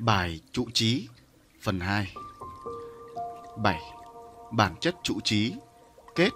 [0.00, 1.08] Bài trụ trí
[1.62, 2.14] phần 2
[3.56, 3.80] 7.
[4.52, 5.52] Bản chất trụ trí
[6.14, 6.30] kết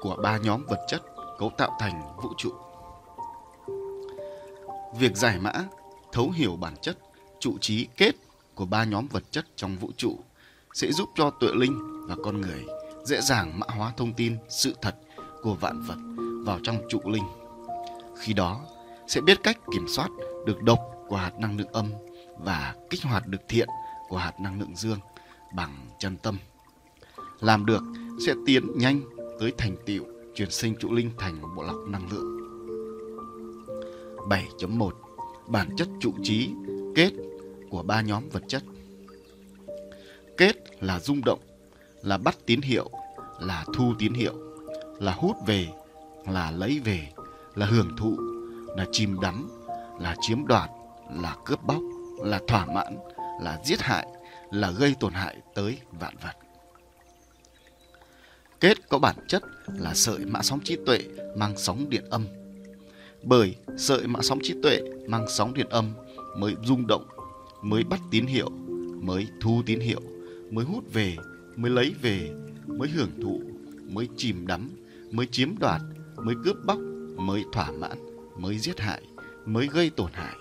[0.00, 1.02] của ba nhóm vật chất
[1.38, 2.52] cấu tạo thành vũ trụ.
[4.98, 5.52] Việc giải mã,
[6.12, 6.98] thấu hiểu bản chất
[7.40, 8.12] trụ trí kết
[8.54, 10.18] của ba nhóm vật chất trong vũ trụ
[10.74, 12.64] sẽ giúp cho tuệ linh và con người
[13.04, 14.96] dễ dàng mã hóa thông tin sự thật
[15.42, 15.98] của vạn vật
[16.46, 17.26] vào trong trụ linh.
[18.18, 18.60] Khi đó
[19.08, 20.08] sẽ biết cách kiểm soát
[20.46, 21.92] được độc của hạt năng lượng âm
[22.44, 23.68] và kích hoạt được thiện
[24.08, 24.98] của hạt năng lượng dương
[25.54, 26.38] bằng chân tâm.
[27.40, 27.82] Làm được
[28.26, 29.02] sẽ tiến nhanh
[29.40, 32.42] tới thành tựu chuyển sinh trụ linh thành một bộ lọc năng lượng.
[34.28, 34.90] 7.1
[35.46, 36.50] Bản chất trụ trí
[36.94, 37.10] kết
[37.70, 38.62] của ba nhóm vật chất.
[40.36, 41.40] Kết là rung động,
[42.02, 42.90] là bắt tín hiệu,
[43.40, 44.34] là thu tín hiệu,
[45.00, 45.68] là hút về,
[46.28, 47.08] là lấy về,
[47.54, 48.16] là hưởng thụ,
[48.76, 49.50] là chìm đắm,
[50.00, 50.70] là chiếm đoạt,
[51.20, 51.82] là cướp bóc,
[52.18, 52.98] là thỏa mãn,
[53.42, 54.06] là giết hại,
[54.50, 56.36] là gây tổn hại tới vạn vật.
[58.60, 59.42] Kết có bản chất
[59.78, 60.98] là sợi mã sóng trí tuệ
[61.36, 62.26] mang sóng điện âm.
[63.22, 65.92] Bởi sợi mã sóng trí tuệ mang sóng điện âm
[66.36, 67.08] mới rung động,
[67.62, 68.50] mới bắt tín hiệu,
[69.02, 70.00] mới thu tín hiệu,
[70.50, 71.16] mới hút về,
[71.56, 72.30] mới lấy về,
[72.66, 73.40] mới hưởng thụ,
[73.90, 74.70] mới chìm đắm,
[75.10, 75.80] mới chiếm đoạt,
[76.16, 76.78] mới cướp bóc,
[77.16, 77.98] mới thỏa mãn,
[78.38, 79.02] mới giết hại,
[79.46, 80.36] mới gây tổn hại.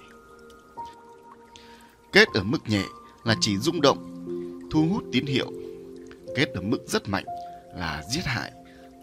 [2.12, 2.84] Kết ở mức nhẹ
[3.23, 3.98] là chỉ rung động,
[4.72, 5.52] thu hút tín hiệu.
[6.36, 7.26] Kết ở mức rất mạnh
[7.76, 8.52] là giết hại,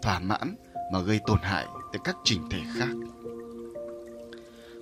[0.01, 0.55] thỏa mãn
[0.93, 2.89] mà gây tổn hại tới các trình thể khác.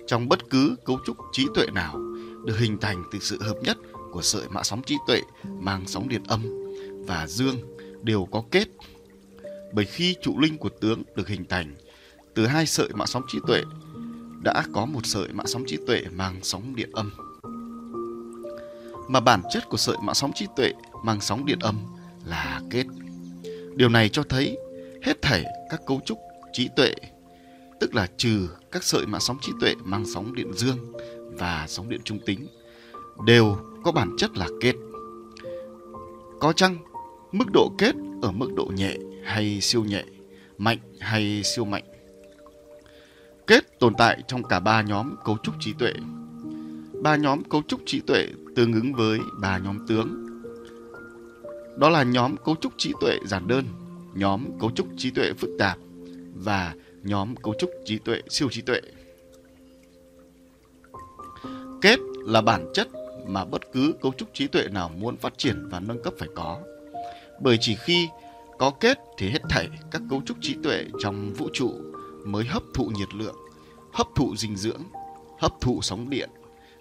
[0.06, 1.98] Trong bất cứ cấu trúc trí tuệ nào
[2.44, 3.78] được hình thành từ sự hợp nhất
[4.12, 6.42] của sợi mã sóng trí tuệ mang sóng điện âm
[7.06, 7.56] và dương
[8.02, 8.68] đều có kết.
[9.72, 11.74] Bởi khi trụ linh của tướng được hình thành
[12.34, 13.62] từ hai sợi mã sóng trí tuệ
[14.42, 17.10] đã có một sợi mã sóng trí tuệ mang sóng điện âm
[19.08, 20.72] mà bản chất của sợi mạng sóng trí tuệ
[21.04, 21.76] mang sóng điện âm
[22.24, 22.86] là kết.
[23.76, 24.58] Điều này cho thấy
[25.02, 26.18] hết thảy các cấu trúc
[26.52, 26.94] trí tuệ,
[27.80, 30.92] tức là trừ các sợi mạng sóng trí tuệ mang sóng điện dương
[31.38, 32.46] và sóng điện trung tính,
[33.26, 34.74] đều có bản chất là kết.
[36.40, 36.78] Có chăng
[37.32, 38.94] mức độ kết ở mức độ nhẹ
[39.24, 40.04] hay siêu nhẹ,
[40.58, 41.84] mạnh hay siêu mạnh?
[43.46, 45.92] Kết tồn tại trong cả ba nhóm cấu trúc trí tuệ.
[47.02, 48.26] Ba nhóm cấu trúc trí tuệ
[48.58, 50.40] tương ứng với ba nhóm tướng.
[51.76, 53.64] Đó là nhóm cấu trúc trí tuệ giản đơn,
[54.14, 55.78] nhóm cấu trúc trí tuệ phức tạp
[56.34, 58.80] và nhóm cấu trúc trí tuệ siêu trí tuệ.
[61.80, 62.88] Kết là bản chất
[63.26, 66.28] mà bất cứ cấu trúc trí tuệ nào muốn phát triển và nâng cấp phải
[66.34, 66.60] có.
[67.40, 68.08] Bởi chỉ khi
[68.58, 71.72] có kết thì hết thảy các cấu trúc trí tuệ trong vũ trụ
[72.24, 73.36] mới hấp thụ nhiệt lượng,
[73.92, 74.82] hấp thụ dinh dưỡng,
[75.38, 76.30] hấp thụ sóng điện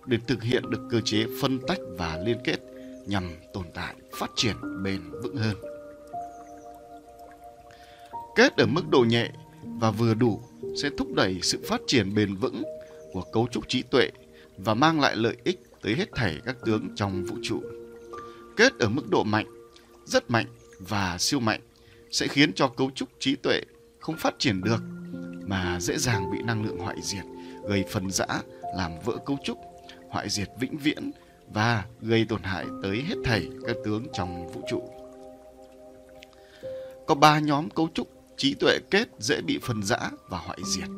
[0.07, 2.59] để thực hiện được cơ chế phân tách và liên kết
[3.06, 3.23] nhằm
[3.53, 5.56] tồn tại, phát triển bền vững hơn.
[8.35, 9.31] Kết ở mức độ nhẹ
[9.63, 10.41] và vừa đủ
[10.81, 12.63] sẽ thúc đẩy sự phát triển bền vững
[13.13, 14.09] của cấu trúc trí tuệ
[14.57, 17.62] và mang lại lợi ích tới hết thảy các tướng trong vũ trụ.
[18.57, 19.46] Kết ở mức độ mạnh,
[20.06, 20.46] rất mạnh
[20.79, 21.62] và siêu mạnh
[22.12, 23.62] sẽ khiến cho cấu trúc trí tuệ
[24.00, 24.81] không phát triển được
[25.47, 27.23] mà dễ dàng bị năng lượng hoại diệt,
[27.69, 28.28] gây phân rã,
[28.75, 29.57] làm vỡ cấu trúc
[30.09, 31.12] hoại diệt vĩnh viễn
[31.53, 34.90] và gây tổn hại tới hết thảy các tướng trong vũ trụ.
[37.07, 38.07] Có ba nhóm cấu trúc
[38.38, 39.97] trí tuệ kết dễ bị phân rã
[40.29, 40.90] và hoại diệt.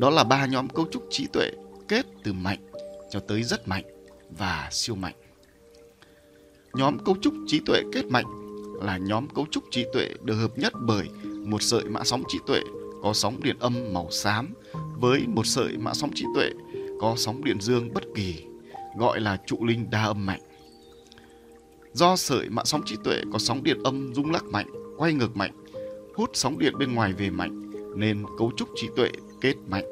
[0.00, 1.50] Đó là ba nhóm cấu trúc trí tuệ
[1.88, 2.58] kết từ mạnh
[3.10, 3.84] cho tới rất mạnh
[4.30, 5.14] và siêu mạnh.
[6.74, 8.24] Nhóm cấu trúc trí tuệ kết mạnh
[8.82, 11.08] là nhóm cấu trúc trí tuệ được hợp nhất bởi
[11.44, 12.60] một sợi mã sóng trí tuệ
[13.02, 14.54] có sóng điện âm màu xám
[15.00, 16.50] với một sợi mã sóng trí tuệ
[16.98, 18.44] có sóng điện dương bất kỳ,
[18.96, 20.40] gọi là trụ linh đa âm mạnh.
[21.92, 24.66] Do sợi mạng sóng trí tuệ có sóng điện âm rung lắc mạnh,
[24.98, 25.52] quay ngược mạnh,
[26.14, 29.10] hút sóng điện bên ngoài về mạnh, nên cấu trúc trí tuệ
[29.40, 29.84] kết mạnh.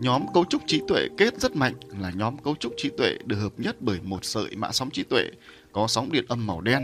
[0.00, 3.36] Nhóm cấu trúc trí tuệ kết rất mạnh là nhóm cấu trúc trí tuệ được
[3.36, 5.24] hợp nhất bởi một sợi mạng sóng trí tuệ
[5.72, 6.82] có sóng điện âm màu đen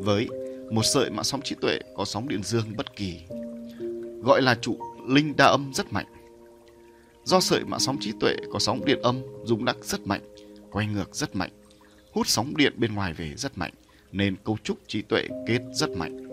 [0.00, 0.28] với
[0.70, 3.20] một sợi mạng sóng trí tuệ có sóng điện dương bất kỳ,
[4.22, 4.78] gọi là trụ
[5.08, 6.06] linh đa âm rất mạnh.
[7.24, 10.20] Do sợi mạng sóng trí tuệ có sóng điện âm rung lắc rất mạnh,
[10.70, 11.50] quay ngược rất mạnh,
[12.12, 13.72] hút sóng điện bên ngoài về rất mạnh,
[14.12, 16.28] nên cấu trúc trí tuệ kết rất mạnh.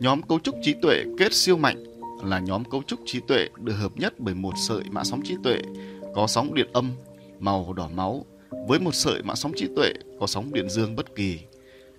[0.00, 1.84] Nhóm cấu trúc trí tuệ kết siêu mạnh
[2.24, 5.34] là nhóm cấu trúc trí tuệ được hợp nhất bởi một sợi mã sóng trí
[5.44, 5.58] tuệ
[6.14, 6.90] có sóng điện âm
[7.38, 8.26] màu đỏ máu
[8.68, 11.38] với một sợi mã sóng trí tuệ có sóng điện dương bất kỳ,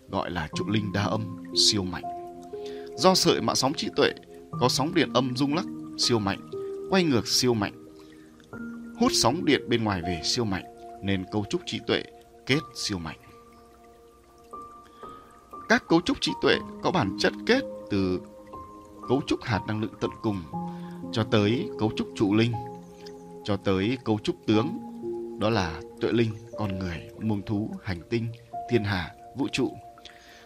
[0.10, 2.04] gọi là trụ linh đa âm siêu mạnh.
[2.96, 4.12] Do sợi mã sóng trí tuệ
[4.52, 5.66] có sóng điện âm rung lắc
[5.98, 6.50] siêu mạnh,
[6.90, 7.74] quay ngược siêu mạnh,
[9.00, 10.66] hút sóng điện bên ngoài về siêu mạnh
[11.04, 12.04] nên cấu trúc trí tuệ
[12.46, 13.18] kết siêu mạnh.
[15.70, 18.20] Các cấu trúc trí tuệ có bản chất kết từ
[19.10, 20.44] cấu trúc hạt năng lượng tận cùng
[21.12, 22.52] cho tới cấu trúc trụ linh
[23.44, 24.80] cho tới cấu trúc tướng
[25.40, 28.28] đó là tuệ linh con người muông thú hành tinh
[28.70, 29.78] thiên hà vũ trụ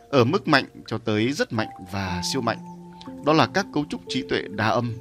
[0.09, 2.57] ở mức mạnh cho tới rất mạnh và siêu mạnh
[3.25, 4.93] đó là các cấu trúc trí tuệ đa âm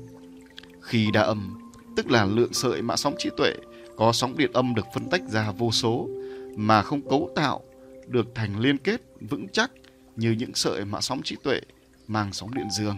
[0.81, 3.53] khi đa âm, tức là lượng sợi mã sóng trí tuệ,
[3.97, 6.09] có sóng điện âm được phân tách ra vô số,
[6.57, 7.61] mà không cấu tạo
[8.07, 9.71] được thành liên kết vững chắc
[10.17, 11.61] như những sợi mã sóng trí tuệ
[12.07, 12.97] mang sóng điện dương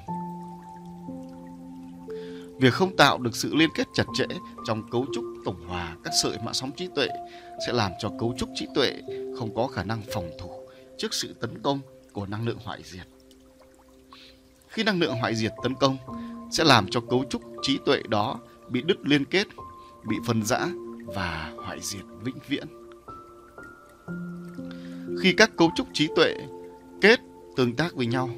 [2.60, 4.24] Việc không tạo được sự liên kết chặt chẽ
[4.64, 7.08] trong cấu trúc tổng hòa các sợi mạng sóng trí tuệ
[7.66, 9.02] sẽ làm cho cấu trúc trí tuệ
[9.38, 10.50] không có khả năng phòng thủ
[10.98, 11.80] trước sự tấn công
[12.12, 13.06] của năng lượng hoại diệt.
[14.68, 15.96] Khi năng lượng hoại diệt tấn công
[16.52, 18.38] sẽ làm cho cấu trúc trí tuệ đó
[18.68, 19.46] bị đứt liên kết,
[20.04, 20.68] bị phân rã
[21.06, 22.66] và hoại diệt vĩnh viễn.
[25.20, 26.34] Khi các cấu trúc trí tuệ
[27.00, 27.20] kết
[27.56, 28.30] tương tác với nhau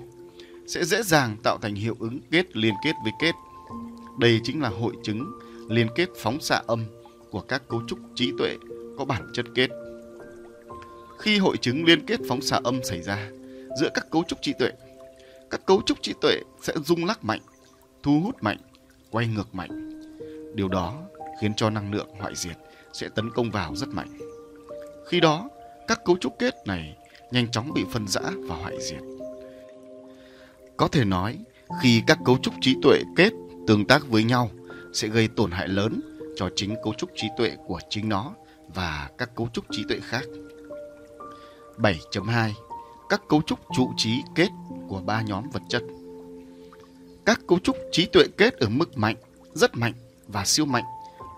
[0.66, 3.34] sẽ dễ dàng tạo thành hiệu ứng kết liên kết với kết
[4.18, 5.38] đây chính là hội chứng
[5.68, 6.84] liên kết phóng xạ âm
[7.30, 8.56] của các cấu trúc trí tuệ
[8.98, 9.70] có bản chất kết.
[11.18, 13.30] Khi hội chứng liên kết phóng xạ âm xảy ra
[13.80, 14.70] giữa các cấu trúc trí tuệ,
[15.50, 17.40] các cấu trúc trí tuệ sẽ rung lắc mạnh,
[18.04, 18.58] thu hút mạnh,
[19.10, 19.90] quay ngược mạnh.
[20.54, 21.02] Điều đó
[21.40, 22.56] khiến cho năng lượng hoại diệt
[22.92, 24.18] sẽ tấn công vào rất mạnh.
[25.08, 25.48] Khi đó,
[25.88, 26.96] các cấu trúc kết này
[27.30, 29.00] nhanh chóng bị phân rã và hoại diệt.
[30.76, 31.38] Có thể nói,
[31.82, 33.32] khi các cấu trúc trí tuệ kết
[33.66, 34.50] tương tác với nhau
[34.92, 36.00] sẽ gây tổn hại lớn
[36.36, 38.34] cho chính cấu trúc trí tuệ của chính nó
[38.74, 40.24] và các cấu trúc trí tuệ khác.
[41.76, 42.50] 7.2
[43.08, 44.48] Các cấu trúc trụ trí kết
[44.88, 45.82] của ba nhóm vật chất
[47.26, 49.16] các cấu trúc trí tuệ kết ở mức mạnh,
[49.54, 49.92] rất mạnh
[50.28, 50.84] và siêu mạnh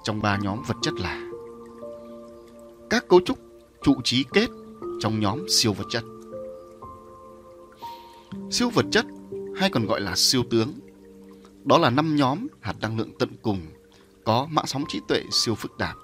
[0.05, 1.31] trong ba nhóm vật chất là
[2.91, 3.39] Các cấu trúc
[3.83, 4.51] trụ trí kết
[5.01, 6.05] trong nhóm siêu vật chất
[8.51, 9.07] Siêu vật chất
[9.57, 10.73] hay còn gọi là siêu tướng
[11.65, 13.61] đó là năm nhóm hạt năng lượng tận cùng
[14.27, 15.97] có mã sóng trí tuệ siêu phức tạp.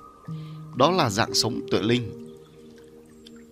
[0.76, 2.36] Đó là dạng sống tuệ linh.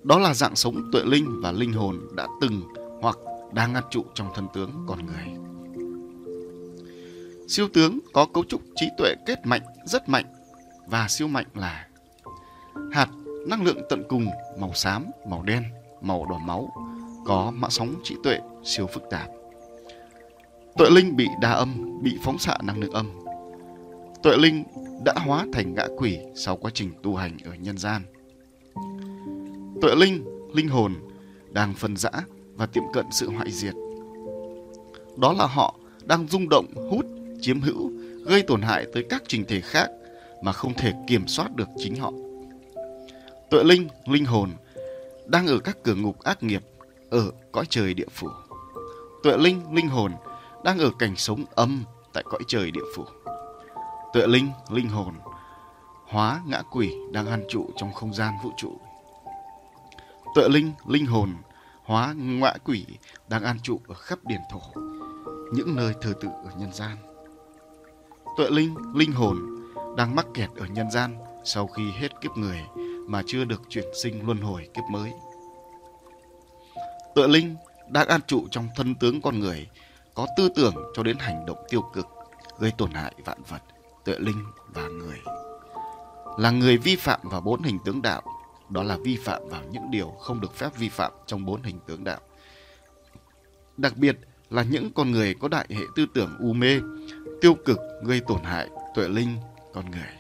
[0.02, 2.62] Đó là dạng sống tuệ linh và linh hồn đã từng
[3.02, 3.18] hoặc
[3.52, 5.26] đang ngăn trụ trong thân tướng con người.
[7.50, 10.24] Siêu tướng có cấu trúc trí tuệ kết mạnh, rất mạnh
[10.86, 11.86] và siêu mạnh là
[12.92, 13.08] hạt
[13.46, 14.26] năng lượng tận cùng
[14.58, 15.62] màu xám, màu đen,
[16.00, 16.72] màu đỏ máu
[17.24, 19.28] có mã sóng trí tuệ siêu phức tạp.
[20.76, 23.06] Tuệ linh bị đa âm, bị phóng xạ năng lượng âm.
[24.22, 24.64] Tuệ linh
[25.04, 28.02] đã hóa thành ngã quỷ sau quá trình tu hành ở nhân gian.
[29.82, 30.24] Tuệ linh,
[30.54, 30.94] linh hồn
[31.52, 32.10] đang phân rã
[32.54, 33.74] và tiệm cận sự hoại diệt.
[35.16, 35.74] Đó là họ
[36.04, 37.06] đang rung động, hút,
[37.40, 37.92] chiếm hữu,
[38.26, 39.90] gây tổn hại tới các trình thể khác
[40.42, 42.12] mà không thể kiểm soát được chính họ.
[43.50, 44.50] Tuệ linh, linh hồn
[45.26, 46.62] đang ở các cửa ngục ác nghiệp
[47.10, 48.28] ở cõi trời địa phủ.
[49.22, 50.12] Tuệ linh, linh hồn
[50.64, 53.04] đang ở cảnh sống âm tại cõi trời địa phủ.
[54.12, 55.14] Tuệ linh, linh hồn,
[56.08, 58.78] hóa ngã quỷ đang ăn trụ trong không gian vũ trụ.
[60.34, 61.34] Tuệ linh, linh hồn,
[61.84, 62.86] hóa ngã quỷ
[63.28, 64.60] đang an trụ ở khắp điển thổ,
[65.52, 66.96] những nơi thờ tự ở nhân gian.
[68.36, 69.36] Tuệ linh, linh hồn
[69.96, 72.60] đang mắc kẹt ở nhân gian sau khi hết kiếp người
[73.06, 75.12] mà chưa được chuyển sinh luân hồi kiếp mới.
[77.14, 77.56] Tuệ linh
[77.88, 79.68] đang an trụ trong thân tướng con người
[80.14, 82.06] có tư tưởng cho đến hành động tiêu cực,
[82.58, 83.62] gây tổn hại vạn vật,
[84.04, 85.18] tuệ linh và người.
[86.38, 88.22] Là người vi phạm vào bốn hình tướng đạo,
[88.68, 91.78] đó là vi phạm vào những điều không được phép vi phạm trong bốn hình
[91.86, 92.20] tướng đạo.
[93.76, 94.18] Đặc biệt
[94.50, 96.80] là những con người có đại hệ tư tưởng u mê,
[97.40, 99.36] tiêu cực gây tổn hại tuệ linh
[99.72, 100.10] con người.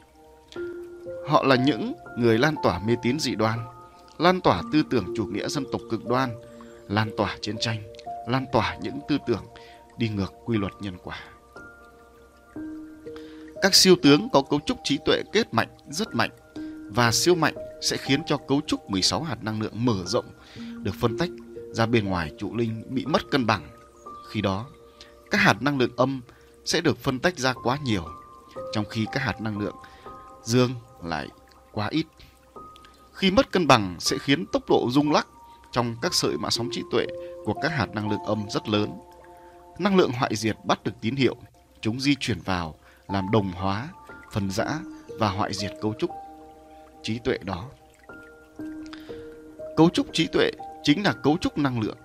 [1.28, 3.58] Họ là những người lan tỏa mê tín dị đoan,
[4.18, 6.30] lan tỏa tư tưởng chủ nghĩa dân tộc cực đoan,
[6.88, 7.82] lan tỏa chiến tranh,
[8.28, 9.44] lan tỏa những tư tưởng
[9.98, 11.18] đi ngược quy luật nhân quả.
[13.62, 16.30] Các siêu tướng có cấu trúc trí tuệ kết mạnh rất mạnh
[16.94, 20.26] và siêu mạnh sẽ khiến cho cấu trúc 16 hạt năng lượng mở rộng
[20.82, 21.30] được phân tách
[21.72, 23.68] ra bên ngoài trụ linh bị mất cân bằng.
[24.30, 24.66] Khi đó,
[25.30, 26.20] các hạt năng lượng âm
[26.64, 28.04] sẽ được phân tách ra quá nhiều,
[28.72, 29.76] trong khi các hạt năng lượng
[30.42, 30.70] dương
[31.04, 31.28] lại
[31.72, 32.06] quá ít.
[33.12, 35.26] Khi mất cân bằng sẽ khiến tốc độ rung lắc
[35.72, 37.06] trong các sợi mã sóng trí tuệ
[37.44, 38.90] của các hạt năng lượng âm rất lớn
[39.80, 41.36] Năng lượng hoại diệt bắt được tín hiệu,
[41.80, 42.74] chúng di chuyển vào
[43.08, 43.88] làm đồng hóa,
[44.32, 44.80] phần rã
[45.18, 46.10] và hoại diệt cấu trúc
[47.02, 47.64] trí tuệ đó.
[49.76, 50.50] Cấu trúc trí tuệ
[50.82, 51.96] chính là cấu trúc năng lượng,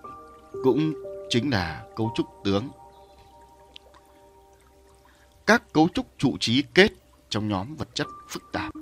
[0.64, 0.94] cũng
[1.30, 2.70] chính là cấu trúc tướng.
[5.46, 6.92] Các cấu trúc trụ trí kết
[7.30, 8.74] trong nhóm vật chất phức tạp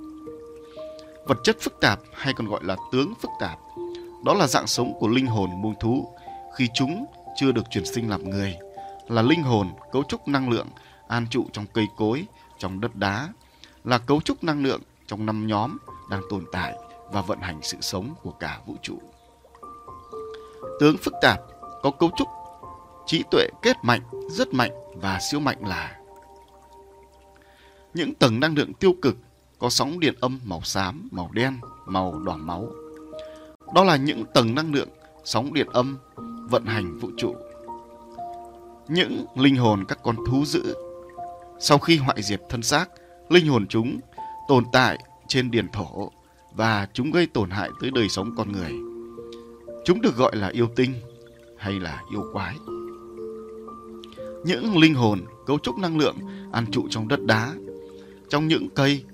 [1.26, 3.58] Vật chất phức tạp hay còn gọi là tướng phức tạp,
[4.24, 6.14] đó là dạng sống của linh hồn muông thú
[6.56, 7.06] khi chúng
[7.36, 8.56] chưa được chuyển sinh làm người,
[9.08, 10.66] là linh hồn cấu trúc năng lượng
[11.08, 12.24] an trụ trong cây cối,
[12.58, 13.28] trong đất đá,
[13.84, 15.76] là cấu trúc năng lượng trong năm nhóm
[16.10, 16.74] đang tồn tại
[17.12, 18.98] và vận hành sự sống của cả vũ trụ.
[20.80, 21.40] Tướng phức tạp
[21.82, 22.28] có cấu trúc
[23.06, 25.98] trí tuệ kết mạnh, rất mạnh và siêu mạnh là
[27.94, 29.16] những tầng năng lượng tiêu cực
[29.58, 32.68] có sóng điện âm màu xám, màu đen, màu đỏ máu.
[33.74, 34.88] Đó là những tầng năng lượng
[35.24, 35.98] sóng điện âm
[36.50, 37.34] vận hành vũ trụ.
[38.88, 40.74] Những linh hồn các con thú dữ
[41.60, 42.90] sau khi hoại diệt thân xác,
[43.28, 44.00] linh hồn chúng
[44.48, 44.98] tồn tại
[45.28, 46.10] trên điền thổ
[46.52, 48.72] và chúng gây tổn hại tới đời sống con người.
[49.84, 50.94] Chúng được gọi là yêu tinh
[51.58, 52.56] hay là yêu quái.
[54.44, 56.16] Những linh hồn cấu trúc năng lượng
[56.52, 57.52] ăn trụ trong đất đá,
[58.34, 59.04] trong những cây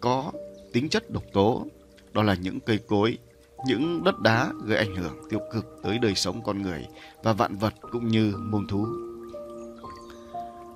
[0.00, 0.32] có
[0.72, 1.66] tính chất độc tố,
[2.12, 3.18] đó là những cây cối,
[3.66, 6.86] những đất đá gây ảnh hưởng tiêu cực tới đời sống con người
[7.22, 8.86] và vạn vật cũng như muôn thú.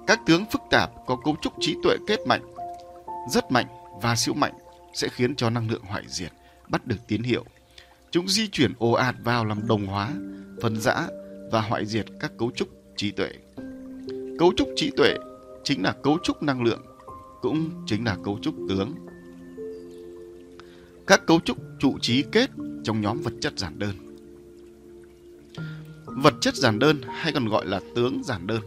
[0.07, 2.55] Các tướng phức tạp có cấu trúc trí tuệ kết mạnh,
[3.31, 3.67] rất mạnh
[4.03, 4.55] và siêu mạnh
[4.93, 6.33] sẽ khiến cho năng lượng hoại diệt
[6.69, 7.45] bắt được tín hiệu.
[8.11, 10.11] Chúng di chuyển ồ ạt vào làm đồng hóa,
[10.63, 11.07] phân rã
[11.53, 13.31] và hoại diệt các cấu trúc trí tuệ.
[14.39, 15.15] Cấu trúc trí tuệ
[15.65, 16.83] chính là cấu trúc năng lượng,
[17.45, 18.95] cũng chính là cấu trúc tướng.
[21.07, 22.51] Các cấu trúc trụ trí kết
[22.85, 24.17] trong nhóm vật chất giản đơn.
[26.05, 28.61] Vật chất giản đơn hay còn gọi là tướng giản đơn.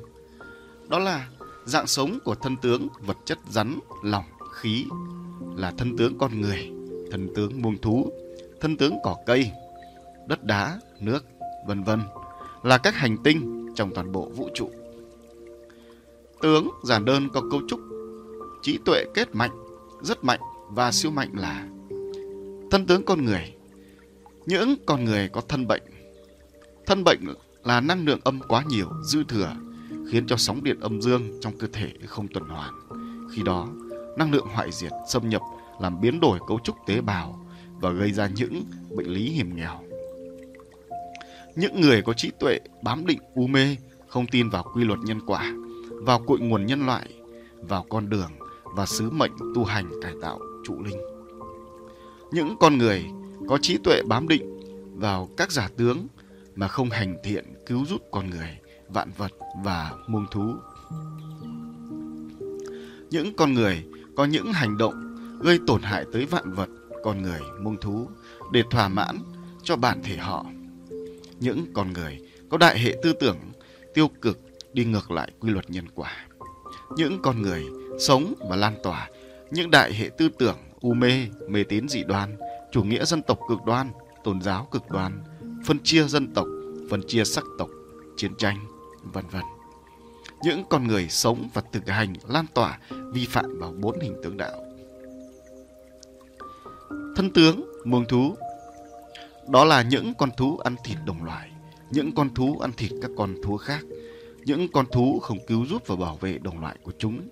[0.89, 1.29] Đó là
[1.65, 4.85] dạng sống của thân tướng vật chất rắn, lỏng, khí
[5.55, 6.71] là thân tướng con người,
[7.11, 8.11] thân tướng muông thú,
[8.61, 9.51] thân tướng cỏ cây,
[10.27, 11.25] đất đá, nước,
[11.67, 12.01] vân vân
[12.63, 14.71] là các hành tinh trong toàn bộ vũ trụ.
[16.41, 17.86] Tướng giản đơn có cấu trúc
[18.67, 19.51] trí tuệ kết mạnh,
[20.01, 21.67] rất mạnh và siêu mạnh là
[22.71, 23.53] thân tướng con người.
[24.45, 25.83] Những con người có thân bệnh.
[26.85, 27.19] Thân bệnh
[27.63, 29.55] là năng lượng âm quá nhiều, dư thừa,
[30.11, 32.73] khiến cho sóng điện âm dương trong cơ thể không tuần hoàn.
[33.31, 33.67] Khi đó,
[34.17, 35.41] năng lượng hoại diệt xâm nhập
[35.81, 37.45] làm biến đổi cấu trúc tế bào
[37.79, 39.83] và gây ra những bệnh lý hiểm nghèo.
[41.55, 43.75] Những người có trí tuệ bám định u mê,
[44.07, 45.53] không tin vào quy luật nhân quả,
[45.89, 47.07] vào cội nguồn nhân loại,
[47.61, 48.31] vào con đường
[48.77, 50.97] và sứ mệnh tu hành cải tạo trụ linh.
[52.31, 53.05] Những con người
[53.49, 54.59] có trí tuệ bám định
[54.95, 56.07] vào các giả tướng
[56.55, 58.57] mà không hành thiện cứu giúp con người,
[58.87, 59.31] vạn vật
[59.63, 60.53] và muông thú.
[63.09, 66.69] Những con người có những hành động gây tổn hại tới vạn vật,
[67.03, 68.07] con người, muông thú
[68.51, 69.17] để thỏa mãn
[69.63, 70.45] cho bản thể họ.
[71.39, 72.19] Những con người
[72.49, 73.37] có đại hệ tư tưởng
[73.93, 74.39] tiêu cực
[74.73, 76.25] đi ngược lại quy luật nhân quả.
[76.97, 77.63] Những con người
[77.99, 79.09] sống và lan tỏa
[79.51, 82.37] những đại hệ tư tưởng u mê, mê tín dị đoan,
[82.71, 83.91] chủ nghĩa dân tộc cực đoan,
[84.23, 85.23] tôn giáo cực đoan,
[85.65, 86.47] phân chia dân tộc,
[86.89, 87.69] phân chia sắc tộc,
[88.17, 88.57] chiến tranh,
[89.03, 89.43] vân vân.
[90.43, 92.79] Những con người sống và thực hành lan tỏa
[93.13, 94.63] vi phạm vào bốn hình tướng đạo.
[97.15, 98.35] Thân tướng, muông thú
[99.47, 101.51] Đó là những con thú ăn thịt đồng loại,
[101.91, 103.79] những con thú ăn thịt các con thú khác,
[104.45, 107.27] những con thú không cứu giúp và bảo vệ đồng loại của chúng,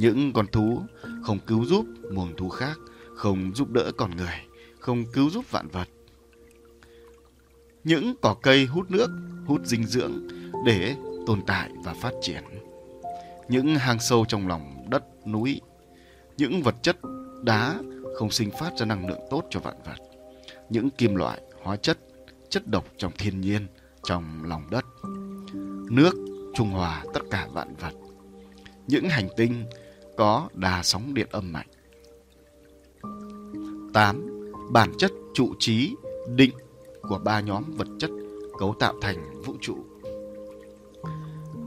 [0.00, 0.82] những con thú
[1.22, 2.78] không cứu giúp muông thú khác,
[3.14, 4.34] không giúp đỡ con người,
[4.78, 5.88] không cứu giúp vạn vật.
[7.84, 9.10] Những cỏ cây hút nước,
[9.46, 10.28] hút dinh dưỡng
[10.66, 10.94] để
[11.26, 12.44] tồn tại và phát triển.
[13.48, 15.60] Những hang sâu trong lòng đất, núi,
[16.36, 16.96] những vật chất
[17.42, 17.80] đá
[18.16, 19.96] không sinh phát ra năng lượng tốt cho vạn vật.
[20.68, 21.98] Những kim loại, hóa chất,
[22.48, 23.66] chất độc trong thiên nhiên,
[24.02, 24.84] trong lòng đất.
[25.90, 26.12] Nước
[26.54, 27.92] trung hòa tất cả vạn vật.
[28.86, 29.64] Những hành tinh
[30.20, 31.66] có đà sóng điện âm mạnh.
[33.92, 34.28] 8.
[34.70, 35.94] Bản chất trụ trí
[36.28, 36.50] định
[37.02, 38.10] của ba nhóm vật chất
[38.58, 39.76] cấu tạo thành vũ trụ.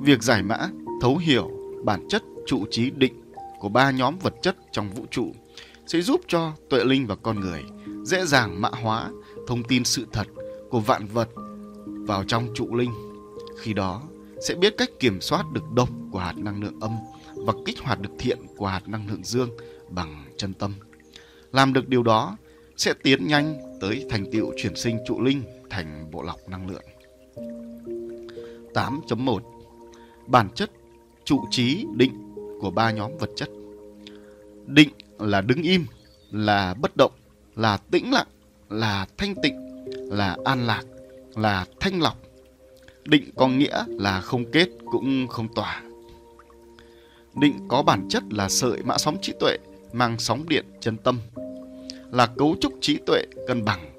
[0.01, 0.69] Việc giải mã,
[1.01, 1.51] thấu hiểu
[1.83, 5.31] bản chất trụ trí định của ba nhóm vật chất trong vũ trụ
[5.87, 7.63] sẽ giúp cho tuệ linh và con người
[8.03, 9.11] dễ dàng mã hóa
[9.47, 10.27] thông tin sự thật
[10.69, 11.29] của vạn vật
[11.85, 12.91] vào trong trụ linh.
[13.57, 14.01] Khi đó
[14.47, 16.91] sẽ biết cách kiểm soát được độc của hạt năng lượng âm
[17.45, 19.49] và kích hoạt được thiện của hạt năng lượng dương
[19.89, 20.73] bằng chân tâm.
[21.51, 22.37] Làm được điều đó
[22.77, 26.83] sẽ tiến nhanh tới thành tựu chuyển sinh trụ linh thành bộ lọc năng lượng.
[28.73, 29.39] 8.1
[30.27, 30.71] Bản chất
[31.25, 33.49] trụ trí định của ba nhóm vật chất.
[34.67, 35.85] Định là đứng im,
[36.31, 37.11] là bất động,
[37.55, 38.27] là tĩnh lặng,
[38.69, 40.83] là thanh tịnh, là an lạc,
[41.35, 42.17] là thanh lọc.
[43.05, 45.83] Định có nghĩa là không kết cũng không tỏa.
[47.35, 49.57] Định có bản chất là sợi mã sóng trí tuệ
[49.93, 51.19] mang sóng điện chân tâm.
[52.11, 53.93] là cấu trúc trí tuệ cân bằng,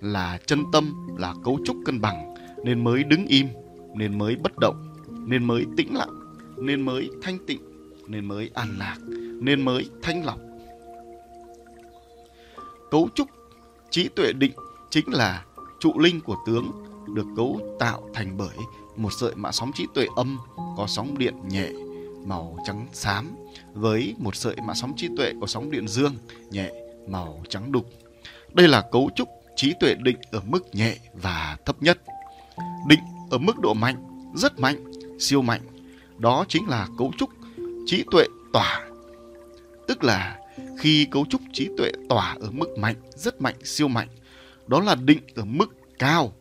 [0.00, 2.34] là chân tâm, là cấu trúc cân bằng
[2.64, 3.48] nên mới đứng im,
[3.94, 4.94] nên mới bất động,
[5.26, 7.60] nên mới tĩnh lặng, nên mới thanh tịnh,
[8.08, 8.96] nên mới an lạc,
[9.40, 10.38] nên mới thanh lọc.
[12.90, 13.28] Cấu trúc
[13.90, 14.52] trí tuệ định
[14.90, 15.44] chính là
[15.80, 16.70] trụ linh của tướng
[17.14, 18.56] được cấu tạo thành bởi
[18.96, 20.38] một sợi mã sóng trí tuệ âm
[20.76, 21.68] có sóng điện nhẹ
[22.24, 23.36] màu trắng xám
[23.72, 26.16] với một sợi mã sóng trí tuệ của sóng điện dương
[26.50, 26.70] nhẹ
[27.08, 27.86] màu trắng đục.
[28.52, 31.98] Đây là cấu trúc trí tuệ định ở mức nhẹ và thấp nhất.
[32.88, 33.00] Định
[33.30, 34.04] ở mức độ mạnh,
[34.34, 35.60] rất mạnh, siêu mạnh.
[36.18, 37.30] Đó chính là cấu trúc
[37.86, 38.84] trí tuệ tỏa.
[39.88, 40.38] Tức là
[40.78, 44.08] khi cấu trúc trí tuệ tỏa ở mức mạnh, rất mạnh, siêu mạnh,
[44.66, 46.32] đó là định ở mức cao.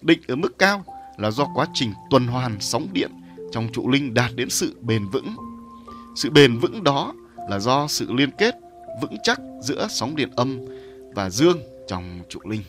[0.00, 0.84] Định ở mức cao
[1.16, 3.10] là do quá trình tuần hoàn sóng điện
[3.54, 5.36] trong trụ linh đạt đến sự bền vững.
[6.16, 7.14] Sự bền vững đó
[7.50, 8.54] là do sự liên kết
[9.02, 10.58] vững chắc giữa sóng điện âm
[11.14, 11.58] và dương
[11.88, 12.62] trong trụ linh.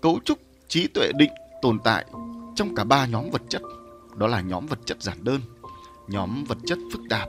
[0.00, 1.30] Cấu trúc trí tuệ định
[1.62, 2.06] tồn tại
[2.54, 3.62] trong cả ba nhóm vật chất,
[4.16, 5.40] đó là nhóm vật chất giản đơn,
[6.08, 7.28] nhóm vật chất phức tạp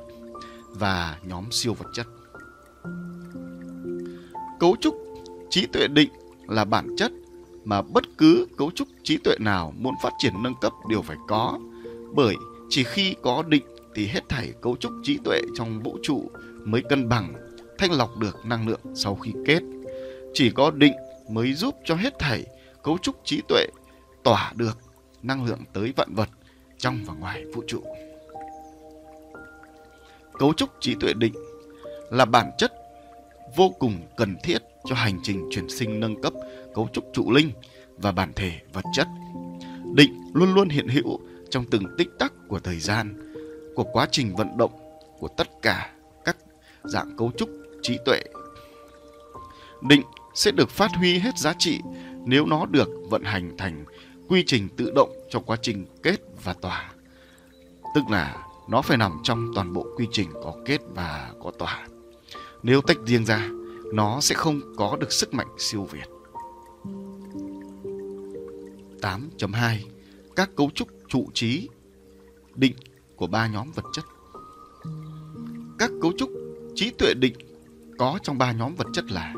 [0.67, 2.08] và nhóm siêu vật chất.
[4.60, 4.96] Cấu trúc
[5.50, 6.10] trí tuệ định
[6.48, 7.12] là bản chất
[7.63, 11.18] mà bất cứ cấu trúc trí tuệ nào muốn phát triển nâng cấp đều phải
[11.27, 11.60] có,
[12.13, 12.36] bởi
[12.70, 13.63] chỉ khi có định
[13.96, 16.30] thì hết thảy cấu trúc trí tuệ trong vũ trụ
[16.63, 17.34] mới cân bằng,
[17.77, 19.60] thanh lọc được năng lượng sau khi kết.
[20.34, 20.94] Chỉ có định
[21.30, 22.46] mới giúp cho hết thảy
[22.84, 23.65] cấu trúc trí tuệ
[24.24, 24.77] tỏa được
[25.24, 26.30] năng lượng tới vạn vật
[26.77, 27.84] trong và ngoài vũ trụ.
[30.39, 31.34] Cấu trúc trí tuệ định
[32.12, 32.74] là bản chất
[33.56, 36.34] vô cùng cần thiết cho hành trình chuyển sinh nâng cấp
[36.75, 37.51] cấu trúc trụ linh
[37.98, 39.08] và bản thể vật chất.
[39.94, 43.34] Định luôn luôn hiện hữu trong từng tích tắc của thời gian,
[43.75, 44.72] của quá trình vận động
[45.20, 45.92] của tất cả
[46.25, 46.38] các
[46.84, 47.50] dạng cấu trúc
[47.82, 48.20] trí tuệ.
[49.82, 50.01] Định
[50.34, 51.79] sẽ được phát huy hết giá trị
[52.25, 53.86] nếu nó được vận hành thành
[54.27, 56.92] quy trình tự động cho quá trình kết và tỏa.
[57.96, 61.88] Tức là nó phải nằm trong toàn bộ quy trình có kết và có tỏa.
[62.64, 63.50] Nếu tách riêng ra,
[63.94, 66.11] nó sẽ không có được sức mạnh siêu việt.
[69.01, 69.77] 8.2
[70.35, 71.70] Các cấu trúc trụ trí
[72.55, 72.74] định
[73.16, 74.05] của ba nhóm vật chất.
[75.79, 76.29] Các cấu trúc
[76.75, 77.33] trí tuệ định
[77.98, 79.33] có trong ba nhóm vật chất là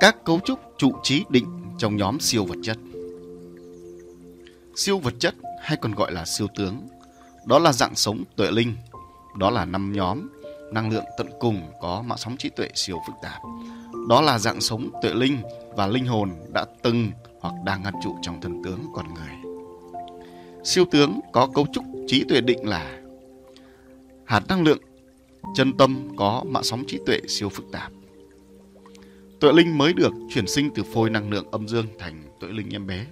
[0.00, 1.46] các cấu trúc trụ trí định
[1.78, 2.78] trong nhóm siêu vật chất.
[4.76, 6.88] Siêu vật chất hay còn gọi là siêu tướng,
[7.46, 8.76] đó là dạng sống tuệ linh,
[9.38, 10.28] đó là năm nhóm
[10.72, 13.42] năng lượng tận cùng có mạng sóng trí tuệ siêu phức tạp.
[14.08, 15.42] Đó là dạng sống tuệ linh
[15.76, 19.52] và linh hồn đã từng hoặc đang ngăn trụ trong thần tướng con người.
[20.64, 23.00] Siêu tướng có cấu trúc trí tuệ định là
[24.24, 24.78] hạt năng lượng,
[25.54, 27.92] chân tâm có mạng sóng trí tuệ siêu phức tạp.
[29.40, 32.70] Tuệ linh mới được chuyển sinh từ phôi năng lượng âm dương thành tuệ linh
[32.70, 33.06] em bé.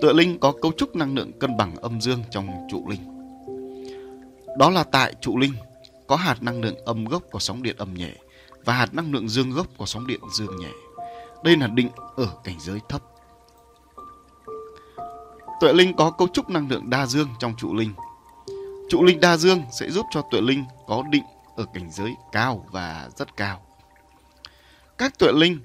[0.00, 3.00] Tuệ linh có cấu trúc năng lượng cân bằng âm dương trong trụ linh.
[4.58, 5.52] Đó là tại trụ linh
[6.06, 8.14] có hạt năng lượng âm gốc có sóng điện âm nhẹ
[8.64, 10.70] và hạt năng lượng dương gốc có sóng điện dương nhẹ.
[11.44, 13.02] Đây là định ở cảnh giới thấp.
[15.60, 17.94] Tuệ linh có cấu trúc năng lượng đa dương trong trụ linh.
[18.90, 21.22] Trụ linh đa dương sẽ giúp cho tuệ linh có định
[21.56, 23.60] ở cảnh giới cao và rất cao.
[24.98, 25.58] Các tuệ linh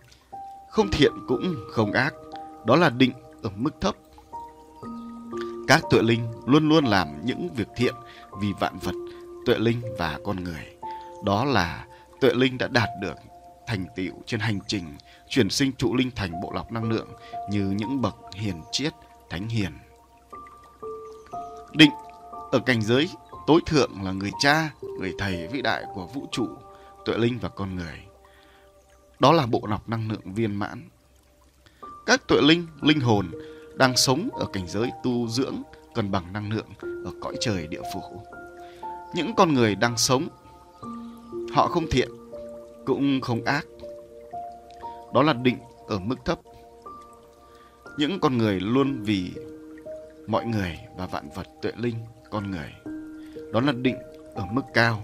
[0.69, 2.13] không thiện cũng không ác,
[2.65, 3.11] đó là định
[3.43, 3.95] ở mức thấp.
[5.67, 7.95] Các tuệ linh luôn luôn làm những việc thiện
[8.41, 8.95] vì vạn vật,
[9.45, 10.75] tuệ linh và con người.
[11.25, 11.85] Đó là
[12.21, 13.15] tuệ linh đã đạt được
[13.67, 14.97] thành tựu trên hành trình
[15.29, 17.07] chuyển sinh trụ linh thành bộ lọc năng lượng
[17.49, 18.93] như những bậc hiền triết,
[19.29, 19.71] thánh hiền.
[21.73, 21.91] Định
[22.51, 23.09] ở cảnh giới
[23.47, 26.47] tối thượng là người cha, người thầy vĩ đại của vũ trụ,
[27.05, 27.99] tuệ linh và con người.
[29.19, 30.89] Đó là bộ lọc năng lượng viên mãn.
[32.05, 33.31] Các tuệ linh, linh hồn
[33.75, 35.61] đang sống ở cảnh giới tu dưỡng
[35.95, 38.21] cân bằng năng lượng ở cõi trời địa phủ.
[39.13, 40.27] Những con người đang sống,
[41.53, 42.09] họ không thiện,
[42.85, 43.65] cũng không ác.
[45.13, 46.39] Đó là định ở mức thấp.
[47.98, 49.34] Những con người luôn vì
[50.28, 51.95] mọi người và vạn vật tuệ linh
[52.32, 52.74] con người.
[53.54, 53.98] Đó là định
[54.36, 55.04] ở mức cao.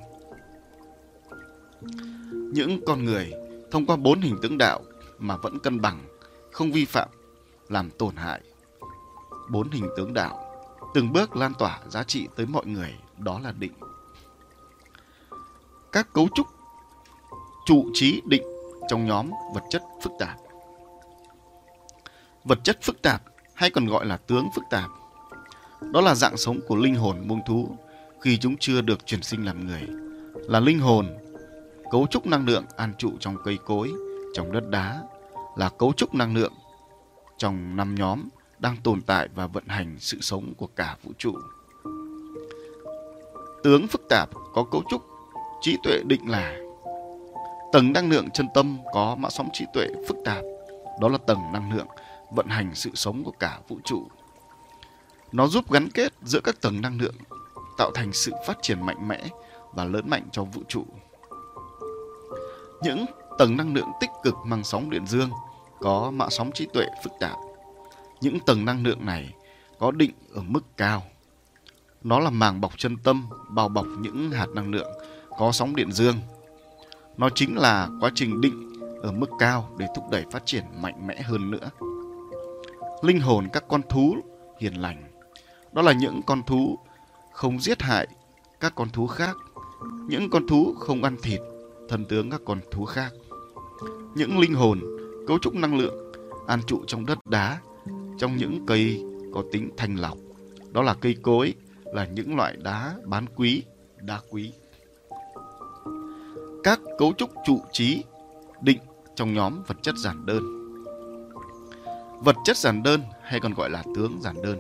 [2.32, 3.34] Những con người
[3.72, 4.82] thông qua bốn hình tướng đạo
[5.20, 6.06] mà vẫn cân bằng,
[6.52, 7.10] không vi phạm,
[7.70, 8.42] làm tổn hại.
[9.50, 10.46] Bốn hình tướng đạo
[10.94, 13.74] từng bước lan tỏa giá trị tới mọi người, đó là định.
[15.92, 16.48] Các cấu trúc
[17.66, 18.44] trụ trí định
[18.88, 20.38] trong nhóm vật chất phức tạp.
[22.44, 23.22] Vật chất phức tạp
[23.54, 24.90] hay còn gọi là tướng phức tạp.
[25.82, 27.78] Đó là dạng sống của linh hồn muông thú
[28.22, 29.88] khi chúng chưa được chuyển sinh làm người.
[30.36, 31.18] là linh hồn,
[31.92, 33.92] cấu trúc năng lượng an trụ trong cây cối,
[34.34, 35.02] trong đất đá,
[35.56, 36.54] là cấu trúc năng lượng
[37.38, 38.24] trong năm nhóm
[38.60, 41.34] đang tồn tại và vận hành sự sống của cả vũ trụ.
[43.64, 45.06] Tướng phức tạp có cấu trúc
[45.62, 46.65] trí tuệ định là
[47.76, 50.44] tầng năng lượng chân tâm có mã sóng trí tuệ phức tạp,
[51.02, 51.88] đó là tầng năng lượng
[52.32, 54.08] vận hành sự sống của cả vũ trụ.
[55.32, 57.16] Nó giúp gắn kết giữa các tầng năng lượng,
[57.78, 59.24] tạo thành sự phát triển mạnh mẽ
[59.74, 60.86] và lớn mạnh cho vũ trụ.
[62.82, 63.06] Những
[63.38, 65.30] tầng năng lượng tích cực mang sóng điện dương
[65.80, 67.38] có mã sóng trí tuệ phức tạp.
[68.22, 69.34] Những tầng năng lượng này
[69.80, 71.04] có định ở mức cao.
[72.04, 74.92] Nó là màng bọc chân tâm bao bọc những hạt năng lượng
[75.38, 76.16] có sóng điện dương.
[77.18, 81.08] Nó chính là quá trình định ở mức cao để thúc đẩy phát triển mạnh
[81.08, 81.70] mẽ hơn nữa.
[83.04, 84.16] Linh hồn các con thú
[84.60, 85.04] hiền lành.
[85.74, 86.80] Đó là những con thú
[87.34, 88.08] không giết hại
[88.60, 89.38] các con thú khác,
[90.08, 91.40] những con thú không ăn thịt
[91.90, 93.14] thần tướng các con thú khác.
[94.16, 94.80] Những linh hồn
[95.28, 96.12] cấu trúc năng lượng
[96.48, 97.60] an trụ trong đất đá,
[98.18, 100.18] trong những cây có tính thanh lọc.
[100.72, 101.54] Đó là cây cối,
[101.86, 103.64] là những loại đá bán quý,
[104.02, 104.54] đá quý.
[106.66, 108.04] Các cấu trúc trụ trí
[108.62, 108.80] định
[109.16, 110.44] trong nhóm vật chất giản đơn.
[112.24, 114.58] Vật chất giản đơn hay còn gọi là tướng giản đơn.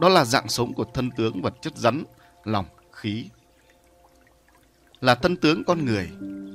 [0.00, 2.04] Đó là dạng sống của thân tướng vật chất rắn,
[2.44, 3.24] lòng, khí.
[5.00, 6.08] Là thân tướng con người,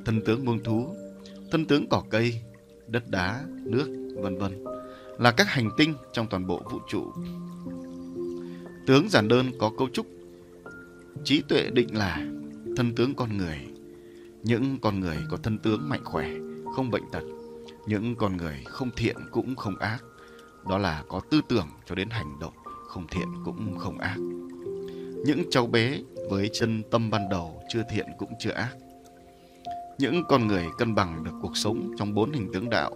[0.06, 0.96] thân tướng muông thú,
[1.52, 2.42] thân tướng cỏ cây,
[2.88, 4.64] đất đá, nước, vân vân
[5.20, 7.14] là các hành tinh trong toàn bộ vũ trụ.
[8.88, 10.06] Tướng giản đơn có cấu trúc
[11.24, 12.16] trí tuệ định là
[12.78, 13.75] thân tướng con người.
[14.46, 16.30] Những con người có thân tướng mạnh khỏe,
[16.76, 17.24] không bệnh tật.
[17.88, 19.98] Những con người không thiện cũng không ác.
[20.70, 22.54] Đó là có tư tưởng cho đến hành động
[22.88, 24.18] không thiện cũng không ác.
[25.26, 28.76] Những cháu bé với chân tâm ban đầu chưa thiện cũng chưa ác.
[30.00, 32.96] Những con người cân bằng được cuộc sống trong bốn hình tướng đạo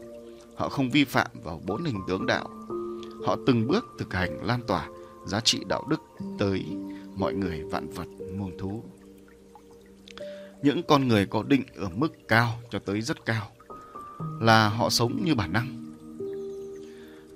[0.60, 2.50] Họ không vi phạm vào bốn hình tướng đạo.
[3.26, 4.88] Họ từng bước thực hành lan tỏa
[5.26, 6.02] giá trị đạo đức
[6.40, 6.66] tới
[7.16, 8.08] mọi người vạn vật
[8.38, 8.84] muôn thú.
[10.64, 13.48] Những con người có định ở mức cao cho tới rất cao
[14.40, 15.96] là họ sống như bản năng.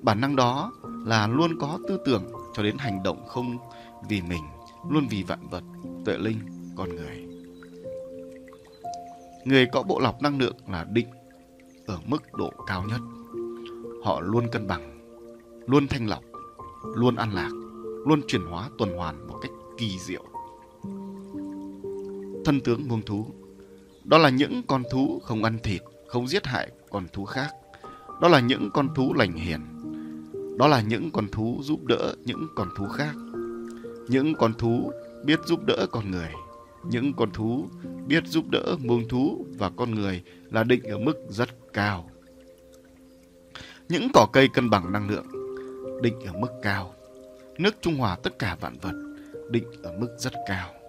[0.01, 0.71] Bản năng đó
[1.05, 3.57] là luôn có tư tưởng cho đến hành động không
[4.09, 4.43] vì mình,
[4.89, 5.63] luôn vì vạn vật,
[6.05, 6.39] tuệ linh,
[6.75, 7.27] con người.
[9.45, 11.07] Người có bộ lọc năng lượng là định
[11.85, 13.01] ở mức độ cao nhất.
[14.03, 14.99] Họ luôn cân bằng,
[15.67, 16.23] luôn thanh lọc,
[16.95, 17.49] luôn an lạc,
[18.05, 20.23] luôn chuyển hóa tuần hoàn một cách kỳ diệu.
[22.45, 23.25] Thân tướng muông thú
[24.03, 27.49] Đó là những con thú không ăn thịt, không giết hại con thú khác.
[28.21, 29.59] Đó là những con thú lành hiền.
[30.57, 33.15] Đó là những con thú giúp đỡ những con thú khác.
[34.07, 34.91] Những con thú
[35.25, 36.29] biết giúp đỡ con người.
[36.89, 37.67] Những con thú
[38.07, 42.09] biết giúp đỡ muông thú và con người là định ở mức rất cao.
[43.89, 45.25] Những cỏ cây cân bằng năng lượng
[46.01, 46.93] định ở mức cao.
[47.57, 48.93] Nước trung hòa tất cả vạn vật
[49.49, 50.82] định ở mức rất cao.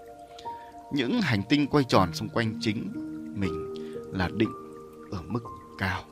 [0.95, 2.91] Những hành tinh quay tròn xung quanh chính
[3.37, 3.75] mình
[4.13, 4.53] là định
[5.11, 5.41] ở mức
[5.79, 6.05] cao.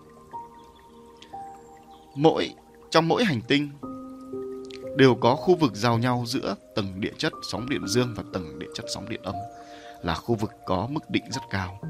[2.14, 2.54] Mỗi
[2.90, 3.70] trong mỗi hành tinh
[4.96, 8.58] đều có khu vực giao nhau giữa tầng địa chất sóng điện dương và tầng
[8.58, 9.34] địa chất sóng điện âm
[10.02, 11.80] là khu vực có mức định rất cao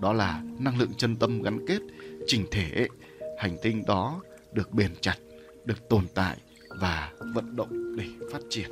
[0.00, 1.78] đó là năng lượng chân tâm gắn kết
[2.26, 2.88] chỉnh thể
[3.38, 4.20] hành tinh đó
[4.52, 5.16] được bền chặt,
[5.64, 6.36] được tồn tại
[6.80, 8.68] và vận động để phát triển.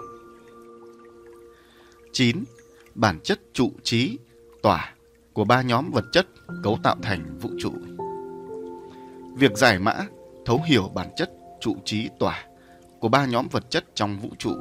[2.12, 2.44] 9.
[3.00, 4.18] Bản chất trụ trí,
[4.62, 4.94] tỏa
[5.32, 6.26] của ba nhóm vật chất
[6.62, 7.72] cấu tạo thành vũ trụ.
[9.36, 9.94] Việc giải mã,
[10.46, 11.30] thấu hiểu bản chất
[11.60, 12.44] trụ trí tỏa
[13.00, 14.52] của ba nhóm vật chất trong vũ trụ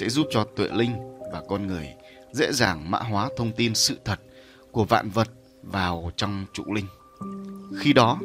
[0.00, 0.92] sẽ giúp cho tuệ linh
[1.32, 1.88] và con người
[2.32, 4.20] dễ dàng mã hóa thông tin sự thật
[4.70, 5.28] của vạn vật
[5.62, 6.86] vào trong trụ linh.
[7.78, 8.18] Khi đó,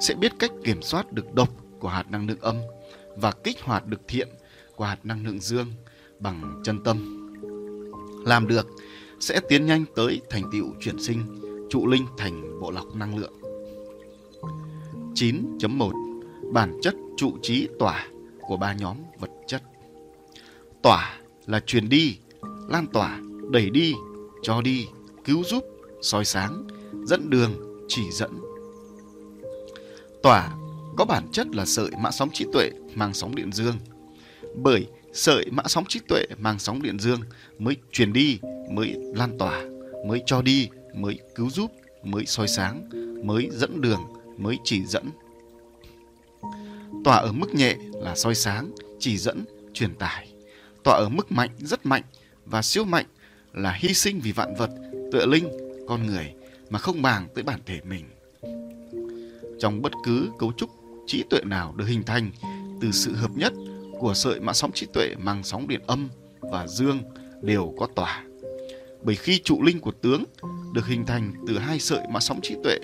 [0.00, 2.56] sẽ biết cách kiểm soát được độc của hạt năng lượng âm
[3.16, 4.28] và kích hoạt được thiện
[4.76, 5.72] của hạt năng lượng dương
[6.18, 7.21] bằng chân tâm.
[8.24, 8.66] Làm được
[9.20, 13.32] sẽ tiến nhanh tới thành tựu chuyển sinh trụ linh thành bộ lọc năng lượng.
[15.14, 18.06] 9.1 Bản chất trụ trí tỏa
[18.40, 19.62] của ba nhóm vật chất.
[20.82, 22.16] Tỏa là truyền đi,
[22.68, 23.94] lan tỏa, đẩy đi,
[24.42, 24.86] cho đi,
[25.24, 25.64] cứu giúp,
[26.02, 26.66] soi sáng,
[27.04, 27.50] dẫn đường,
[27.88, 28.30] chỉ dẫn.
[30.22, 30.56] Tỏa
[30.96, 33.76] có bản chất là sợi mã sóng trí tuệ mang sóng điện dương.
[34.54, 37.20] Bởi sợi mã sóng trí tuệ mang sóng điện dương
[37.58, 38.38] mới truyền đi,
[38.70, 39.64] mới lan tỏa,
[40.06, 41.72] mới cho đi, mới cứu giúp,
[42.04, 42.88] mới soi sáng,
[43.26, 44.00] mới dẫn đường,
[44.38, 45.10] mới chỉ dẫn.
[47.04, 50.28] Tỏa ở mức nhẹ là soi sáng, chỉ dẫn, truyền tải.
[50.82, 52.02] Tỏa ở mức mạnh, rất mạnh
[52.46, 53.06] và siêu mạnh
[53.52, 54.70] là hy sinh vì vạn vật,
[55.12, 55.48] tựa linh,
[55.88, 56.32] con người
[56.70, 58.04] mà không màng tới bản thể mình.
[59.60, 60.70] Trong bất cứ cấu trúc
[61.06, 62.30] trí tuệ nào được hình thành
[62.80, 63.52] từ sự hợp nhất
[64.02, 66.08] của sợi mã sóng trí tuệ mang sóng điện âm
[66.40, 67.02] và dương
[67.42, 68.24] đều có tỏa.
[69.02, 70.24] Bởi khi trụ linh của tướng
[70.74, 72.78] được hình thành từ hai sợi mã sóng trí tuệ,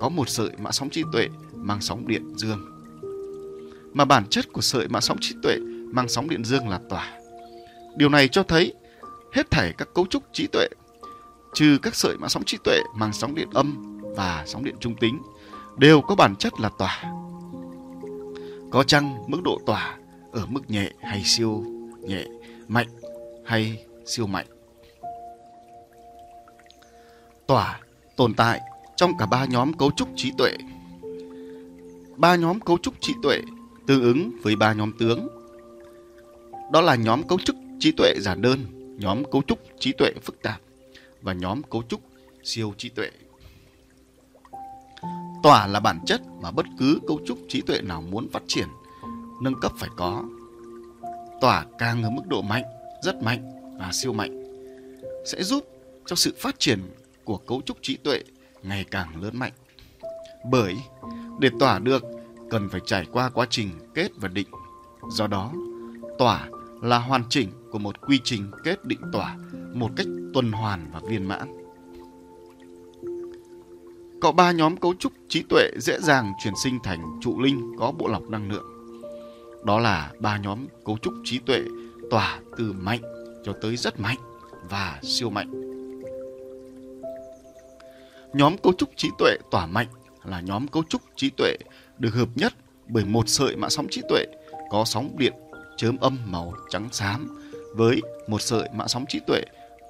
[0.00, 2.58] có một sợi mã sóng trí tuệ mang sóng điện dương.
[3.92, 5.56] Mà bản chất của sợi mã sóng trí tuệ
[5.92, 7.18] mang sóng điện dương là tỏa.
[7.96, 8.74] Điều này cho thấy
[9.32, 10.68] hết thảy các cấu trúc trí tuệ
[11.54, 14.94] trừ các sợi mã sóng trí tuệ mang sóng điện âm và sóng điện trung
[15.00, 15.22] tính
[15.76, 17.02] đều có bản chất là tỏa.
[18.70, 19.96] Có chăng mức độ tỏa
[20.32, 21.64] ở mức nhẹ hay siêu
[22.00, 22.24] nhẹ,
[22.68, 22.88] mạnh
[23.44, 24.46] hay siêu mạnh.
[27.46, 27.80] Tỏa
[28.16, 28.60] tồn tại
[28.96, 30.50] trong cả ba nhóm cấu trúc trí tuệ.
[32.16, 33.40] Ba nhóm cấu trúc trí tuệ
[33.86, 35.28] tương ứng với ba nhóm tướng.
[36.72, 38.58] Đó là nhóm cấu trúc trí tuệ giản đơn,
[39.00, 40.60] nhóm cấu trúc trí tuệ phức tạp
[41.22, 42.00] và nhóm cấu trúc
[42.42, 43.10] siêu trí tuệ.
[45.42, 48.68] Tỏa là bản chất mà bất cứ cấu trúc trí tuệ nào muốn phát triển,
[49.42, 50.24] nâng cấp phải có.
[51.40, 52.64] Tỏa càng ở mức độ mạnh,
[53.02, 54.42] rất mạnh và siêu mạnh
[55.26, 55.64] sẽ giúp
[56.06, 56.80] cho sự phát triển
[57.24, 58.22] của cấu trúc trí tuệ
[58.62, 59.52] ngày càng lớn mạnh.
[60.50, 60.76] Bởi
[61.40, 62.04] để tỏa được
[62.50, 64.48] cần phải trải qua quá trình kết và định.
[65.10, 65.52] Do đó,
[66.18, 66.48] tỏa
[66.82, 69.36] là hoàn chỉnh của một quy trình kết định tỏa
[69.74, 71.56] một cách tuần hoàn và viên mãn.
[74.20, 77.92] Có ba nhóm cấu trúc trí tuệ dễ dàng chuyển sinh thành trụ linh có
[77.98, 78.71] bộ lọc năng lượng.
[79.64, 81.60] Đó là ba nhóm cấu trúc trí tuệ
[82.10, 83.00] tỏa từ mạnh
[83.44, 84.18] cho tới rất mạnh
[84.70, 85.50] và siêu mạnh.
[88.32, 89.86] Nhóm cấu trúc trí tuệ tỏa mạnh
[90.24, 91.56] là nhóm cấu trúc trí tuệ
[91.98, 92.52] được hợp nhất
[92.88, 94.24] bởi một sợi mã sóng trí tuệ
[94.70, 95.32] có sóng điện
[95.76, 97.38] chớm âm màu trắng xám
[97.74, 99.42] với một sợi mã sóng trí tuệ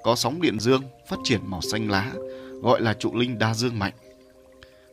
[0.03, 2.11] có sóng điện dương phát triển màu xanh lá
[2.61, 3.93] gọi là trụ linh đa dương mạnh.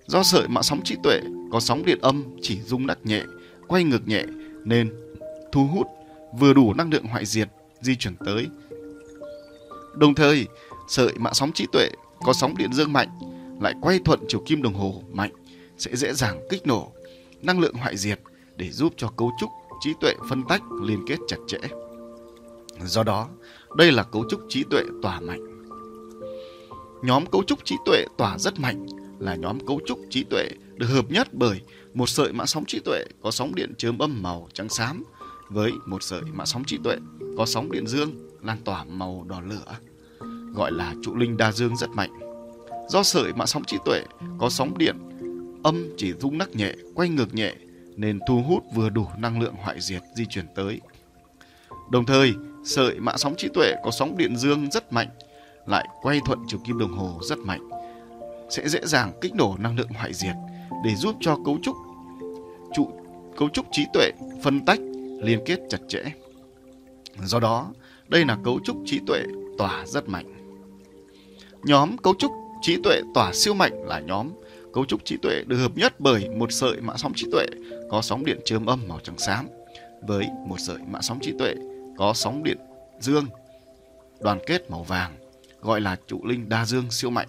[0.06, 1.20] Do sợi mã sóng trí tuệ
[1.52, 3.22] có sóng điện âm chỉ rung đắc nhẹ,
[3.68, 4.24] quay ngược nhẹ
[4.64, 4.92] nên
[5.52, 5.86] thu hút
[6.38, 7.48] vừa đủ năng lượng hoại diệt
[7.80, 8.46] di chuyển tới.
[9.94, 10.46] Đồng thời,
[10.88, 11.88] sợi mạng sóng trí tuệ
[12.20, 13.08] có sóng điện dương mạnh
[13.60, 15.32] lại quay thuận chiều kim đồng hồ mạnh
[15.78, 16.92] sẽ dễ dàng kích nổ
[17.42, 18.20] năng lượng hoại diệt
[18.56, 21.58] để giúp cho cấu trúc trí tuệ phân tách liên kết chặt chẽ.
[22.84, 23.28] Do đó,
[23.76, 25.40] đây là cấu trúc trí tuệ tỏa mạnh.
[27.02, 28.86] Nhóm cấu trúc trí tuệ tỏa rất mạnh
[29.18, 31.60] là nhóm cấu trúc trí tuệ được hợp nhất bởi
[31.94, 35.05] một sợi mã sóng trí tuệ có sóng điện chớm âm màu trắng xám
[35.48, 36.96] với một sợi mã sóng trí tuệ
[37.37, 38.11] có sóng điện dương
[38.42, 39.76] lan tỏa màu đỏ lửa
[40.55, 42.11] gọi là trụ linh đa dương rất mạnh.
[42.88, 44.03] Do sợi mã sóng trí tuệ
[44.38, 44.96] có sóng điện
[45.62, 47.55] âm chỉ rung nắc nhẹ, quay ngược nhẹ
[47.96, 50.81] nên thu hút vừa đủ năng lượng hoại diệt di chuyển tới.
[51.90, 55.09] Đồng thời, sợi mã sóng trí tuệ có sóng điện dương rất mạnh,
[55.66, 57.68] lại quay thuận chiều kim đồng hồ rất mạnh,
[58.50, 60.35] sẽ dễ dàng kích nổ năng lượng hoại diệt
[60.85, 61.76] để giúp cho cấu trúc
[62.74, 62.90] trụ
[63.37, 64.11] cấu trúc trí tuệ
[64.42, 64.80] phân tách
[65.22, 66.02] liên kết chặt chẽ.
[67.24, 67.72] Do đó,
[68.09, 69.22] đây là cấu trúc trí tuệ
[69.59, 70.35] tỏa rất mạnh.
[71.62, 74.28] Nhóm cấu trúc trí tuệ tỏa siêu mạnh là nhóm
[74.72, 77.46] cấu trúc trí tuệ được hợp nhất bởi một sợi mã sóng trí tuệ
[77.90, 79.48] có sóng điện chớm âm màu trắng xám
[80.02, 81.54] với một sợi mã sóng trí tuệ
[81.98, 82.59] có sóng điện
[83.00, 83.24] dương
[84.20, 85.12] đoàn kết màu vàng
[85.61, 87.28] gọi là trụ linh đa dương siêu mạnh.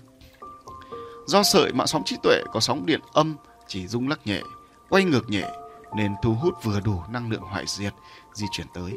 [1.32, 3.36] Do sợi mạng sóng trí tuệ có sóng điện âm
[3.68, 4.42] chỉ rung lắc nhẹ,
[4.90, 5.52] quay ngược nhẹ
[5.96, 7.94] nên thu hút vừa đủ năng lượng hoại diệt
[8.34, 8.92] di chuyển tới.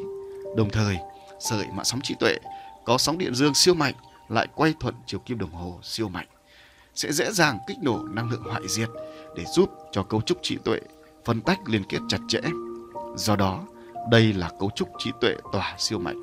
[0.56, 0.96] Đồng thời,
[1.40, 2.36] sợi mạng sóng trí tuệ
[2.84, 3.94] có sóng điện dương siêu mạnh
[4.28, 6.26] lại quay thuận chiều kim đồng hồ siêu mạnh
[6.94, 8.88] sẽ dễ dàng kích nổ năng lượng hoại diệt
[9.36, 10.80] để giúp cho cấu trúc trí tuệ
[11.24, 12.40] phân tách liên kết chặt chẽ.
[13.16, 13.64] Do đó,
[14.10, 16.22] đây là cấu trúc trí tuệ tỏa siêu mạnh.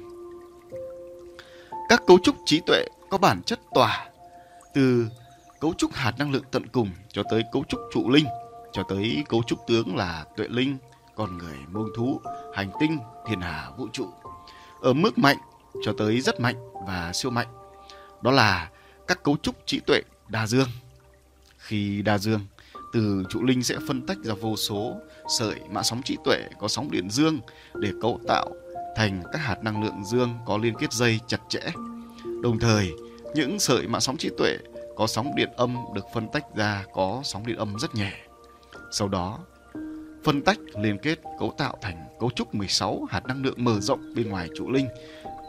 [1.89, 4.09] Các cấu trúc trí tuệ có bản chất tỏa
[4.73, 5.07] từ
[5.61, 8.25] cấu trúc hạt năng lượng tận cùng cho tới cấu trúc trụ linh
[8.73, 10.77] cho tới cấu trúc tướng là tuệ linh,
[11.15, 12.21] con người, muông thú,
[12.55, 14.07] hành tinh, thiên hà, vũ trụ.
[14.81, 15.37] Ở mức mạnh
[15.85, 16.55] cho tới rất mạnh
[16.87, 17.47] và siêu mạnh.
[18.21, 18.69] Đó là
[19.07, 20.67] các cấu trúc trí tuệ đa dương.
[21.57, 22.39] Khi đa dương,
[22.93, 24.95] từ trụ linh sẽ phân tách ra vô số
[25.39, 27.39] sợi mã sóng trí tuệ có sóng điện dương
[27.73, 28.49] để cấu tạo
[28.95, 31.61] thành các hạt năng lượng dương có liên kết dây chặt chẽ.
[32.43, 32.91] Đồng thời,
[33.35, 34.57] những sợi mã sóng trí tuệ
[34.95, 38.13] có sóng điện âm được phân tách ra có sóng điện âm rất nhẹ.
[38.91, 39.39] Sau đó,
[40.23, 44.13] phân tách liên kết cấu tạo thành cấu trúc 16 hạt năng lượng mở rộng
[44.15, 44.87] bên ngoài trụ linh,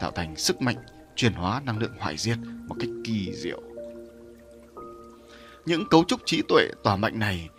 [0.01, 0.77] tạo thành sức mạnh
[1.15, 3.61] chuyển hóa năng lượng hoại diệt một cách kỳ diệu.
[5.65, 7.49] Những cấu trúc trí tuệ tỏa mạnh này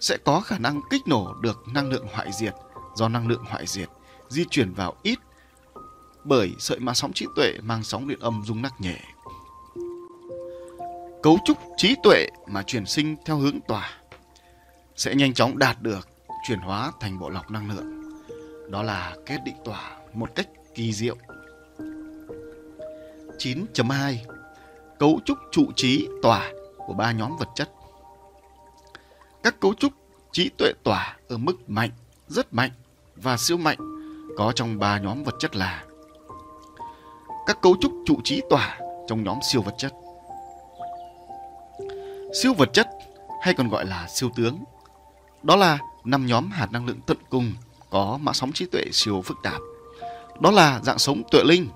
[0.00, 2.54] sẽ có khả năng kích nổ được năng lượng hoại diệt
[2.96, 3.88] do năng lượng hoại diệt
[4.28, 5.18] di chuyển vào ít
[6.24, 9.00] bởi sợi mã sóng trí tuệ mang sóng điện âm rung nắc nhẹ.
[11.22, 13.90] Cấu trúc trí tuệ mà chuyển sinh theo hướng tỏa
[14.96, 16.08] sẽ nhanh chóng đạt được
[16.48, 18.02] chuyển hóa thành bộ lọc năng lượng.
[18.70, 21.16] Đó là kết định tỏa một cách kỳ diệu.
[23.38, 24.16] 9.2
[24.98, 27.70] Cấu trúc trụ trí tỏa của ba nhóm vật chất
[29.42, 29.92] Các cấu trúc
[30.32, 31.90] trí tuệ tỏa ở mức mạnh,
[32.28, 32.70] rất mạnh
[33.16, 33.78] và siêu mạnh
[34.36, 35.84] có trong ba nhóm vật chất là
[37.46, 39.92] các cấu trúc trụ trí tỏa trong nhóm siêu vật chất.
[42.32, 42.88] Siêu vật chất
[43.40, 44.58] hay còn gọi là siêu tướng.
[45.42, 47.52] Đó là năm nhóm hạt năng lượng tận cùng
[47.90, 49.60] có mã sóng trí tuệ siêu phức tạp.
[50.40, 51.68] Đó là dạng sống tuệ linh.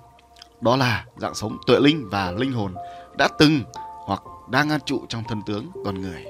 [0.61, 2.75] Đó là dạng sống tuệ linh và linh hồn
[3.19, 3.61] đã từng
[4.05, 6.25] hoặc đang an trụ trong thân tướng con người.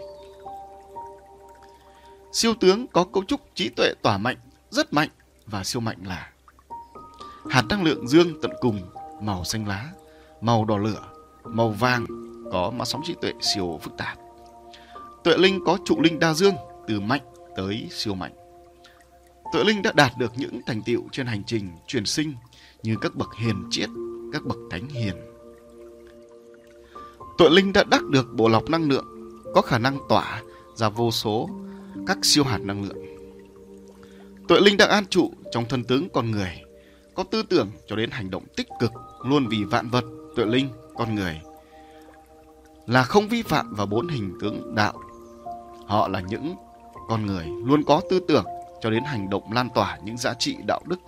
[2.33, 4.37] Siêu tướng có cấu trúc trí tuệ tỏa mạnh,
[4.71, 5.09] rất mạnh
[5.47, 6.31] và siêu mạnh là
[7.51, 8.81] hạt năng lượng dương tận cùng
[9.21, 9.85] màu xanh lá,
[10.41, 11.03] màu đỏ lửa,
[11.45, 12.07] màu vàng
[12.53, 14.19] có mã sóng trí tuệ siêu phức tạp.
[15.25, 16.55] Tuệ linh có trụ linh đa dương
[16.89, 17.23] từ mạnh
[17.57, 18.33] tới siêu mạnh.
[19.53, 22.35] Tuệ linh đã đạt được những thành tựu trên hành trình truyền sinh
[22.83, 23.89] như các bậc hiền triết,
[24.33, 25.15] các bậc thánh hiền.
[27.39, 29.07] Tuệ linh đã đắc được bộ lọc năng lượng,
[29.55, 30.43] có khả năng tỏa
[30.75, 31.51] ra vô số
[32.07, 32.99] các siêu hạt năng lượng.
[34.49, 36.63] Tuệ linh đang an trụ trong thân tướng con người,
[37.15, 38.93] có tư tưởng cho đến hành động tích cực
[39.25, 40.05] luôn vì vạn vật,
[40.37, 41.41] tuệ linh, con người
[42.87, 44.95] là không vi phạm vào bốn hình tướng đạo.
[45.87, 46.55] Họ là những
[47.09, 48.45] con người luôn có tư tưởng
[48.81, 51.01] cho đến hành động lan tỏa những giá trị đạo đức,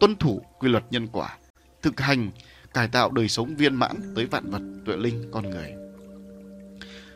[0.00, 1.38] tuân thủ quy luật nhân quả,
[1.82, 2.30] thực hành
[2.74, 5.72] cải tạo đời sống viên mãn tới vạn vật, tuệ linh, con người.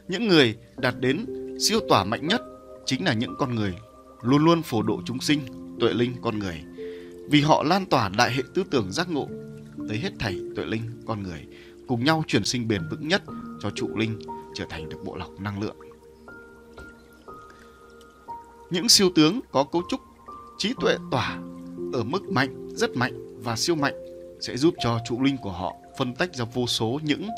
[0.09, 1.27] Những người đạt đến
[1.61, 2.43] siêu tỏa mạnh nhất
[2.87, 3.75] chính là những con người
[4.23, 5.41] luôn luôn phổ độ chúng sinh,
[5.81, 6.63] tuệ linh, con người.
[7.31, 9.29] Vì họ lan tỏa đại hệ tư tưởng giác ngộ
[9.89, 11.47] tới hết thảy tuệ linh, con người,
[11.89, 13.23] cùng nhau chuyển sinh bền vững nhất
[13.61, 14.19] cho trụ linh
[14.55, 15.77] trở thành được bộ lọc năng lượng.
[18.71, 20.01] Những siêu tướng có cấu trúc
[20.59, 21.39] trí tuệ tỏa
[21.93, 23.95] ở mức mạnh, rất mạnh và siêu mạnh
[24.41, 27.29] sẽ giúp cho trụ linh của họ phân tách ra vô số những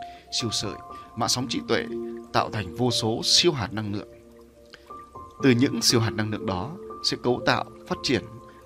[0.41, 0.75] siêu sợi
[1.17, 1.85] mã sóng trí tuệ
[2.33, 4.09] tạo thành vô số siêu hạt năng lượng.
[5.43, 8.23] Từ những siêu hạt năng lượng đó sẽ cấu tạo, phát triển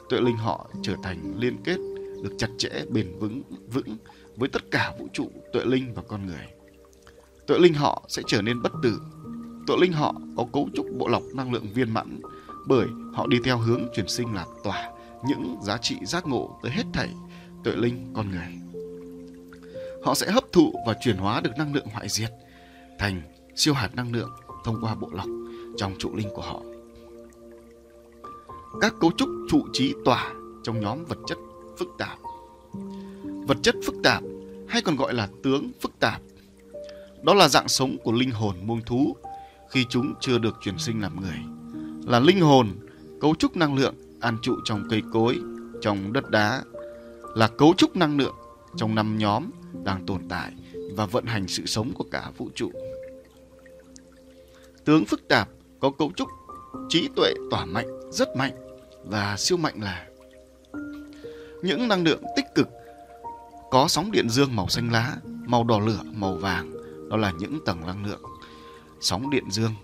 [0.08, 1.76] tuệ linh họ trở thành liên kết
[2.22, 3.96] được chặt chẽ, bền vững, vững
[4.36, 6.46] với tất cả vũ trụ, tuệ linh và con người.
[7.50, 9.00] Tuệ linh họ sẽ trở nên bất tử.
[9.66, 12.20] Tuệ linh họ có cấu trúc bộ lọc năng lượng viên mãn,
[12.66, 14.90] bởi họ đi theo hướng chuyển sinh là tỏa
[15.24, 17.08] những giá trị giác ngộ tới hết thảy
[17.64, 18.48] tuệ linh con người.
[20.04, 22.30] Họ sẽ hấp thụ và chuyển hóa được năng lượng hoại diệt,
[22.98, 23.22] thành
[23.56, 24.30] siêu hạt năng lượng
[24.64, 25.28] thông qua bộ lọc
[25.76, 26.62] trong trụ linh của họ.
[28.80, 30.32] Các cấu trúc trụ trí tỏa
[30.62, 31.38] trong nhóm vật chất
[31.78, 32.18] phức tạp.
[33.22, 34.22] Vật chất phức tạp,
[34.68, 36.20] hay còn gọi là tướng phức tạp.
[37.22, 39.16] Đó là dạng sống của linh hồn muông thú
[39.70, 41.38] khi chúng chưa được chuyển sinh làm người.
[42.06, 42.68] Là linh hồn,
[43.20, 45.40] cấu trúc năng lượng an trụ trong cây cối,
[45.80, 46.62] trong đất đá,
[47.35, 48.35] là cấu trúc năng lượng
[48.76, 49.50] trong năm nhóm
[49.85, 50.52] đang tồn tại
[50.96, 52.70] và vận hành sự sống của cả vũ trụ.
[54.85, 55.48] Tướng phức tạp
[55.80, 56.28] có cấu trúc
[56.88, 58.52] trí tuệ tỏa mạnh, rất mạnh
[59.04, 60.06] và siêu mạnh là
[61.62, 62.68] những năng lượng tích cực
[63.70, 66.72] có sóng điện dương màu xanh lá, màu đỏ lửa, màu vàng,
[67.11, 68.23] đó là những tầng năng lượng
[69.01, 69.75] sóng điện dương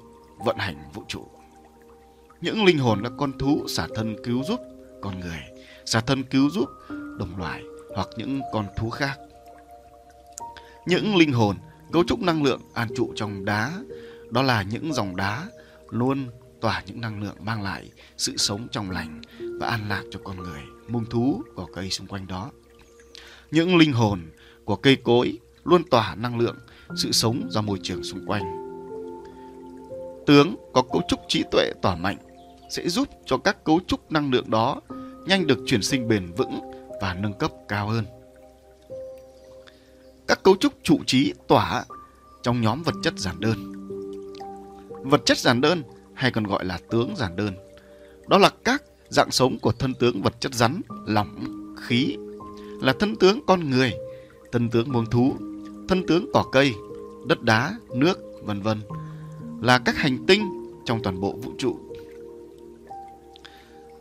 [0.45, 1.27] vận hành vũ trụ.
[2.41, 4.61] Những linh hồn là con thú xả thân cứu giúp
[5.03, 5.41] con người,
[5.87, 6.69] xả thân cứu giúp
[7.19, 7.62] đồng loại
[7.95, 9.19] hoặc những con thú khác.
[10.87, 11.57] Những linh hồn
[11.93, 13.73] cấu trúc năng lượng an trụ trong đá,
[14.31, 15.47] đó là những dòng đá
[15.91, 16.27] luôn
[16.61, 19.21] tỏa những năng lượng mang lại sự sống trong lành
[19.61, 22.51] và an lạc cho con người, muông thú, cỏ cây xung quanh đó.
[23.51, 24.21] Những linh hồn
[24.65, 26.57] của cây cối luôn tỏa năng lượng,
[26.96, 28.42] sự sống ra môi trường xung quanh.
[30.27, 32.16] Tướng có cấu trúc trí tuệ tỏa mạnh
[32.70, 34.80] sẽ giúp cho các cấu trúc năng lượng đó
[35.26, 36.61] nhanh được chuyển sinh bền vững
[37.01, 38.05] và nâng cấp cao hơn.
[40.28, 41.84] Các cấu trúc trụ trí tỏa
[42.43, 43.72] trong nhóm vật chất giản đơn.
[44.89, 45.82] Vật chất giản đơn
[46.14, 47.55] hay còn gọi là tướng giản đơn.
[48.28, 51.37] Đó là các dạng sống của thân tướng vật chất rắn, lỏng,
[51.82, 52.16] khí,
[52.82, 53.95] là thân tướng con người,
[54.53, 55.34] thân tướng muông thú,
[55.89, 56.74] thân tướng cỏ cây,
[57.26, 58.80] đất đá, nước, vân vân,
[59.61, 60.43] là các hành tinh
[60.84, 61.78] trong toàn bộ vũ trụ.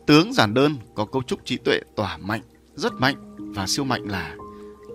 [0.05, 2.41] Tướng giản đơn có cấu trúc trí tuệ tỏa mạnh,
[2.75, 4.35] rất mạnh và siêu mạnh là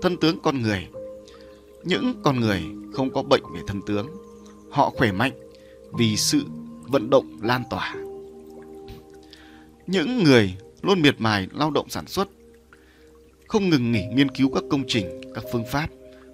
[0.03, 0.89] thân tướng con người.
[1.85, 2.63] Những con người
[2.93, 4.07] không có bệnh về thân tướng,
[4.71, 5.33] họ khỏe mạnh
[5.93, 6.43] vì sự
[6.83, 7.95] vận động lan tỏa.
[9.87, 12.29] Những người luôn miệt mài lao động sản xuất,
[13.47, 15.89] không ngừng nghỉ nghiên cứu các công trình, các phương pháp,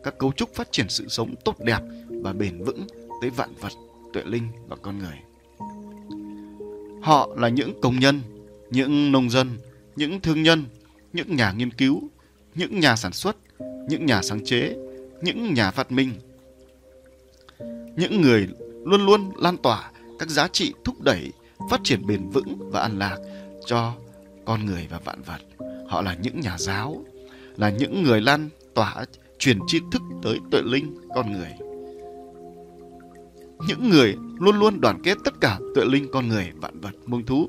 [0.06, 2.86] các cấu trúc phát triển sự sống tốt đẹp và bền vững
[3.20, 3.72] tới vạn vật,
[4.12, 5.18] tuệ linh và con người.
[7.02, 8.20] Họ là những công nhân,
[8.70, 9.58] những nông dân,
[9.96, 10.64] những thương nhân,
[11.12, 12.02] những nhà nghiên cứu,
[12.54, 13.36] những nhà sản xuất,
[13.88, 14.76] những nhà sáng chế,
[15.22, 16.12] những nhà phát minh.
[17.96, 18.48] Những người
[18.84, 21.32] luôn luôn lan tỏa các giá trị thúc đẩy
[21.70, 23.16] phát triển bền vững và an lạc
[23.66, 23.94] cho
[24.44, 25.40] con người và vạn vật.
[25.88, 27.04] Họ là những nhà giáo,
[27.56, 29.04] là những người lan tỏa
[29.38, 31.52] truyền tri thức tới tuệ linh con người.
[33.68, 37.26] Những người luôn luôn đoàn kết tất cả tuệ linh con người, vạn vật, muông
[37.26, 37.48] thú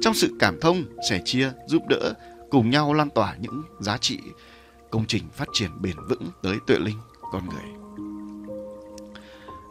[0.00, 2.14] trong sự cảm thông, sẻ chia, giúp đỡ,
[2.50, 4.18] cùng nhau lan tỏa những giá trị
[4.90, 6.96] công trình phát triển bền vững tới tuệ linh
[7.32, 7.74] con người.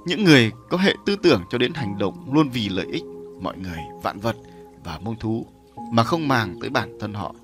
[0.05, 3.03] Những người có hệ tư tưởng cho đến hành động luôn vì lợi ích
[3.41, 4.35] mọi người, vạn vật
[4.83, 5.45] và muông thú
[5.91, 7.35] mà không màng tới bản thân họ.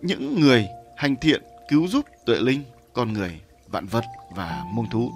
[0.00, 0.66] Những người
[0.96, 2.62] hành thiện cứu giúp tuệ linh,
[2.92, 4.04] con người, vạn vật
[4.36, 5.12] và muông thú.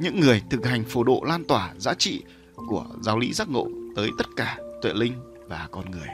[0.00, 2.22] Những người thực hành phổ độ lan tỏa giá trị
[2.68, 5.12] của giáo lý giác ngộ tới tất cả tuệ linh
[5.48, 6.08] và con người.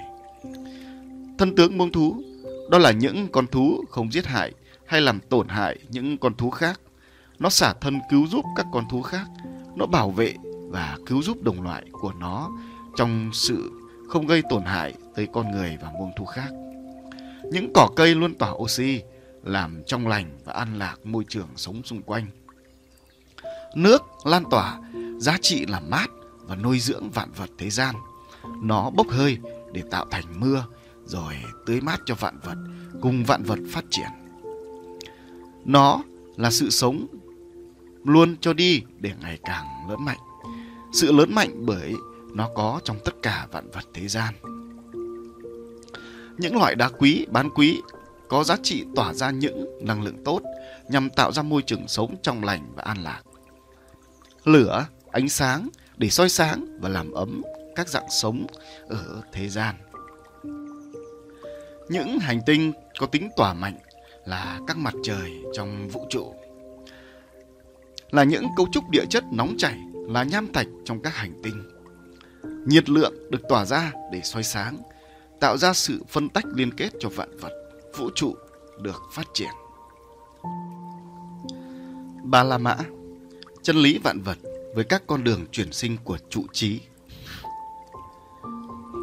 [1.38, 2.22] Thân tướng muông thú
[2.70, 4.52] đó là những con thú không giết hại
[4.86, 6.80] hay làm tổn hại những con thú khác.
[7.38, 9.26] Nó xả thân cứu giúp các con thú khác.
[9.76, 10.34] Nó bảo vệ
[10.68, 12.50] và cứu giúp đồng loại của nó
[12.96, 13.70] trong sự
[14.08, 16.48] không gây tổn hại tới con người và muông thú khác.
[17.44, 19.00] Những cỏ cây luôn tỏa oxy,
[19.44, 22.26] làm trong lành và an lạc môi trường sống xung quanh.
[23.76, 24.80] Nước lan tỏa,
[25.18, 26.06] giá trị làm mát
[26.44, 27.94] và nuôi dưỡng vạn vật thế gian.
[28.62, 29.38] Nó bốc hơi
[29.72, 30.64] để tạo thành mưa,
[31.04, 31.34] rồi
[31.66, 32.56] tưới mát cho vạn vật,
[33.00, 34.08] cùng vạn vật phát triển.
[35.64, 36.02] Nó
[36.36, 37.06] là sự sống
[38.04, 40.18] luôn cho đi để ngày càng lớn mạnh.
[40.92, 41.94] Sự lớn mạnh bởi
[42.34, 44.34] nó có trong tất cả vạn vật thế gian.
[46.38, 47.80] Những loại đá quý, bán quý
[48.30, 50.40] có giá trị tỏa ra những năng lượng tốt
[50.88, 53.22] nhằm tạo ra môi trường sống trong lành và an lạc.
[54.44, 57.42] Lửa, ánh sáng để soi sáng và làm ấm
[57.74, 58.46] các dạng sống
[58.88, 59.74] ở thế gian.
[61.88, 63.78] Những hành tinh có tính tỏa mạnh
[64.24, 66.34] là các mặt trời trong vũ trụ.
[68.10, 71.70] Là những cấu trúc địa chất nóng chảy là nham thạch trong các hành tinh.
[72.66, 74.78] Nhiệt lượng được tỏa ra để soi sáng,
[75.40, 77.59] tạo ra sự phân tách liên kết cho vạn vật,
[77.98, 78.36] vũ trụ
[78.78, 79.50] được phát triển.
[82.24, 82.76] Ba La Mã
[83.62, 84.38] Chân lý vạn vật
[84.74, 86.80] với các con đường chuyển sinh của trụ trí.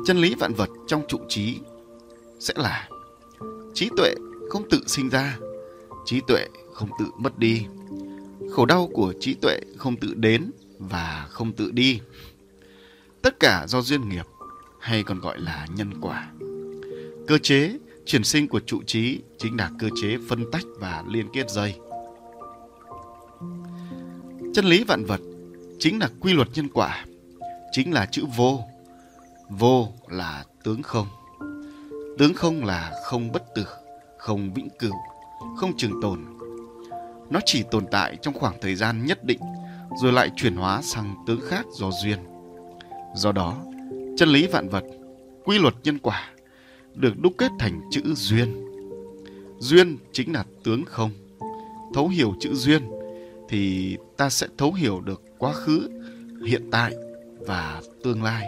[0.06, 1.58] Chân lý vạn vật trong trụ trí
[2.40, 2.90] sẽ là
[3.74, 4.16] trí tuệ
[4.50, 5.38] không tự sinh ra,
[6.06, 7.66] trí tuệ không tự mất đi.
[8.52, 12.02] Khổ đau của trí tuệ không tự đến và không tự đi.
[13.22, 14.26] Tất cả do duyên nghiệp
[14.80, 16.32] hay còn gọi là nhân quả.
[17.28, 17.78] Cơ chế
[18.08, 21.76] Triển sinh của trụ trí chính là cơ chế phân tách và liên kết dây.
[24.54, 25.22] Chân lý vạn vật
[25.80, 27.06] chính là quy luật nhân quả,
[27.72, 28.64] chính là chữ vô.
[29.50, 31.08] Vô là tướng không.
[32.18, 33.66] Tướng không là không bất tử,
[34.18, 34.94] không vĩnh cửu,
[35.58, 36.20] không trường tồn.
[37.30, 39.40] Nó chỉ tồn tại trong khoảng thời gian nhất định
[40.02, 42.20] rồi lại chuyển hóa sang tướng khác do duyên.
[43.16, 43.58] Do đó,
[44.18, 44.84] chân lý vạn vật,
[45.44, 46.32] quy luật nhân quả
[47.00, 48.66] được đúc kết thành chữ duyên.
[49.60, 51.12] Duyên chính là tướng không.
[51.94, 52.90] Thấu hiểu chữ duyên
[53.50, 55.90] thì ta sẽ thấu hiểu được quá khứ,
[56.46, 56.96] hiện tại
[57.40, 58.48] và tương lai.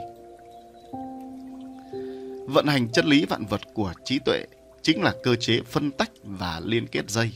[2.48, 4.46] Vận hành chân lý vạn vật của trí tuệ
[4.82, 7.32] chính là cơ chế phân tách và liên kết dây.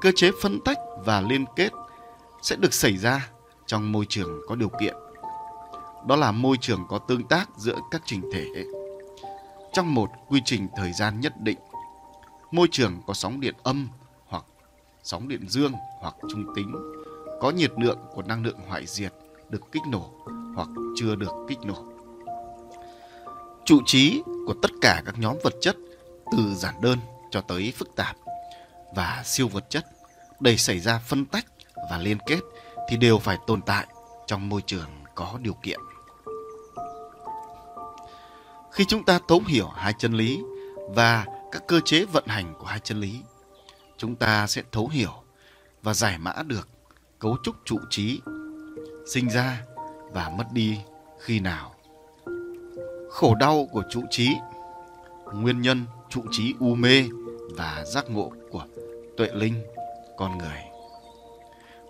[0.00, 1.70] Cơ chế phân tách và liên kết
[2.42, 3.30] sẽ được xảy ra
[3.66, 4.94] trong môi trường có điều kiện.
[6.08, 8.44] Đó là môi trường có tương tác giữa các trình thể.
[9.76, 11.58] Trong một quy trình thời gian nhất định,
[12.50, 13.88] môi trường có sóng điện âm
[14.26, 14.44] hoặc
[15.02, 16.74] sóng điện dương hoặc trung tính,
[17.40, 19.12] có nhiệt lượng của năng lượng hoại diệt
[19.50, 20.10] được kích nổ
[20.54, 21.84] hoặc chưa được kích nổ.
[23.64, 25.76] Trụ trí của tất cả các nhóm vật chất
[26.32, 26.98] từ giản đơn
[27.30, 28.16] cho tới phức tạp
[28.94, 29.86] và siêu vật chất
[30.40, 31.46] để xảy ra phân tách
[31.90, 32.40] và liên kết
[32.88, 33.86] thì đều phải tồn tại
[34.26, 35.80] trong môi trường có điều kiện.
[38.76, 40.42] Khi chúng ta thấu hiểu hai chân lý
[40.88, 43.20] và các cơ chế vận hành của hai chân lý,
[43.96, 45.12] chúng ta sẽ thấu hiểu
[45.82, 46.68] và giải mã được
[47.18, 48.20] cấu trúc trụ trí
[49.12, 49.62] sinh ra
[50.12, 50.78] và mất đi
[51.18, 51.74] khi nào.
[53.10, 54.28] Khổ đau của trụ trí,
[55.34, 57.04] nguyên nhân trụ trí u mê
[57.56, 58.64] và giác ngộ của
[59.16, 59.62] tuệ linh
[60.16, 60.62] con người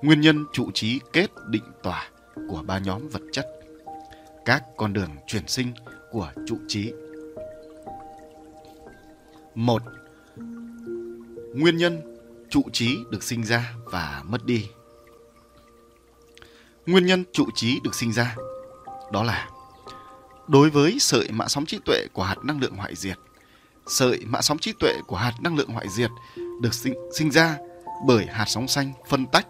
[0.02, 2.08] nguyên nhân trụ trí kết định tỏa
[2.48, 3.46] của ba nhóm vật chất,
[4.44, 5.72] các con đường chuyển sinh
[6.16, 6.92] của trụ trí.
[9.54, 9.82] một
[11.54, 12.18] nguyên nhân
[12.50, 14.68] trụ trí được sinh ra và mất đi.
[16.86, 18.36] Nguyên nhân trụ trí được sinh ra
[19.12, 19.50] đó là
[20.48, 23.18] đối với sợi mã sóng trí tuệ của hạt năng lượng hoại diệt.
[23.86, 26.10] Sợi mã sóng trí tuệ của hạt năng lượng hoại diệt
[26.62, 27.58] được sinh, sinh ra
[28.06, 29.46] bởi hạt sóng xanh phân tách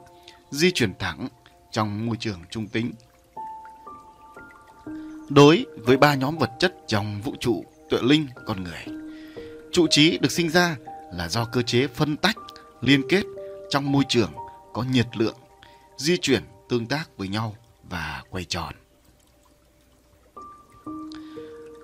[0.51, 1.29] di chuyển thẳng
[1.73, 2.93] trong môi trường trung tính
[5.29, 8.97] đối với ba nhóm vật chất trong vũ trụ tuệ linh, con người.
[9.73, 10.77] Trụ trí được sinh ra
[11.13, 12.37] là do cơ chế phân tách,
[12.81, 13.23] liên kết
[13.71, 14.33] trong môi trường
[14.73, 15.37] có nhiệt lượng,
[15.97, 17.57] di chuyển tương tác với nhau
[17.91, 18.75] và quay tròn.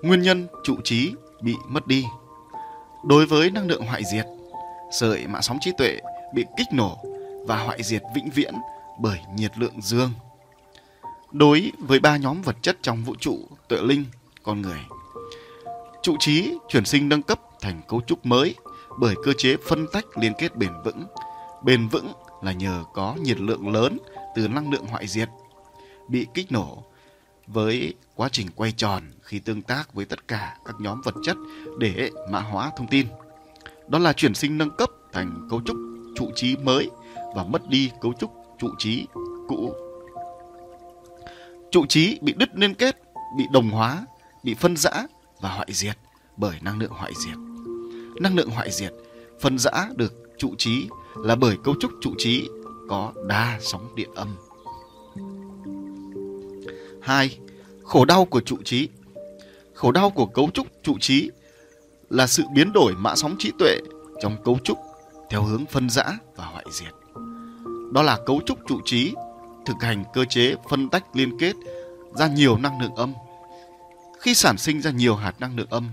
[0.01, 2.05] Nguyên nhân trụ trí bị mất đi.
[3.05, 4.25] Đối với năng lượng hoại diệt,
[4.91, 5.99] sợi mạng sóng trí tuệ
[6.33, 6.97] bị kích nổ
[7.47, 8.53] và hoại diệt vĩnh viễn
[8.99, 10.11] bởi nhiệt lượng dương
[11.33, 14.05] đối với ba nhóm vật chất trong vũ trụ tuệ linh,
[14.43, 14.79] con người,
[16.03, 18.55] trụ trí chuyển sinh nâng cấp thành cấu trúc mới
[18.99, 21.03] bởi cơ chế phân tách liên kết bền vững
[21.63, 22.11] bền vững
[22.41, 23.97] là nhờ có nhiệt lượng lớn
[24.35, 25.29] từ năng lượng hoại diệt
[26.07, 26.83] bị kích nổ
[27.47, 31.37] với quá trình quay tròn khi tương tác với tất cả các nhóm vật chất
[31.79, 33.07] để mã hóa thông tin.
[33.87, 35.77] Đó là chuyển sinh nâng cấp thành cấu trúc
[36.15, 36.89] trụ trí mới
[37.35, 39.07] và mất đi cấu trúc trụ trí
[39.47, 39.73] cũ.
[41.73, 43.01] Trụ trí bị đứt liên kết,
[43.37, 44.05] bị đồng hóa,
[44.43, 44.91] bị phân rã
[45.41, 45.97] và hoại diệt
[46.37, 47.37] bởi năng lượng hoại diệt.
[48.21, 48.93] Năng lượng hoại diệt
[49.41, 52.49] phân rã được trụ trí là bởi cấu trúc trụ trí
[52.89, 54.35] có đa sóng điện âm.
[57.01, 57.37] 2.
[57.83, 58.89] Khổ đau của trụ trí
[59.73, 61.31] Khổ đau của cấu trúc trụ trí
[62.09, 63.77] là sự biến đổi mã sóng trí tuệ
[64.21, 64.77] trong cấu trúc
[65.29, 66.05] theo hướng phân rã
[66.35, 66.93] và hoại diệt.
[67.93, 69.13] Đó là cấu trúc trụ trí
[69.65, 71.55] thực hành cơ chế phân tách liên kết
[72.15, 73.13] ra nhiều năng lượng âm.
[74.19, 75.89] Khi sản sinh ra nhiều hạt năng lượng âm,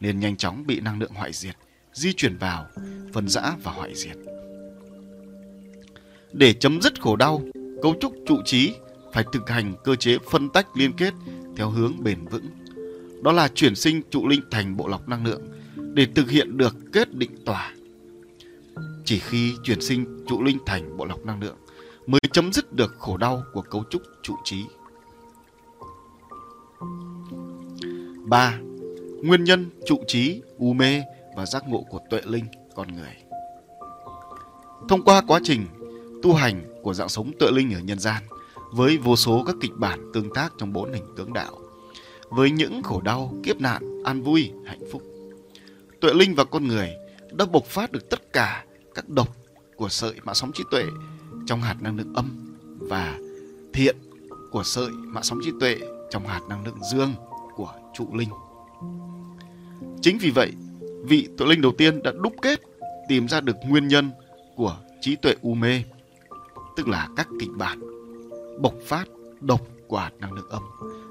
[0.00, 1.56] nên nhanh chóng bị năng lượng hoại diệt,
[1.92, 2.66] di chuyển vào,
[3.12, 4.16] phân rã và hoại diệt.
[6.32, 7.42] Để chấm dứt khổ đau,
[7.82, 8.74] cấu trúc trụ trí
[9.12, 11.14] phải thực hành cơ chế phân tách liên kết
[11.56, 12.46] theo hướng bền vững.
[13.22, 15.42] Đó là chuyển sinh trụ linh thành bộ lọc năng lượng
[15.76, 17.74] để thực hiện được kết định tỏa.
[19.04, 21.56] Chỉ khi chuyển sinh trụ linh thành bộ lọc năng lượng
[22.06, 24.64] mới chấm dứt được khổ đau của cấu trúc trụ trí.
[28.24, 28.58] 3.
[29.22, 31.02] Nguyên nhân trụ trí, u mê
[31.36, 32.44] và giác ngộ của tuệ linh
[32.74, 33.16] con người.
[34.88, 35.66] Thông qua quá trình
[36.22, 38.22] tu hành của dạng sống tuệ linh ở nhân gian
[38.72, 41.58] với vô số các kịch bản tương tác trong bốn hình tướng đạo
[42.28, 45.02] với những khổ đau, kiếp nạn, an vui, hạnh phúc.
[46.00, 46.92] Tuệ linh và con người
[47.32, 49.36] đã bộc phát được tất cả các độc
[49.76, 50.84] của sợi mã sóng trí tuệ
[51.46, 53.18] trong hạt năng lượng âm và
[53.72, 53.96] thiện
[54.50, 55.76] của sợi mạng sóng trí tuệ
[56.10, 57.14] trong hạt năng lượng dương
[57.56, 58.28] của trụ linh.
[60.00, 60.52] Chính vì vậy,
[61.04, 62.60] vị tụ linh đầu tiên đã đúc kết
[63.08, 64.10] tìm ra được nguyên nhân
[64.56, 65.82] của trí tuệ u mê,
[66.76, 67.80] tức là các kịch bản
[68.60, 69.04] bộc phát
[69.40, 70.62] độc của hạt năng lượng âm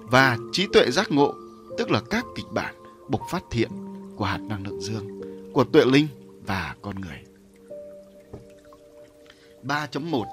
[0.01, 1.33] và trí tuệ giác ngộ,
[1.77, 2.75] tức là các kịch bản
[3.09, 3.69] bộc phát thiện
[4.15, 5.21] của hạt năng lượng dương,
[5.53, 6.07] của tuệ linh
[6.45, 7.32] và con người.
[9.63, 10.25] 3.1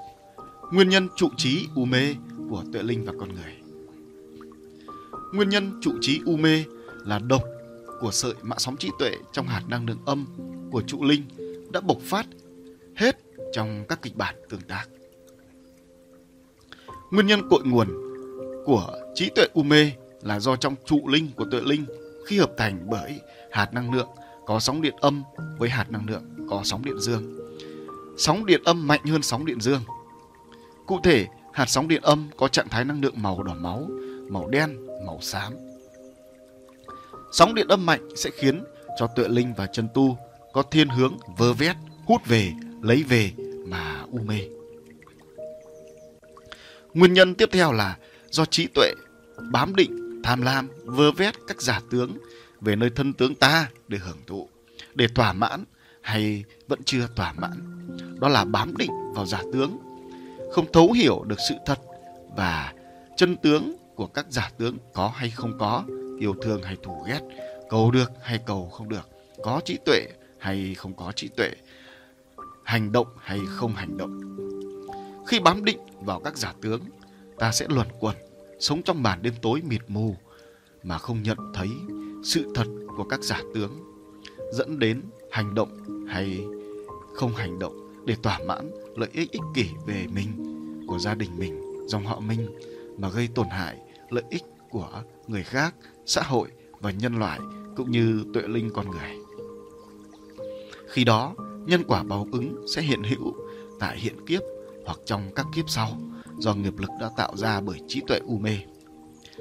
[0.71, 2.15] Nguyên nhân trụ trí u mê
[2.49, 3.55] của tuệ linh và con người
[5.33, 6.63] Nguyên nhân trụ trí u mê
[7.05, 7.43] là độc
[7.99, 10.25] của sợi mạng sóng trí tuệ trong hạt năng lượng âm
[10.71, 11.23] của trụ linh
[11.71, 12.25] đã bộc phát
[12.95, 13.17] hết
[13.53, 14.85] trong các kịch bản tương tác.
[17.11, 17.87] Nguyên nhân cội nguồn
[18.65, 21.85] của trí tuệ u mê là do trong trụ linh của tuệ linh
[22.25, 23.19] khi hợp thành bởi
[23.51, 24.09] hạt năng lượng
[24.45, 25.23] có sóng điện âm
[25.57, 27.40] với hạt năng lượng có sóng điện dương.
[28.21, 29.81] Sóng điện âm mạnh hơn sóng điện dương.
[30.85, 33.89] Cụ thể, hạt sóng điện âm có trạng thái năng lượng màu đỏ máu,
[34.29, 35.53] màu đen, màu xám.
[37.31, 38.63] Sóng điện âm mạnh sẽ khiến
[38.99, 40.17] cho tuệ linh và chân tu
[40.53, 42.51] có thiên hướng vơ vét, hút về,
[42.81, 43.31] lấy về
[43.67, 44.39] mà u mê.
[46.93, 47.97] Nguyên nhân tiếp theo là
[48.29, 48.93] do trí tuệ,
[49.51, 52.17] bám định, tham lam, vơ vét các giả tướng
[52.61, 54.49] về nơi thân tướng ta để hưởng thụ,
[54.95, 55.63] để thỏa mãn
[56.01, 57.87] hay vẫn chưa thỏa mãn.
[58.19, 59.77] Đó là bám định vào giả tướng,
[60.51, 61.79] không thấu hiểu được sự thật
[62.35, 62.73] và
[63.17, 65.83] chân tướng của các giả tướng có hay không có,
[66.19, 67.19] yêu thương hay thù ghét,
[67.69, 69.09] cầu được hay cầu không được,
[69.43, 70.07] có trí tuệ
[70.39, 71.49] hay không có trí tuệ,
[72.63, 74.19] hành động hay không hành động.
[75.27, 76.81] Khi bám định vào các giả tướng,
[77.37, 78.15] ta sẽ luẩn quẩn,
[78.59, 80.15] sống trong màn đêm tối mịt mù
[80.83, 81.67] mà không nhận thấy
[82.23, 83.71] sự thật của các giả tướng,
[84.53, 86.45] dẫn đến hành động hay
[87.13, 90.27] không hành động để thỏa mãn lợi ích ích kỷ về mình,
[90.87, 92.47] của gia đình mình, dòng họ mình
[92.97, 93.77] mà gây tổn hại
[94.09, 95.75] lợi ích của người khác,
[96.05, 96.47] xã hội
[96.79, 97.39] và nhân loại
[97.75, 99.17] cũng như tuệ linh con người.
[100.87, 103.33] Khi đó, nhân quả báo ứng sẽ hiện hữu
[103.79, 104.41] tại hiện kiếp
[104.85, 105.97] hoặc trong các kiếp sau
[106.39, 108.57] do nghiệp lực đã tạo ra bởi trí tuệ u mê.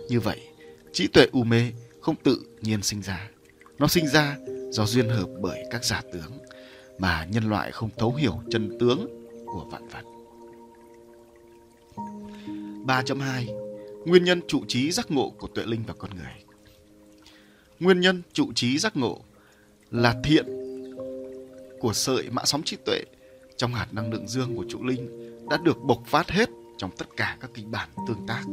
[0.08, 0.40] Như vậy,
[0.92, 3.30] trí tuệ u mê không tự nhiên sinh ra.
[3.78, 4.36] Nó sinh ra
[4.70, 6.38] do duyên hợp bởi các giả tướng,
[6.98, 9.08] mà nhân loại không thấu hiểu chân tướng
[9.46, 10.02] của vạn vật.
[12.86, 13.70] 3.2
[14.06, 16.44] Nguyên nhân trụ trí giác ngộ của tuệ linh và con người
[17.80, 19.18] Nguyên nhân trụ trí giác ngộ
[19.90, 20.46] là thiện
[21.80, 23.02] của sợi mã sóng trí tuệ
[23.56, 26.48] trong hạt năng lượng dương của trụ linh đã được bộc phát hết
[26.78, 28.44] trong tất cả các kịch bản tương tác.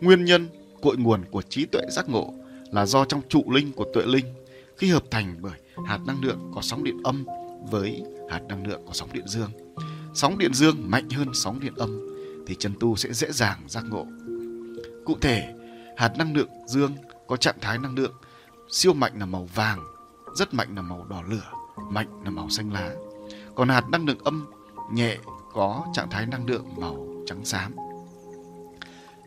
[0.00, 0.48] Nguyên nhân
[0.82, 2.34] cội nguồn của trí tuệ giác ngộ
[2.72, 4.26] là do trong trụ linh của tuệ linh
[4.80, 7.24] khi hợp thành bởi hạt năng lượng có sóng điện âm
[7.70, 9.50] với hạt năng lượng có sóng điện dương.
[10.14, 12.00] Sóng điện dương mạnh hơn sóng điện âm
[12.46, 14.06] thì chân tu sẽ dễ dàng giác ngộ.
[15.04, 15.54] Cụ thể,
[15.96, 16.92] hạt năng lượng dương
[17.26, 18.12] có trạng thái năng lượng
[18.70, 19.84] siêu mạnh là màu vàng,
[20.34, 21.50] rất mạnh là màu đỏ lửa,
[21.90, 22.94] mạnh là màu xanh lá.
[23.54, 24.46] Còn hạt năng lượng âm
[24.92, 25.18] nhẹ
[25.52, 27.74] có trạng thái năng lượng màu trắng xám.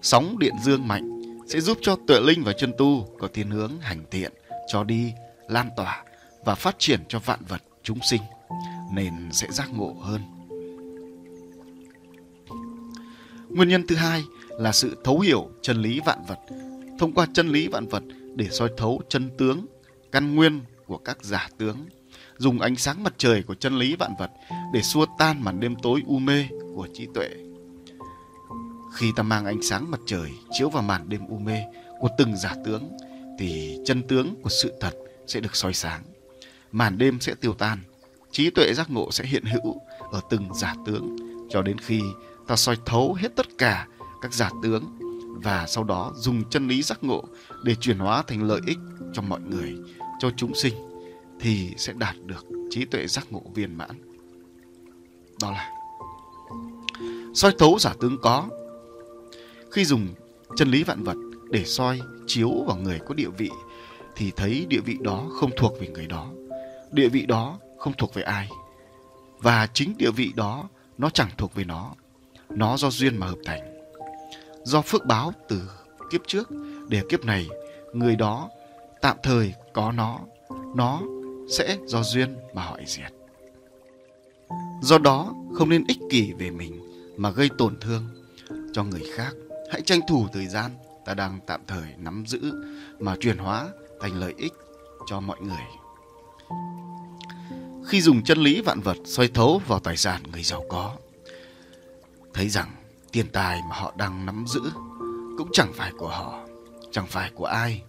[0.01, 3.71] Sóng điện dương mạnh sẽ giúp cho tuệ linh và chân tu có thiên hướng
[3.81, 4.33] hành thiện,
[4.67, 5.13] cho đi,
[5.47, 6.03] lan tỏa
[6.45, 8.21] và phát triển cho vạn vật chúng sinh
[8.93, 10.21] nên sẽ giác ngộ hơn.
[13.49, 16.39] Nguyên nhân thứ hai là sự thấu hiểu chân lý vạn vật.
[16.99, 18.03] Thông qua chân lý vạn vật
[18.35, 19.65] để soi thấu chân tướng,
[20.11, 21.77] căn nguyên của các giả tướng.
[22.37, 24.31] Dùng ánh sáng mặt trời của chân lý vạn vật
[24.73, 27.29] để xua tan màn đêm tối u mê của trí tuệ.
[28.93, 31.59] Khi ta mang ánh sáng mặt trời chiếu vào màn đêm u mê
[31.99, 32.97] của từng giả tướng
[33.39, 34.93] thì chân tướng của sự thật
[35.27, 36.03] sẽ được soi sáng.
[36.71, 37.79] Màn đêm sẽ tiêu tan,
[38.31, 41.15] trí tuệ giác ngộ sẽ hiện hữu ở từng giả tướng
[41.49, 42.01] cho đến khi
[42.47, 43.87] ta soi thấu hết tất cả
[44.21, 44.83] các giả tướng
[45.43, 47.23] và sau đó dùng chân lý giác ngộ
[47.63, 48.77] để chuyển hóa thành lợi ích
[49.13, 49.75] cho mọi người,
[50.19, 50.73] cho chúng sinh
[51.39, 54.15] thì sẽ đạt được trí tuệ giác ngộ viên mãn.
[55.41, 55.69] Đó là
[57.33, 58.49] soi thấu giả tướng có.
[59.71, 60.07] Khi dùng
[60.55, 61.17] chân lý vạn vật
[61.49, 63.49] để soi chiếu vào người có địa vị
[64.15, 66.29] thì thấy địa vị đó không thuộc về người đó.
[66.91, 68.49] Địa vị đó không thuộc về ai.
[69.39, 71.93] Và chính địa vị đó nó chẳng thuộc về nó.
[72.49, 73.61] Nó do duyên mà hợp thành.
[74.63, 75.61] Do phước báo từ
[76.11, 76.49] kiếp trước,
[76.89, 77.47] để kiếp này,
[77.93, 78.49] người đó
[79.01, 80.19] tạm thời có nó.
[80.75, 81.01] Nó
[81.49, 83.13] sẽ do duyên mà hoại diệt.
[84.81, 86.81] Do đó không nên ích kỷ về mình
[87.17, 88.07] mà gây tổn thương
[88.73, 89.33] cho người khác.
[89.71, 90.71] Hãy tranh thủ thời gian
[91.05, 92.53] ta đang tạm thời nắm giữ
[92.99, 93.69] mà chuyển hóa
[94.03, 94.53] thành lợi ích
[95.05, 95.65] cho mọi người
[97.87, 100.95] khi dùng chân lý vạn vật xoay thấu vào tài sản người giàu có
[102.33, 102.71] thấy rằng
[103.11, 104.61] tiền tài mà họ đang nắm giữ
[105.37, 106.39] cũng chẳng phải của họ,
[106.91, 107.83] chẳng phải của ai,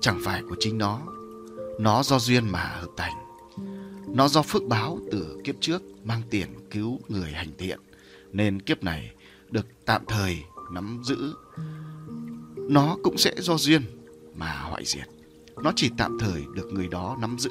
[0.00, 1.00] chẳng phải của chính nó.
[1.80, 3.12] Nó do duyên mà hợp thành.
[4.06, 7.80] Nó do phước báo từ kiếp trước mang tiền cứu người hành thiện,
[8.32, 9.10] nên kiếp này
[9.50, 10.38] được tạm thời
[10.72, 11.34] nắm giữ.
[12.56, 13.82] Nó cũng sẽ do duyên
[14.40, 15.08] mà hoại diệt.
[15.62, 17.50] Nó chỉ tạm thời được người đó nắm giữ.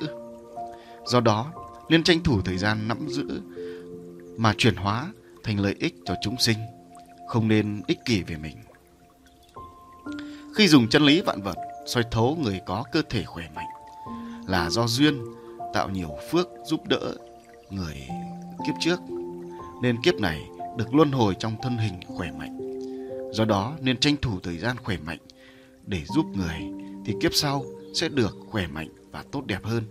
[1.05, 1.51] Do đó,
[1.89, 3.41] nên tranh thủ thời gian nắm giữ
[4.37, 5.13] mà chuyển hóa
[5.43, 6.57] thành lợi ích cho chúng sinh,
[7.27, 8.57] không nên ích kỷ về mình.
[10.55, 11.55] Khi dùng chân lý vạn vật
[11.87, 13.67] soi thấu người có cơ thể khỏe mạnh
[14.47, 15.19] là do duyên
[15.73, 17.15] tạo nhiều phước giúp đỡ
[17.69, 18.07] người
[18.67, 18.99] kiếp trước
[19.81, 22.59] nên kiếp này được luân hồi trong thân hình khỏe mạnh.
[23.33, 25.19] Do đó nên tranh thủ thời gian khỏe mạnh
[25.85, 26.78] để giúp người
[27.10, 29.84] thì kiếp sau sẽ được khỏe mạnh và tốt đẹp hơn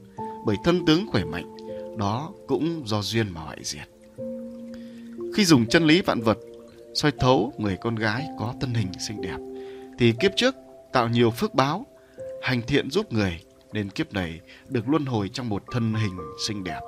[0.47, 1.57] bởi thân tướng khỏe mạnh
[1.97, 3.89] đó cũng do duyên mà hoại diệt.
[5.35, 6.39] Khi dùng chân lý vạn vật
[6.95, 9.37] soi thấu người con gái có thân hình xinh đẹp
[9.99, 10.55] thì kiếp trước
[10.93, 11.87] tạo nhiều phước báo,
[12.43, 13.41] hành thiện giúp người
[13.73, 16.81] nên kiếp này được luân hồi trong một thân hình xinh đẹp.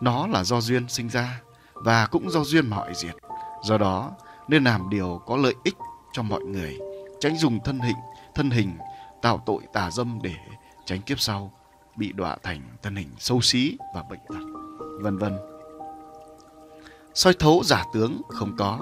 [0.00, 1.42] Nó là do duyên sinh ra
[1.74, 3.14] và cũng do duyên mà diệt.
[3.64, 4.12] Do đó
[4.48, 5.76] nên làm điều có lợi ích
[6.12, 6.78] cho mọi người,
[7.20, 7.96] tránh dùng thân hình,
[8.34, 8.70] thân hình
[9.22, 10.34] tạo tội tà dâm để
[10.86, 11.52] tránh kiếp sau
[11.96, 14.44] bị đọa thành thân hình xấu xí và bệnh tật,
[15.00, 15.38] vân vân.
[17.14, 18.80] Soi thấu giả tướng không có.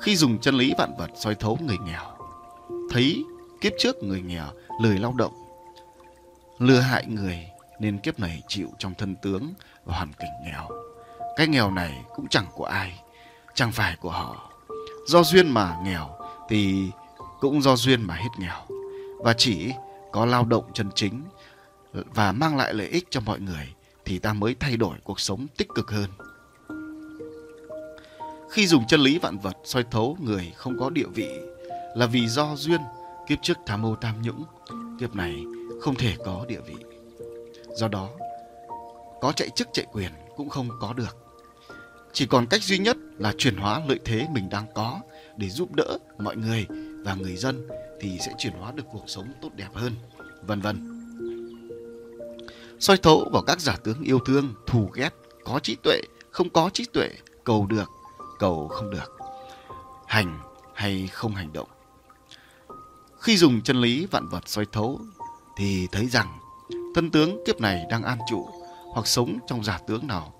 [0.00, 2.16] Khi dùng chân lý vạn vật soi thấu người nghèo
[2.90, 3.24] thấy
[3.60, 4.46] kiếp trước người nghèo
[4.82, 5.32] lười lao động
[6.58, 7.46] lừa hại người
[7.80, 9.52] nên kiếp này chịu trong thân tướng
[9.84, 10.68] và hoàn cảnh nghèo.
[11.36, 13.00] Cái nghèo này cũng chẳng của ai
[13.54, 14.50] chẳng phải của họ.
[15.06, 16.90] Do duyên mà nghèo thì
[17.40, 18.60] cũng do duyên mà hết nghèo
[19.18, 19.72] và chỉ
[20.12, 21.22] có lao động chân chính
[21.92, 25.46] và mang lại lợi ích cho mọi người thì ta mới thay đổi cuộc sống
[25.56, 26.10] tích cực hơn
[28.50, 31.28] khi dùng chân lý vạn vật soi thấu người không có địa vị
[31.94, 32.80] là vì do duyên
[33.26, 34.44] kiếp trước tham ô tham nhũng,
[35.00, 35.44] kiếp này
[35.80, 36.74] không thể có địa vị.
[37.76, 38.10] Do đó,
[39.20, 41.16] có chạy chức chạy quyền cũng không có được.
[42.12, 45.00] Chỉ còn cách duy nhất là chuyển hóa lợi thế mình đang có
[45.36, 46.66] để giúp đỡ mọi người
[47.04, 47.68] và người dân
[48.00, 49.92] thì sẽ chuyển hóa được cuộc sống tốt đẹp hơn,
[50.42, 50.92] vân vân.
[52.78, 55.10] Soi thấu vào các giả tướng yêu thương, thù ghét,
[55.44, 57.08] có trí tuệ, không có trí tuệ,
[57.44, 57.90] cầu được,
[58.38, 59.16] cầu không được,
[60.06, 60.40] hành
[60.74, 61.68] hay không hành động.
[63.20, 65.00] Khi dùng chân lý vạn vật soi thấu
[65.56, 66.38] thì thấy rằng
[66.94, 68.48] thân tướng kiếp này đang an trụ
[68.92, 70.34] hoặc sống trong giả tướng nào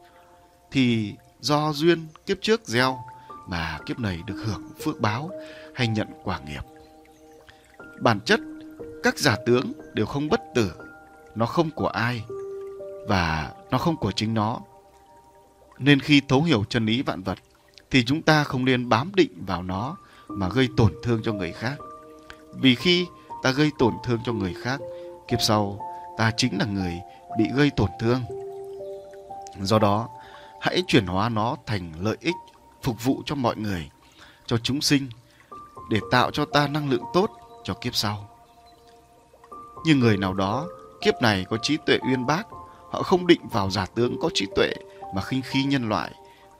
[0.70, 2.98] thì do duyên kiếp trước gieo
[3.48, 5.30] mà kiếp này được hưởng phước báo
[5.74, 6.75] hay nhận quả nghiệp.
[8.00, 8.40] Bản chất
[9.02, 10.72] các giả tướng đều không bất tử,
[11.34, 12.24] nó không của ai
[13.08, 14.60] và nó không của chính nó.
[15.78, 17.38] Nên khi thấu hiểu chân lý vạn vật
[17.90, 19.96] thì chúng ta không nên bám định vào nó
[20.28, 21.76] mà gây tổn thương cho người khác.
[22.54, 23.06] Vì khi
[23.42, 24.80] ta gây tổn thương cho người khác,
[25.28, 25.80] kiếp sau
[26.18, 26.94] ta chính là người
[27.38, 28.20] bị gây tổn thương.
[29.60, 30.08] Do đó,
[30.60, 32.34] hãy chuyển hóa nó thành lợi ích
[32.82, 33.90] phục vụ cho mọi người,
[34.46, 35.08] cho chúng sinh
[35.90, 37.30] để tạo cho ta năng lượng tốt
[37.66, 38.28] cho kiếp sau.
[39.84, 40.68] Như người nào đó,
[41.00, 42.46] kiếp này có trí tuệ uyên bác,
[42.90, 44.72] họ không định vào giả tướng có trí tuệ
[45.14, 46.12] mà khinh khi nhân loại.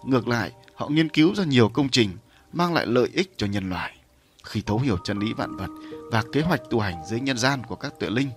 [0.02, 2.10] Ngược lại, họ nghiên cứu ra nhiều công trình
[2.52, 3.96] mang lại lợi ích cho nhân loại.
[4.44, 5.70] Khi thấu hiểu chân lý vạn vật
[6.12, 8.30] và kế hoạch tu hành dưới nhân gian của các tuệ linh,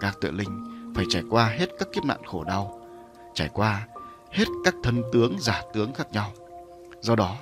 [0.00, 2.80] các tuệ linh phải trải qua hết các kiếp nạn khổ đau,
[3.34, 3.86] trải qua
[4.30, 6.32] hết các thân tướng giả tướng khác nhau.
[7.00, 7.36] Do đó,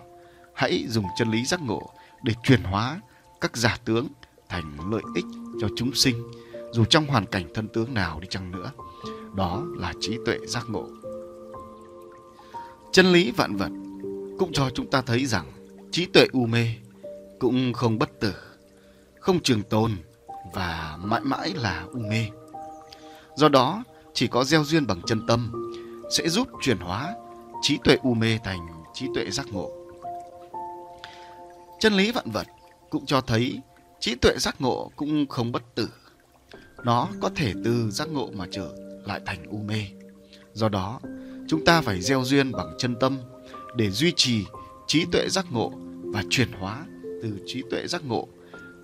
[0.55, 1.91] hãy dùng chân lý giác ngộ
[2.23, 3.01] để chuyển hóa
[3.41, 4.09] các giả tướng
[4.49, 5.25] thành lợi ích
[5.61, 6.23] cho chúng sinh
[6.71, 8.71] dù trong hoàn cảnh thân tướng nào đi chăng nữa.
[9.35, 10.89] Đó là trí tuệ giác ngộ.
[12.93, 13.71] Chân lý vạn vật
[14.39, 15.53] cũng cho chúng ta thấy rằng
[15.91, 16.75] trí tuệ u mê
[17.39, 18.35] cũng không bất tử,
[19.21, 19.93] không trường tồn
[20.55, 22.27] và mãi mãi là u mê.
[23.37, 23.85] Do đó,
[24.15, 25.71] chỉ có gieo duyên bằng chân tâm
[26.11, 27.15] sẽ giúp chuyển hóa
[27.63, 29.71] trí tuệ u mê thành trí tuệ giác ngộ.
[31.81, 32.47] Chân lý vạn vật
[32.91, 33.61] cũng cho thấy
[34.01, 35.89] trí tuệ giác ngộ cũng không bất tử.
[36.85, 38.73] Nó có thể từ giác ngộ mà trở
[39.07, 39.85] lại thành u mê.
[40.53, 41.01] Do đó,
[41.49, 43.19] chúng ta phải gieo duyên bằng chân tâm
[43.77, 44.45] để duy trì
[44.87, 45.73] trí tuệ giác ngộ
[46.03, 46.87] và chuyển hóa
[47.23, 48.29] từ trí tuệ giác ngộ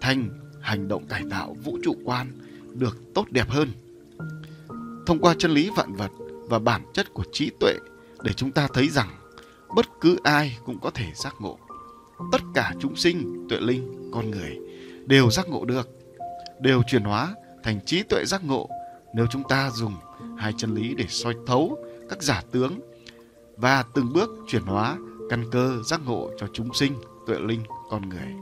[0.01, 0.29] thành
[0.61, 2.33] hành động cải tạo vũ trụ quan
[2.73, 3.69] được tốt đẹp hơn.
[5.07, 6.11] Thông qua chân lý vạn vật
[6.49, 7.75] và bản chất của trí tuệ
[8.23, 9.09] để chúng ta thấy rằng
[9.77, 11.59] bất cứ ai cũng có thể giác ngộ.
[12.33, 14.59] Tất cả chúng sinh, tuệ linh, con người
[15.07, 15.89] đều giác ngộ được,
[16.61, 18.69] đều chuyển hóa thành trí tuệ giác ngộ
[19.15, 19.95] nếu chúng ta dùng
[20.39, 21.79] hai chân lý để soi thấu
[22.09, 22.81] các giả tướng
[23.57, 24.97] và từng bước chuyển hóa
[25.31, 26.95] căn cơ giác ngộ cho chúng sinh,
[27.27, 28.35] tuệ linh, con người.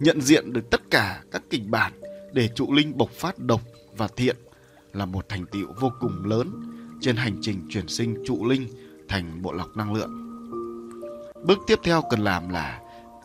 [0.00, 1.92] Nhận diện được tất cả các kịch bản
[2.32, 3.60] để trụ linh bộc phát độc
[3.96, 4.36] và thiện
[4.92, 6.50] là một thành tựu vô cùng lớn
[7.00, 8.68] trên hành trình chuyển sinh trụ linh
[9.08, 10.10] thành bộ lọc năng lượng.
[11.44, 12.80] Bước tiếp theo cần làm là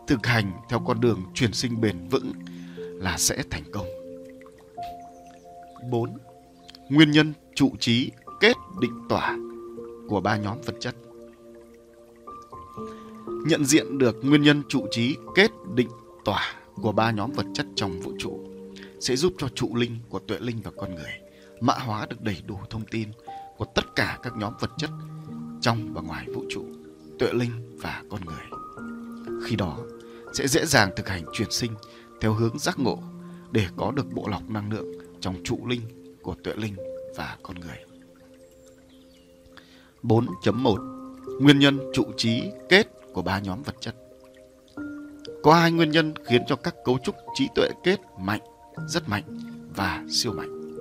[0.07, 2.31] thực hành theo con đường chuyển sinh bền vững
[2.77, 3.87] là sẽ thành công.
[5.89, 6.17] 4.
[6.89, 9.37] Nguyên nhân trụ trí kết định tỏa
[10.07, 10.95] của ba nhóm vật chất.
[13.27, 15.89] Nhận diện được nguyên nhân trụ trí kết định
[16.25, 18.39] tỏa của ba nhóm vật chất trong vũ trụ
[18.99, 21.11] sẽ giúp cho trụ linh của tuệ linh và con người
[21.61, 23.09] mã hóa được đầy đủ thông tin
[23.57, 24.89] của tất cả các nhóm vật chất
[25.61, 26.65] trong và ngoài vũ trụ,
[27.19, 28.45] tuệ linh và con người.
[29.45, 29.77] Khi đó,
[30.33, 31.71] sẽ dễ dàng thực hành chuyển sinh
[32.21, 32.99] theo hướng giác ngộ
[33.51, 34.85] để có được bộ lọc năng lượng
[35.19, 35.81] trong trụ linh
[36.21, 36.75] của tuệ linh
[37.15, 37.77] và con người.
[40.03, 40.97] 4.1
[41.41, 43.95] Nguyên nhân trụ trí kết của ba nhóm vật chất
[45.43, 48.41] Có hai nguyên nhân khiến cho các cấu trúc trí tuệ kết mạnh,
[48.87, 49.23] rất mạnh
[49.75, 50.77] và siêu mạnh.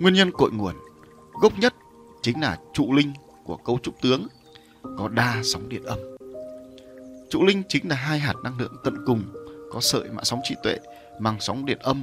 [0.00, 0.74] Nguyên nhân cội nguồn
[1.40, 1.74] gốc nhất
[2.22, 3.12] chính là trụ linh
[3.44, 4.26] của cấu trúc tướng
[4.98, 6.13] có đa sóng điện âm.
[7.34, 9.22] Trụ linh chính là hai hạt năng lượng tận cùng
[9.72, 10.78] có sợi mã sóng trí tuệ
[11.18, 12.02] mang sóng điện âm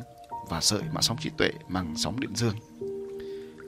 [0.50, 2.56] và sợi mã sóng trí tuệ mang sóng điện dương.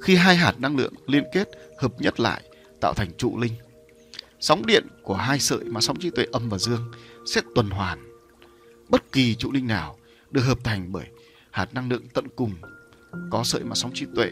[0.02, 2.44] Khi hai hạt năng lượng liên kết hợp nhất lại
[2.82, 3.54] tạo thành trụ linh,
[4.40, 6.92] sóng điện của hai sợi mã sóng trí tuệ âm và dương
[7.26, 8.00] sẽ tuần hoàn.
[8.90, 9.98] Bất kỳ trụ linh nào
[10.32, 11.06] được hợp thành bởi
[11.52, 12.52] hạt năng lượng tận cùng
[13.32, 14.30] có sợi mà sóng trí tuệ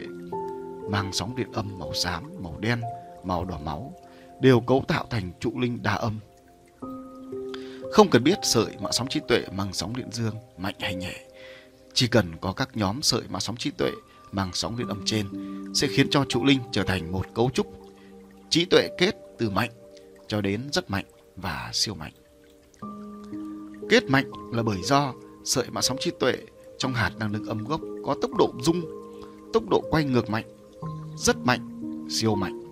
[0.90, 2.80] mang sóng điện âm màu xám, màu đen,
[3.24, 3.94] màu đỏ máu
[4.40, 6.18] đều cấu tạo thành trụ linh đa âm.
[7.92, 11.14] Không cần biết sợi mạng sóng trí tuệ mang sóng điện dương mạnh hay nhẹ,
[11.94, 13.90] chỉ cần có các nhóm sợi mạng sóng trí tuệ
[14.32, 15.26] mang sóng điện âm trên
[15.74, 17.66] sẽ khiến cho trụ linh trở thành một cấu trúc
[18.50, 19.70] trí tuệ kết từ mạnh
[20.28, 21.04] cho đến rất mạnh
[21.36, 22.12] và siêu mạnh.
[23.88, 25.14] Kết mạnh là bởi do
[25.44, 26.36] sợi mạng sóng trí tuệ
[26.78, 28.82] trong hạt năng lượng âm gốc có tốc độ rung
[29.52, 30.44] tốc độ quay ngược mạnh,
[31.16, 31.70] rất mạnh,
[32.10, 32.62] siêu mạnh.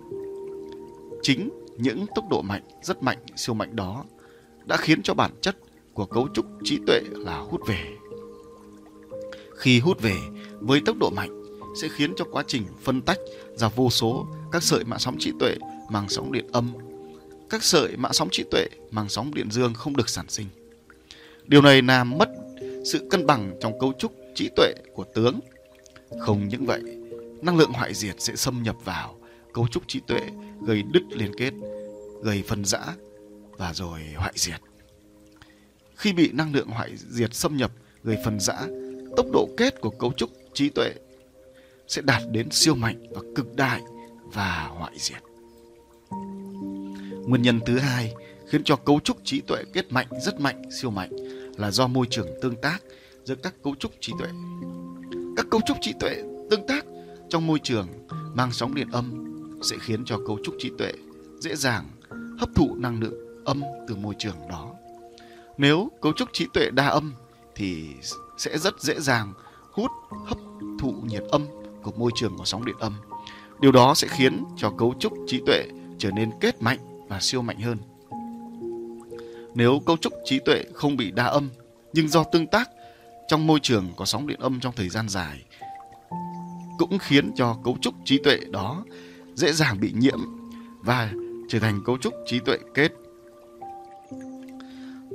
[1.21, 4.05] Chính những tốc độ mạnh, rất mạnh, siêu mạnh đó
[4.65, 5.57] đã khiến cho bản chất
[5.93, 7.97] của cấu trúc trí tuệ là hút về.
[9.55, 10.17] Khi hút về
[10.59, 11.43] với tốc độ mạnh
[11.81, 13.17] sẽ khiến cho quá trình phân tách
[13.55, 15.55] ra vô số các sợi mạng sóng trí tuệ
[15.89, 16.73] mang sóng điện âm.
[17.49, 20.47] Các sợi mạng sóng trí tuệ mang sóng điện dương không được sản sinh.
[21.45, 22.29] Điều này làm mất
[22.85, 25.39] sự cân bằng trong cấu trúc trí tuệ của tướng.
[26.19, 26.81] Không những vậy,
[27.41, 29.15] năng lượng hoại diệt sẽ xâm nhập vào
[29.53, 30.21] cấu trúc trí tuệ
[30.67, 31.53] gây đứt liên kết,
[32.23, 32.79] gây phân rã
[33.61, 34.61] và rồi hoại diệt.
[35.95, 37.71] Khi bị năng lượng hoại diệt xâm nhập
[38.03, 38.67] gây phân rã,
[39.17, 40.93] tốc độ kết của cấu trúc trí tuệ
[41.87, 43.81] sẽ đạt đến siêu mạnh và cực đại
[44.23, 45.23] và hoại diệt.
[47.27, 48.13] Nguyên nhân thứ hai
[48.49, 51.11] khiến cho cấu trúc trí tuệ kết mạnh rất mạnh, siêu mạnh
[51.57, 52.81] là do môi trường tương tác
[53.23, 54.27] giữa các cấu trúc trí tuệ.
[55.37, 56.85] Các cấu trúc trí tuệ tương tác
[57.29, 57.87] trong môi trường
[58.33, 59.25] mang sóng điện âm
[59.63, 60.91] sẽ khiến cho cấu trúc trí tuệ
[61.39, 61.85] dễ dàng
[62.39, 64.71] hấp thụ năng lượng âm từ môi trường đó.
[65.57, 67.13] Nếu cấu trúc trí tuệ đa âm
[67.55, 67.87] thì
[68.37, 69.33] sẽ rất dễ dàng
[69.71, 69.91] hút,
[70.25, 70.37] hấp
[70.79, 71.45] thụ nhiệt âm
[71.83, 72.93] của môi trường có sóng điện âm.
[73.59, 75.63] Điều đó sẽ khiến cho cấu trúc trí tuệ
[75.97, 77.77] trở nên kết mạnh và siêu mạnh hơn.
[79.55, 81.49] Nếu cấu trúc trí tuệ không bị đa âm,
[81.93, 82.69] nhưng do tương tác
[83.27, 85.43] trong môi trường có sóng điện âm trong thời gian dài,
[86.77, 88.83] cũng khiến cho cấu trúc trí tuệ đó
[89.35, 90.19] dễ dàng bị nhiễm
[90.79, 91.11] và
[91.49, 92.91] trở thành cấu trúc trí tuệ kết.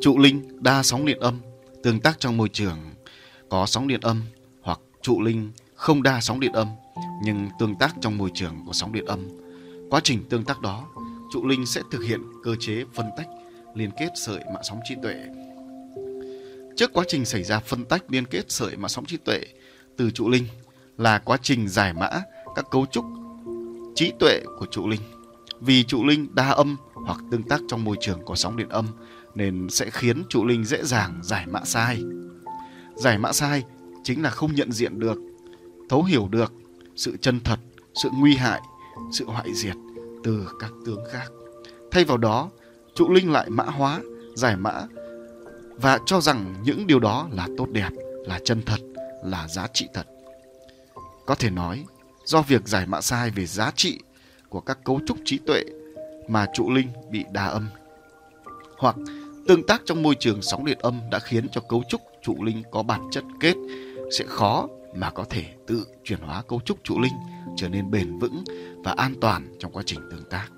[0.00, 1.40] Trụ linh đa sóng điện âm
[1.82, 2.78] tương tác trong môi trường
[3.48, 4.22] có sóng điện âm
[4.62, 6.68] hoặc trụ linh không đa sóng điện âm
[7.22, 9.28] nhưng tương tác trong môi trường có sóng điện âm.
[9.90, 10.86] Quá trình tương tác đó,
[11.32, 13.26] trụ linh sẽ thực hiện cơ chế phân tách
[13.74, 15.14] liên kết sợi mạng sóng trí tuệ.
[16.76, 19.40] Trước quá trình xảy ra phân tách liên kết sợi mạng sóng trí tuệ
[19.96, 20.46] từ trụ linh
[20.98, 22.10] là quá trình giải mã
[22.54, 23.04] các cấu trúc
[23.94, 25.00] trí tuệ của trụ linh.
[25.60, 28.86] Vì trụ linh đa âm hoặc tương tác trong môi trường có sóng điện âm
[29.36, 32.02] nên sẽ khiến trụ linh dễ dàng giải mã sai.
[32.96, 33.64] Giải mã sai
[34.04, 35.18] chính là không nhận diện được,
[35.88, 36.52] thấu hiểu được
[36.96, 37.58] sự chân thật,
[38.02, 38.60] sự nguy hại,
[39.12, 39.76] sự hoại diệt
[40.24, 41.28] từ các tướng khác.
[41.90, 42.50] Thay vào đó,
[42.94, 44.00] trụ linh lại mã hóa,
[44.34, 44.82] giải mã
[45.76, 47.90] và cho rằng những điều đó là tốt đẹp,
[48.26, 48.80] là chân thật,
[49.24, 50.06] là giá trị thật.
[51.26, 51.84] Có thể nói,
[52.24, 54.00] do việc giải mã sai về giá trị
[54.48, 55.62] của các cấu trúc trí tuệ
[56.28, 57.68] mà trụ linh bị đa âm.
[58.78, 58.96] Hoặc
[59.48, 62.62] tương tác trong môi trường sóng điện âm đã khiến cho cấu trúc trụ linh
[62.70, 63.54] có bản chất kết
[64.18, 67.12] sẽ khó mà có thể tự chuyển hóa cấu trúc trụ linh
[67.56, 68.44] trở nên bền vững
[68.84, 70.48] và an toàn trong quá trình tương tác.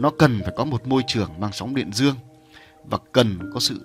[0.00, 2.14] Nó cần phải có một môi trường mang sóng điện dương
[2.84, 3.80] và cần có sự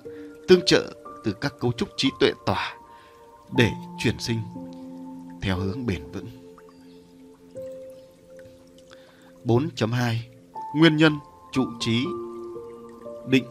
[0.48, 0.94] tương trợ
[1.24, 2.78] từ các cấu trúc trí tuệ tỏa
[3.58, 4.40] để chuyển sinh
[5.42, 6.28] theo hướng bền vững.
[9.46, 10.16] 4.2
[10.76, 11.14] Nguyên nhân,
[11.52, 12.06] trụ trí,
[13.28, 13.46] định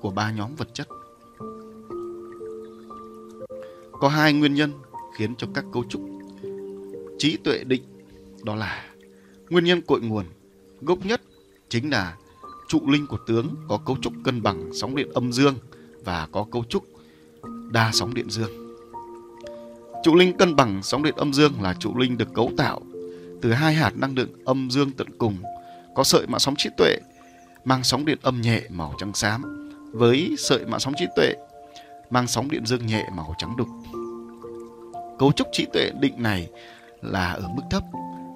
[0.00, 0.88] của ba nhóm vật chất.
[3.92, 4.72] Có hai nguyên nhân
[5.16, 6.02] khiến cho các cấu trúc
[7.18, 7.82] trí tuệ định,
[8.44, 8.84] đó là
[9.50, 10.24] nguyên nhân cội nguồn,
[10.80, 11.22] gốc nhất
[11.68, 12.16] chính là
[12.68, 15.54] trụ linh của tướng có cấu trúc cân bằng sóng điện âm dương
[16.04, 16.84] và có cấu trúc
[17.70, 18.76] đa sóng điện dương.
[20.04, 22.80] Trụ linh cân bằng sóng điện âm dương là trụ linh được cấu tạo
[23.42, 25.36] từ hai hạt năng lượng âm dương tận cùng,
[25.94, 26.96] có sợi mạng sóng trí tuệ
[27.64, 29.59] mang sóng điện âm nhẹ màu trắng xám
[29.92, 31.34] với sợi mạng sóng trí tuệ
[32.10, 33.68] mang sóng điện dương nhẹ màu trắng đục.
[35.18, 36.48] Cấu trúc trí tuệ định này
[37.02, 37.82] là ở mức thấp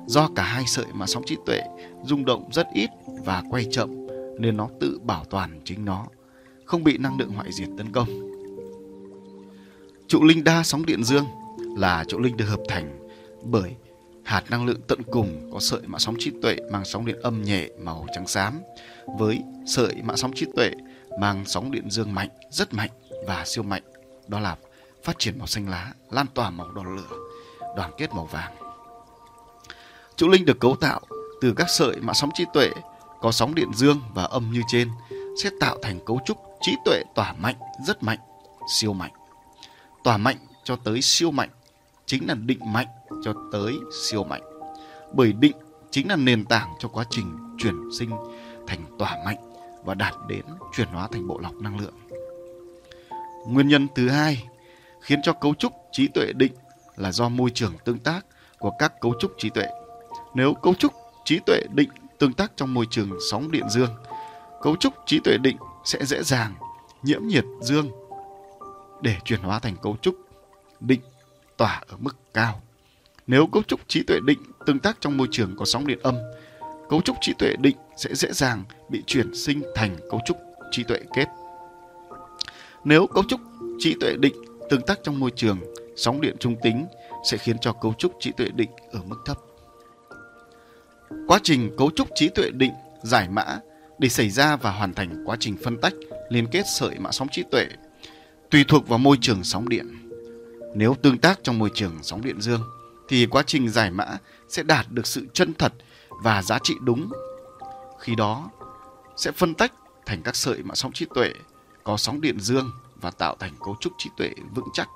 [0.07, 1.61] do cả hai sợi mạng sóng trí tuệ
[2.05, 2.91] rung động rất ít
[3.25, 4.07] và quay chậm
[4.39, 6.07] nên nó tự bảo toàn chính nó,
[6.65, 8.09] không bị năng lượng hoại diệt tấn công.
[10.09, 11.25] Trụ linh đa sóng điện dương
[11.77, 13.09] là trụ linh được hợp thành
[13.43, 13.77] bởi
[14.25, 17.43] hạt năng lượng tận cùng có sợi mạng sóng trí tuệ mang sóng điện âm
[17.43, 18.61] nhẹ màu trắng xám
[19.19, 20.71] với sợi mạng sóng trí tuệ
[21.19, 22.91] mang sóng điện dương mạnh, rất mạnh
[23.27, 23.83] và siêu mạnh.
[24.29, 24.57] Đó là
[25.05, 27.17] phát triển màu xanh lá, lan tỏa màu đỏ lửa,
[27.77, 28.55] đoàn kết màu vàng.
[30.17, 31.01] Trụ linh được cấu tạo
[31.41, 32.71] từ các sợi mạng sóng trí tuệ
[33.21, 34.89] có sóng điện dương và âm như trên
[35.43, 37.57] sẽ tạo thành cấu trúc trí tuệ tỏa mạnh,
[37.87, 38.19] rất mạnh,
[38.75, 39.13] siêu mạnh.
[40.05, 41.51] Tỏa mạnh cho tới siêu mạnh
[42.07, 42.87] chính là định mạnh
[43.25, 44.43] cho tới siêu mạnh.
[45.13, 45.57] Bởi định
[45.91, 48.11] chính là nền tảng cho quá trình chuyển sinh
[48.67, 49.54] thành tỏa mạnh
[49.85, 50.45] và đạt đến
[50.77, 51.95] chuyển hóa thành bộ lọc năng lượng.
[53.47, 54.45] Nguyên nhân thứ hai
[55.01, 56.53] khiến cho cấu trúc trí tuệ định
[56.97, 58.27] là do môi trường tương tác
[58.59, 59.67] của các cấu trúc trí tuệ.
[60.35, 60.93] Nếu cấu trúc
[61.25, 63.91] trí tuệ định tương tác trong môi trường sóng điện dương,
[64.63, 66.55] cấu trúc trí tuệ định sẽ dễ dàng
[67.03, 67.91] nhiễm nhiệt dương
[69.03, 70.15] để chuyển hóa thành cấu trúc
[70.81, 71.01] định
[71.57, 72.61] tỏa ở mức cao.
[73.27, 76.15] Nếu cấu trúc trí tuệ định tương tác trong môi trường có sóng điện âm,
[76.89, 80.37] cấu trúc trí tuệ định sẽ dễ dàng bị chuyển sinh thành cấu trúc
[80.71, 81.27] trí tuệ kết.
[82.85, 83.41] Nếu cấu trúc
[83.79, 84.35] trí tuệ định
[84.71, 85.59] tương tác trong môi trường,
[85.97, 86.87] sóng điện trung tính
[87.31, 89.39] sẽ khiến cho cấu trúc trí tuệ định ở mức thấp.
[91.27, 92.73] Quá trình cấu trúc trí tuệ định
[93.03, 93.59] giải mã
[93.99, 95.95] để xảy ra và hoàn thành quá trình phân tách,
[96.29, 97.67] liên kết sợi mã sóng trí tuệ
[98.51, 100.11] tùy thuộc vào môi trường sóng điện.
[100.75, 102.63] Nếu tương tác trong môi trường sóng điện dương,
[103.09, 104.07] thì quá trình giải mã
[104.49, 105.73] sẽ đạt được sự chân thật
[106.23, 107.13] và giá trị đúng.
[107.99, 108.51] Khi đó
[109.17, 109.73] sẽ phân tách
[110.07, 111.33] thành các sợi mạng sóng trí tuệ
[111.85, 114.89] có sóng điện dương và tạo thành cấu trúc trí tuệ vững chắc.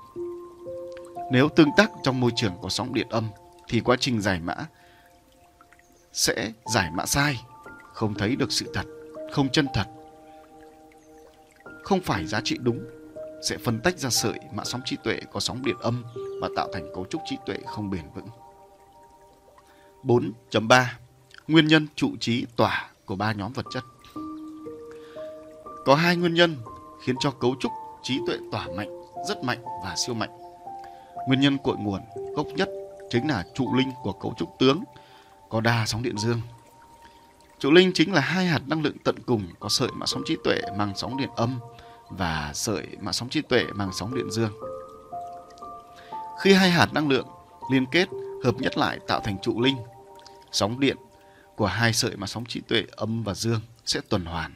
[1.31, 3.29] Nếu tương tác trong môi trường có sóng điện âm
[3.67, 4.55] thì quá trình giải mã
[6.13, 7.41] sẽ giải mã sai,
[7.93, 8.85] không thấy được sự thật,
[9.33, 9.85] không chân thật,
[11.83, 12.85] không phải giá trị đúng
[13.41, 16.03] sẽ phân tách ra sợi mã sóng trí tuệ có sóng điện âm
[16.41, 18.27] và tạo thành cấu trúc trí tuệ không bền vững.
[20.03, 20.85] 4.3
[21.49, 23.83] Nguyên nhân trụ trí tỏa của ba nhóm vật chất
[25.85, 26.55] Có hai nguyên nhân
[27.03, 27.71] khiến cho cấu trúc
[28.03, 28.89] trí tuệ tỏa mạnh,
[29.27, 30.29] rất mạnh và siêu mạnh.
[31.27, 32.01] Nguyên nhân cội nguồn
[32.35, 32.69] gốc nhất
[33.09, 34.83] chính là trụ linh của cấu trúc tướng
[35.49, 36.41] có đa sóng điện dương.
[37.59, 40.37] Trụ linh chính là hai hạt năng lượng tận cùng có sợi mã sóng trí
[40.43, 41.59] tuệ mang sóng điện âm
[42.09, 44.51] và sợi mã sóng trí tuệ mang sóng điện dương.
[46.41, 47.27] Khi hai hạt năng lượng
[47.71, 48.07] liên kết
[48.43, 49.77] hợp nhất lại tạo thành trụ linh,
[50.51, 50.97] sóng điện
[51.59, 54.51] của hai sợi mà sóng trí tuệ âm và dương sẽ tuần hoàn.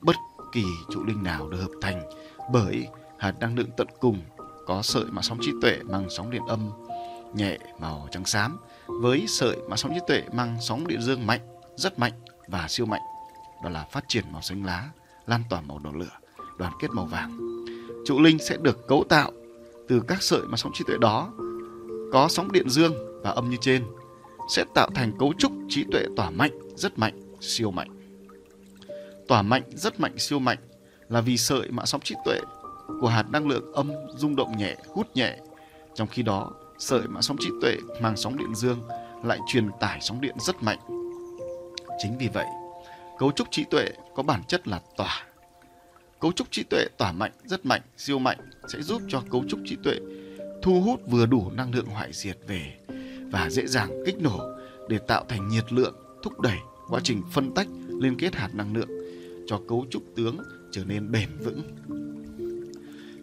[0.00, 0.16] Bất
[0.52, 2.10] kỳ trụ linh nào được hợp thành
[2.52, 4.22] bởi hạt năng lượng tận cùng
[4.66, 6.70] có sợi mà sóng trí tuệ mang sóng điện âm
[7.34, 11.40] nhẹ màu trắng xám với sợi mà sóng trí tuệ mang sóng điện dương mạnh,
[11.76, 12.12] rất mạnh
[12.48, 13.02] và siêu mạnh.
[13.64, 14.88] Đó là phát triển màu xanh lá,
[15.26, 16.18] lan tỏa màu đỏ lửa
[16.58, 17.64] đoàn kết màu vàng.
[18.06, 19.32] Trụ linh sẽ được cấu tạo
[19.88, 21.32] từ các sợi mà sóng trí tuệ đó
[22.12, 23.84] có sóng điện dương và âm như trên
[24.48, 27.88] sẽ tạo thành cấu trúc trí tuệ tỏa mạnh, rất mạnh, siêu mạnh.
[29.28, 30.58] Tỏa mạnh, rất mạnh, siêu mạnh
[31.08, 32.40] là vì sợi mạng sóng trí tuệ
[33.00, 35.36] của hạt năng lượng âm rung động nhẹ, hút nhẹ.
[35.94, 38.78] Trong khi đó, sợi mạng sóng trí tuệ mang sóng điện dương
[39.24, 40.78] lại truyền tải sóng điện rất mạnh.
[42.02, 42.46] Chính vì vậy,
[43.18, 45.26] cấu trúc trí tuệ có bản chất là tỏa
[46.20, 48.38] Cấu trúc trí tuệ tỏa mạnh, rất mạnh, siêu mạnh
[48.68, 49.94] sẽ giúp cho cấu trúc trí tuệ
[50.62, 52.78] thu hút vừa đủ năng lượng hoại diệt về
[53.30, 54.40] và dễ dàng kích nổ
[54.88, 56.58] để tạo thành nhiệt lượng thúc đẩy
[56.88, 58.88] quá trình phân tách liên kết hạt năng lượng
[59.46, 60.38] cho cấu trúc tướng
[60.72, 61.62] trở nên bền vững.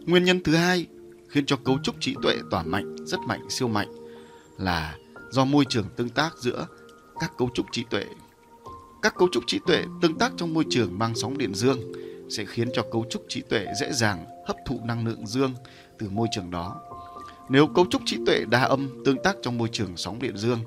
[0.05, 0.87] Nguyên nhân thứ hai
[1.29, 3.87] khiến cho cấu trúc trí tuệ tỏa mạnh, rất mạnh, siêu mạnh
[4.57, 4.97] là
[5.31, 6.67] do môi trường tương tác giữa
[7.19, 8.05] các cấu trúc trí tuệ.
[9.01, 11.79] Các cấu trúc trí tuệ tương tác trong môi trường mang sóng điện dương
[12.29, 15.53] sẽ khiến cho cấu trúc trí tuệ dễ dàng hấp thụ năng lượng dương
[15.99, 16.81] từ môi trường đó.
[17.49, 20.59] Nếu cấu trúc trí tuệ đa âm tương tác trong môi trường sóng điện dương,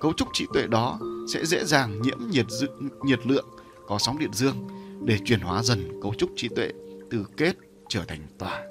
[0.00, 0.98] cấu trúc trí tuệ đó
[1.32, 2.68] sẽ dễ dàng nhiễm nhiệt dự,
[3.02, 3.46] nhiệt lượng
[3.86, 4.68] có sóng điện dương
[5.04, 6.72] để chuyển hóa dần cấu trúc trí tuệ
[7.10, 7.56] từ kết
[7.88, 8.62] trở thành tỏa.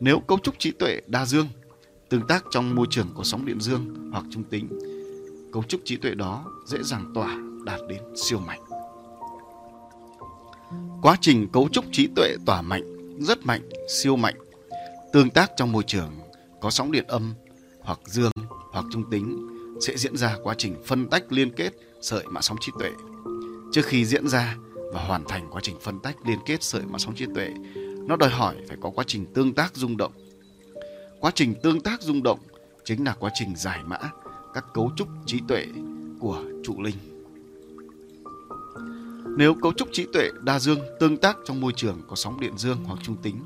[0.00, 1.46] Nếu cấu trúc trí tuệ đa dương
[2.08, 4.68] tương tác trong môi trường có sóng điện dương hoặc trung tính,
[5.52, 8.60] cấu trúc trí tuệ đó dễ dàng tỏa đạt đến siêu mạnh.
[11.02, 14.34] Quá trình cấu trúc trí tuệ tỏa mạnh, rất mạnh, siêu mạnh,
[15.12, 16.10] tương tác trong môi trường
[16.60, 17.34] có sóng điện âm
[17.80, 18.32] hoặc dương
[18.70, 19.48] hoặc trung tính
[19.80, 22.90] sẽ diễn ra quá trình phân tách liên kết sợi mã sóng trí tuệ.
[23.72, 24.56] Trước khi diễn ra
[24.92, 27.54] và hoàn thành quá trình phân tách liên kết sợi mã sóng trí tuệ,
[28.06, 30.12] nó đòi hỏi phải có quá trình tương tác rung động.
[31.20, 32.38] Quá trình tương tác rung động
[32.84, 33.98] chính là quá trình giải mã
[34.54, 35.66] các cấu trúc trí tuệ
[36.20, 36.96] của trụ linh.
[39.36, 42.58] Nếu cấu trúc trí tuệ đa dương tương tác trong môi trường có sóng điện
[42.58, 43.40] dương hoặc trung tính,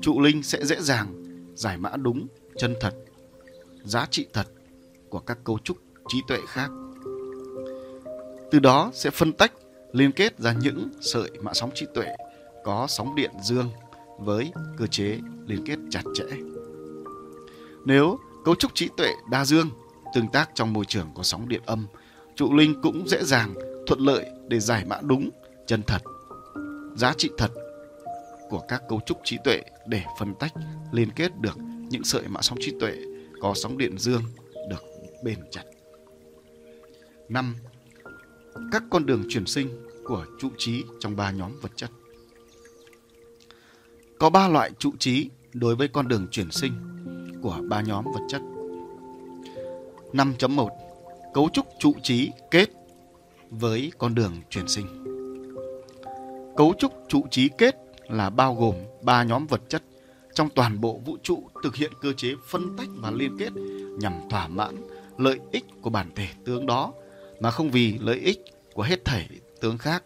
[0.00, 1.17] trụ linh sẽ dễ dàng
[1.58, 2.94] giải mã đúng, chân thật,
[3.84, 4.46] giá trị thật
[5.08, 5.76] của các cấu trúc
[6.08, 6.70] trí tuệ khác.
[8.50, 9.52] Từ đó sẽ phân tách,
[9.92, 12.16] liên kết ra những sợi mã sóng trí tuệ
[12.64, 13.70] có sóng điện dương
[14.18, 16.24] với cơ chế liên kết chặt chẽ.
[17.84, 19.70] Nếu cấu trúc trí tuệ đa dương
[20.14, 21.86] tương tác trong môi trường có sóng điện âm,
[22.36, 23.54] trụ linh cũng dễ dàng
[23.86, 25.30] thuận lợi để giải mã đúng,
[25.66, 26.02] chân thật,
[26.96, 27.50] giá trị thật
[28.48, 30.52] của các cấu trúc trí tuệ để phân tách,
[30.92, 31.58] liên kết được
[31.90, 32.92] những sợi mã sóng trí tuệ
[33.40, 34.22] có sóng điện dương
[34.68, 34.84] được
[35.24, 35.64] bền chặt.
[37.28, 37.56] 5.
[38.72, 39.68] Các con đường chuyển sinh
[40.04, 41.90] của trụ trí trong ba nhóm vật chất.
[44.18, 46.72] Có ba loại trụ trí đối với con đường chuyển sinh
[47.42, 48.42] của ba nhóm vật chất.
[50.12, 50.68] 5.1
[51.34, 52.68] Cấu trúc trụ trí kết
[53.50, 54.86] với con đường chuyển sinh.
[56.56, 57.76] Cấu trúc trụ trí kết
[58.10, 59.82] là bao gồm ba nhóm vật chất
[60.34, 63.52] trong toàn bộ vũ trụ thực hiện cơ chế phân tách và liên kết
[63.98, 64.76] nhằm thỏa mãn
[65.18, 66.92] lợi ích của bản thể tướng đó
[67.40, 68.44] mà không vì lợi ích
[68.74, 69.28] của hết thảy
[69.60, 70.04] tướng khác,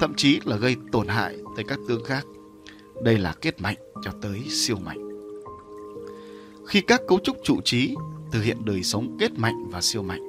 [0.00, 2.26] thậm chí là gây tổn hại tới các tướng khác.
[3.02, 5.08] Đây là kết mạnh cho tới siêu mạnh.
[6.66, 7.94] Khi các cấu trúc trụ trí
[8.32, 10.20] thực hiện đời sống kết mạnh và siêu mạnh,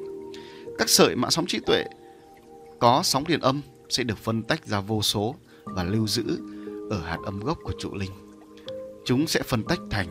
[0.78, 1.84] các sợi mạng sóng trí tuệ
[2.80, 6.39] có sóng điện âm sẽ được phân tách ra vô số và lưu giữ
[6.90, 8.12] ở hạt âm gốc của trụ linh.
[9.06, 10.08] Chúng sẽ phân tách thành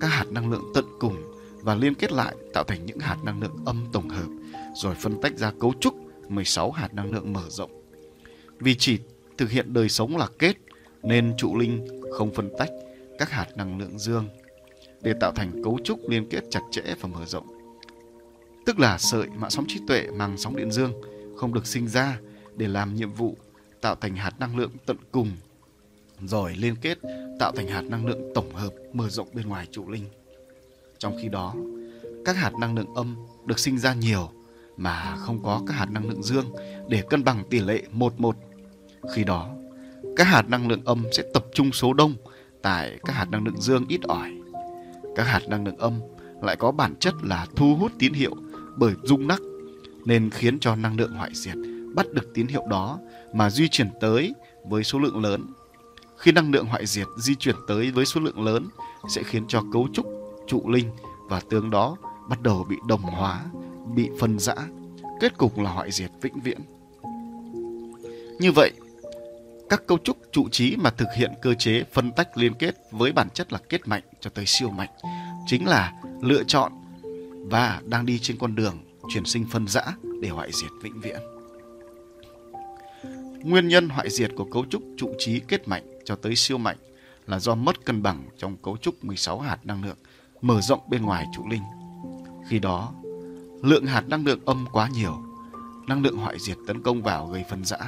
[0.00, 3.42] các hạt năng lượng tận cùng và liên kết lại tạo thành những hạt năng
[3.42, 4.28] lượng âm tổng hợp,
[4.74, 5.94] rồi phân tách ra cấu trúc
[6.28, 7.70] 16 hạt năng lượng mở rộng.
[8.58, 8.98] Vì chỉ
[9.38, 10.56] thực hiện đời sống là kết,
[11.02, 12.70] nên trụ linh không phân tách
[13.18, 14.28] các hạt năng lượng dương
[15.00, 17.46] để tạo thành cấu trúc liên kết chặt chẽ và mở rộng.
[18.66, 20.92] Tức là sợi mạng sóng trí tuệ mang sóng điện dương
[21.36, 22.18] không được sinh ra
[22.56, 23.36] để làm nhiệm vụ
[23.80, 25.30] tạo thành hạt năng lượng tận cùng
[26.22, 26.98] rồi liên kết
[27.38, 30.04] tạo thành hạt năng lượng tổng hợp mở rộng bên ngoài trụ linh.
[30.98, 31.54] Trong khi đó,
[32.24, 34.30] các hạt năng lượng âm được sinh ra nhiều
[34.76, 36.46] mà không có các hạt năng lượng dương
[36.88, 38.32] để cân bằng tỷ lệ 1-1.
[39.14, 39.50] Khi đó,
[40.16, 42.14] các hạt năng lượng âm sẽ tập trung số đông
[42.62, 44.30] tại các hạt năng lượng dương ít ỏi.
[45.16, 46.00] Các hạt năng lượng âm
[46.42, 48.34] lại có bản chất là thu hút tín hiệu
[48.76, 49.40] bởi rung nắc
[50.04, 51.56] nên khiến cho năng lượng hoại diệt
[51.94, 52.98] bắt được tín hiệu đó
[53.32, 55.46] mà di chuyển tới với số lượng lớn.
[56.18, 58.68] Khi năng lượng hoại diệt di chuyển tới với số lượng lớn
[59.08, 60.06] sẽ khiến cho cấu trúc
[60.46, 60.90] trụ linh
[61.28, 61.96] và tướng đó
[62.28, 63.44] bắt đầu bị đồng hóa,
[63.94, 64.54] bị phân rã,
[65.20, 66.58] kết cục là hoại diệt vĩnh viễn.
[68.38, 68.72] Như vậy,
[69.68, 73.12] các cấu trúc trụ trí mà thực hiện cơ chế phân tách liên kết với
[73.12, 74.90] bản chất là kết mạnh cho tới siêu mạnh
[75.46, 75.92] chính là
[76.22, 76.72] lựa chọn
[77.50, 79.82] và đang đi trên con đường chuyển sinh phân rã
[80.22, 81.35] để hoại diệt vĩnh viễn.
[83.46, 86.76] Nguyên nhân hoại diệt của cấu trúc trụ trí kết mạnh cho tới siêu mạnh
[87.26, 89.96] là do mất cân bằng trong cấu trúc 16 hạt năng lượng
[90.42, 91.62] mở rộng bên ngoài trụ linh.
[92.48, 92.92] Khi đó,
[93.62, 95.22] lượng hạt năng lượng âm quá nhiều,
[95.86, 97.78] năng lượng hoại diệt tấn công vào gây phân rã.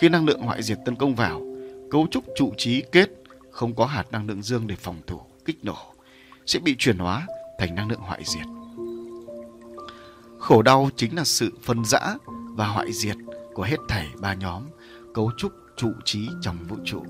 [0.00, 1.42] Khi năng lượng hoại diệt tấn công vào,
[1.90, 3.10] cấu trúc trụ trí kết
[3.50, 5.76] không có hạt năng lượng dương để phòng thủ, kích nổ,
[6.46, 7.26] sẽ bị chuyển hóa
[7.58, 8.46] thành năng lượng hoại diệt.
[10.38, 12.14] Khổ đau chính là sự phân rã
[12.56, 13.16] và hoại diệt
[13.60, 14.62] của hết thảy ba nhóm
[15.14, 17.02] cấu trúc trụ trí trong vũ trụ.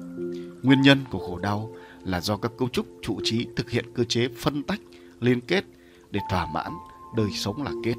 [0.63, 1.75] Nguyên nhân của khổ đau
[2.05, 4.81] là do các cấu trúc trụ trí thực hiện cơ chế phân tách,
[5.21, 5.65] liên kết
[6.11, 6.73] để thỏa mãn
[7.17, 7.95] đời sống là kết.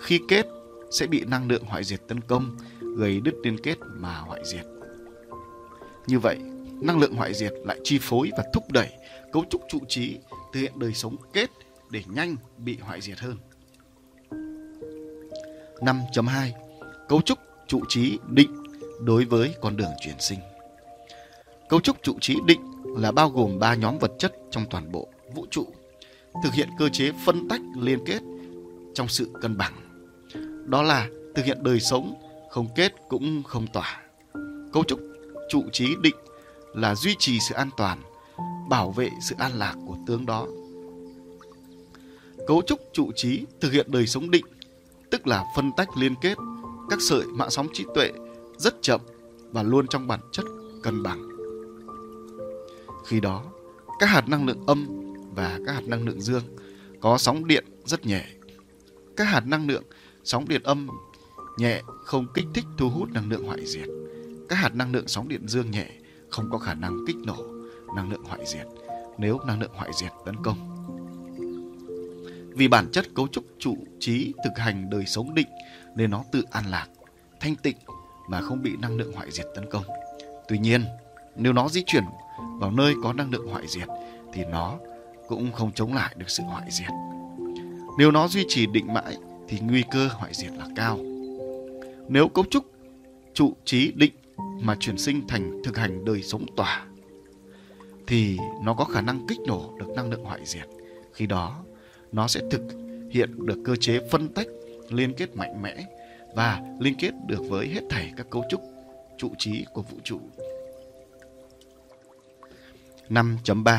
[0.00, 0.46] Khi kết
[0.90, 2.56] sẽ bị năng lượng hoại diệt tấn công,
[2.96, 4.64] gây đứt liên kết mà hoại diệt.
[6.06, 6.38] Như vậy,
[6.80, 8.88] năng lượng hoại diệt lại chi phối và thúc đẩy
[9.32, 10.18] cấu trúc trụ trí
[10.52, 11.50] thực hiện đời sống kết
[11.90, 13.36] để nhanh bị hoại diệt hơn.
[15.80, 16.50] 5.2
[17.08, 17.38] Cấu trúc
[17.68, 18.50] trụ trí định
[19.00, 20.38] đối với con đường chuyển sinh.
[21.68, 22.60] Cấu trúc trụ trí định
[22.96, 25.66] là bao gồm ba nhóm vật chất trong toàn bộ vũ trụ,
[26.44, 28.20] thực hiện cơ chế phân tách liên kết
[28.94, 29.74] trong sự cân bằng.
[30.66, 32.14] Đó là thực hiện đời sống
[32.50, 34.00] không kết cũng không tỏa.
[34.72, 35.00] Cấu trúc
[35.48, 36.16] trụ trí định
[36.74, 38.02] là duy trì sự an toàn,
[38.68, 40.46] bảo vệ sự an lạc của tướng đó.
[42.46, 44.44] Cấu trúc trụ trí thực hiện đời sống định,
[45.10, 46.38] tức là phân tách liên kết
[46.90, 48.10] các sợi mạng sóng trí tuệ
[48.56, 49.00] rất chậm
[49.52, 50.44] và luôn trong bản chất
[50.82, 51.28] cân bằng.
[53.06, 53.44] Khi đó,
[53.98, 54.86] các hạt năng lượng âm
[55.34, 56.42] và các hạt năng lượng dương
[57.00, 58.24] có sóng điện rất nhẹ.
[59.16, 59.84] Các hạt năng lượng
[60.24, 60.88] sóng điện âm
[61.58, 63.88] nhẹ không kích thích thu hút năng lượng hoại diệt.
[64.48, 65.90] Các hạt năng lượng sóng điện dương nhẹ
[66.30, 67.36] không có khả năng kích nổ
[67.96, 68.66] năng lượng hoại diệt
[69.18, 70.56] nếu năng lượng hoại diệt tấn công.
[72.56, 75.48] Vì bản chất cấu trúc trụ trí thực hành đời sống định
[75.96, 76.86] nên nó tự an lạc,
[77.40, 77.76] thanh tịnh
[78.28, 79.84] mà không bị năng lượng hoại diệt tấn công.
[80.48, 80.84] Tuy nhiên,
[81.36, 82.04] nếu nó di chuyển
[82.60, 83.88] vào nơi có năng lượng hoại diệt
[84.32, 84.78] thì nó
[85.28, 86.90] cũng không chống lại được sự hoại diệt.
[87.98, 89.16] Nếu nó duy trì định mãi
[89.48, 90.98] thì nguy cơ hoại diệt là cao.
[92.08, 92.64] Nếu cấu trúc
[93.34, 96.86] trụ trí định mà chuyển sinh thành thực hành đời sống tỏa
[98.06, 100.68] thì nó có khả năng kích nổ được năng lượng hoại diệt.
[101.12, 101.64] Khi đó,
[102.12, 102.62] nó sẽ thực
[103.10, 104.46] hiện được cơ chế phân tách
[104.88, 105.84] liên kết mạnh mẽ
[106.34, 108.60] và liên kết được với hết thảy các cấu trúc
[109.18, 110.20] trụ trí của vũ trụ.
[113.08, 113.78] 5.3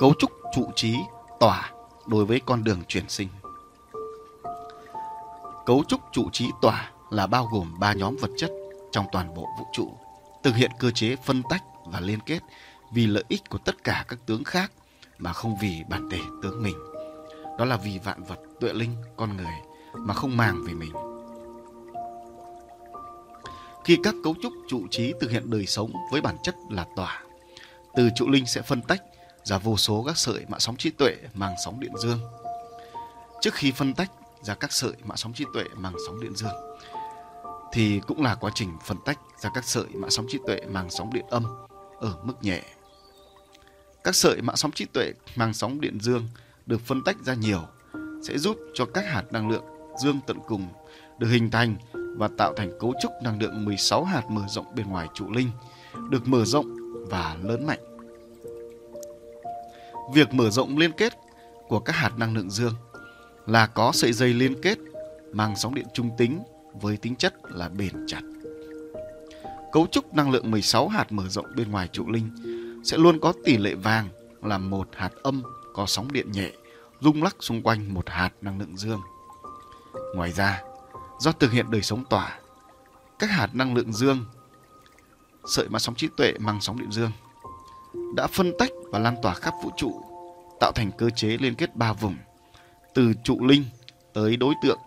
[0.00, 0.96] Cấu trúc trụ trí
[1.40, 1.72] tỏa
[2.06, 3.28] đối với con đường chuyển sinh
[5.66, 8.50] Cấu trúc trụ trí tỏa là bao gồm ba nhóm vật chất
[8.92, 9.92] trong toàn bộ vũ trụ,
[10.42, 12.40] thực hiện cơ chế phân tách và liên kết
[12.92, 14.72] vì lợi ích của tất cả các tướng khác
[15.18, 16.76] mà không vì bản thể tướng mình.
[17.58, 19.54] Đó là vì vạn vật, tuệ linh, con người
[19.94, 20.92] mà không màng về mình.
[23.84, 27.22] Khi các cấu trúc trụ trí thực hiện đời sống với bản chất là tỏa,
[27.94, 29.02] từ trụ linh sẽ phân tách
[29.44, 32.18] ra vô số các sợi mạng sóng trí tuệ mang sóng điện dương.
[33.40, 34.10] Trước khi phân tách
[34.42, 36.54] ra các sợi mạng sóng trí tuệ mang sóng điện dương
[37.72, 40.90] thì cũng là quá trình phân tách ra các sợi mạng sóng trí tuệ mang
[40.90, 41.44] sóng điện âm
[42.00, 42.62] ở mức nhẹ.
[44.04, 46.28] Các sợi mạng sóng trí tuệ mang sóng điện dương
[46.66, 47.62] được phân tách ra nhiều
[48.22, 49.64] sẽ giúp cho các hạt năng lượng
[50.02, 50.68] dương tận cùng
[51.18, 51.76] được hình thành
[52.16, 55.50] và tạo thành cấu trúc năng lượng 16 hạt mở rộng bên ngoài trụ linh,
[56.10, 56.66] được mở rộng
[57.10, 57.78] và lớn mạnh.
[60.14, 61.12] Việc mở rộng liên kết
[61.68, 62.74] của các hạt năng lượng dương
[63.46, 64.78] là có sợi dây liên kết
[65.32, 66.42] mang sóng điện trung tính
[66.80, 68.20] với tính chất là bền chặt.
[69.72, 72.30] Cấu trúc năng lượng 16 hạt mở rộng bên ngoài trụ linh
[72.84, 74.08] sẽ luôn có tỷ lệ vàng
[74.42, 75.42] là một hạt âm
[75.74, 76.50] có sóng điện nhẹ
[77.00, 79.00] rung lắc xung quanh một hạt năng lượng dương.
[80.14, 80.62] Ngoài ra,
[81.18, 82.38] do thực hiện đời sống tỏa,
[83.18, 84.24] các hạt năng lượng dương,
[85.46, 87.12] sợi mà sóng trí tuệ mang sóng điện dương,
[88.16, 90.02] đã phân tách và lan tỏa khắp vũ trụ,
[90.60, 92.16] tạo thành cơ chế liên kết ba vùng,
[92.94, 93.64] từ trụ linh
[94.12, 94.78] tới đối tượng,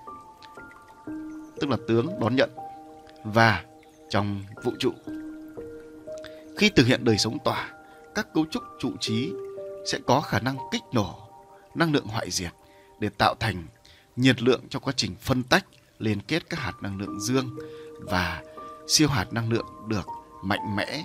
[1.59, 2.49] tức là tướng đón nhận,
[3.23, 3.63] và
[4.09, 4.91] trong vũ trụ.
[6.57, 7.69] Khi thực hiện đời sống tỏa,
[8.15, 9.33] các cấu trúc trụ trí
[9.91, 11.15] sẽ có khả năng kích nổ
[11.75, 12.51] năng lượng hoại diệt
[12.99, 13.63] để tạo thành
[14.15, 15.65] nhiệt lượng cho quá trình phân tách,
[15.99, 17.49] liên kết các hạt năng lượng dương
[17.99, 18.43] và
[18.87, 20.07] siêu hạt năng lượng được
[20.43, 21.03] mạnh mẽ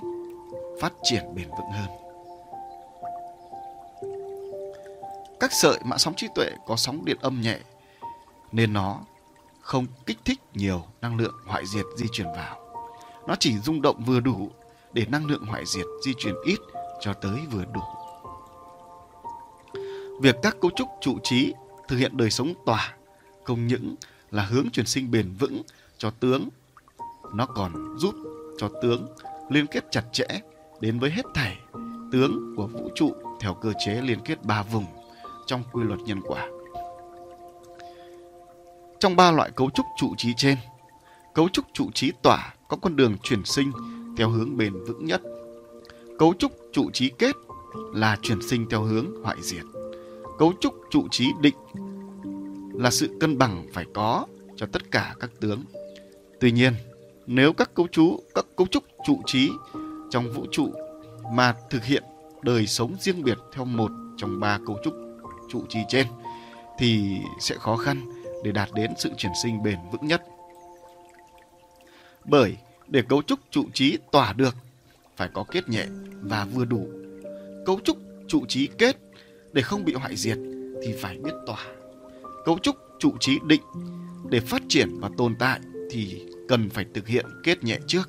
[0.80, 1.88] phát triển bền vững hơn.
[5.40, 7.58] Các sợi mạng sóng trí tuệ có sóng điện âm nhẹ
[8.52, 9.00] nên nó
[9.60, 12.58] không kích thích nhiều năng lượng hoại diệt di chuyển vào.
[13.26, 14.50] Nó chỉ rung động vừa đủ
[14.92, 16.58] để năng lượng hoại diệt di chuyển ít
[17.00, 17.80] cho tới vừa đủ.
[20.20, 21.54] Việc các cấu trúc trụ trí
[21.88, 22.94] thực hiện đời sống tỏa
[23.48, 23.94] không những
[24.30, 25.62] là hướng truyền sinh bền vững
[25.98, 26.48] cho tướng,
[27.34, 28.14] nó còn giúp
[28.58, 29.06] cho tướng
[29.50, 30.26] liên kết chặt chẽ
[30.80, 31.56] đến với hết thảy
[32.12, 34.84] tướng của vũ trụ theo cơ chế liên kết ba vùng
[35.46, 36.48] trong quy luật nhân quả.
[39.00, 40.58] Trong ba loại cấu trúc trụ trí trên,
[41.34, 43.72] cấu trúc trụ trí tỏa có con đường chuyển sinh
[44.16, 45.22] theo hướng bền vững nhất.
[46.18, 47.36] Cấu trúc trụ trí kết
[47.94, 49.64] là chuyển sinh theo hướng hoại diệt
[50.38, 51.54] cấu trúc trụ trí định
[52.78, 54.26] là sự cân bằng phải có
[54.56, 55.64] cho tất cả các tướng.
[56.40, 56.72] Tuy nhiên,
[57.26, 59.50] nếu các cấu trú, các cấu trúc trụ trí
[60.10, 60.72] trong vũ trụ
[61.32, 62.02] mà thực hiện
[62.42, 64.94] đời sống riêng biệt theo một trong ba cấu trúc
[65.48, 66.06] trụ trí trên
[66.78, 68.08] thì sẽ khó khăn
[68.44, 70.22] để đạt đến sự chuyển sinh bền vững nhất.
[72.24, 72.56] Bởi
[72.86, 74.54] để cấu trúc trụ trí tỏa được
[75.16, 75.86] phải có kết nhẹ
[76.22, 76.88] và vừa đủ.
[77.66, 77.96] Cấu trúc
[78.28, 78.96] trụ trí kết
[79.52, 80.38] để không bị hoại diệt
[80.82, 81.77] thì phải biết tỏa.
[82.48, 83.62] Cấu trúc trụ trí định
[84.30, 85.60] để phát triển và tồn tại
[85.90, 88.08] thì cần phải thực hiện kết nhẹ trước,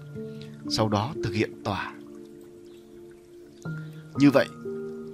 [0.69, 1.93] sau đó thực hiện tỏa.
[4.15, 4.47] Như vậy,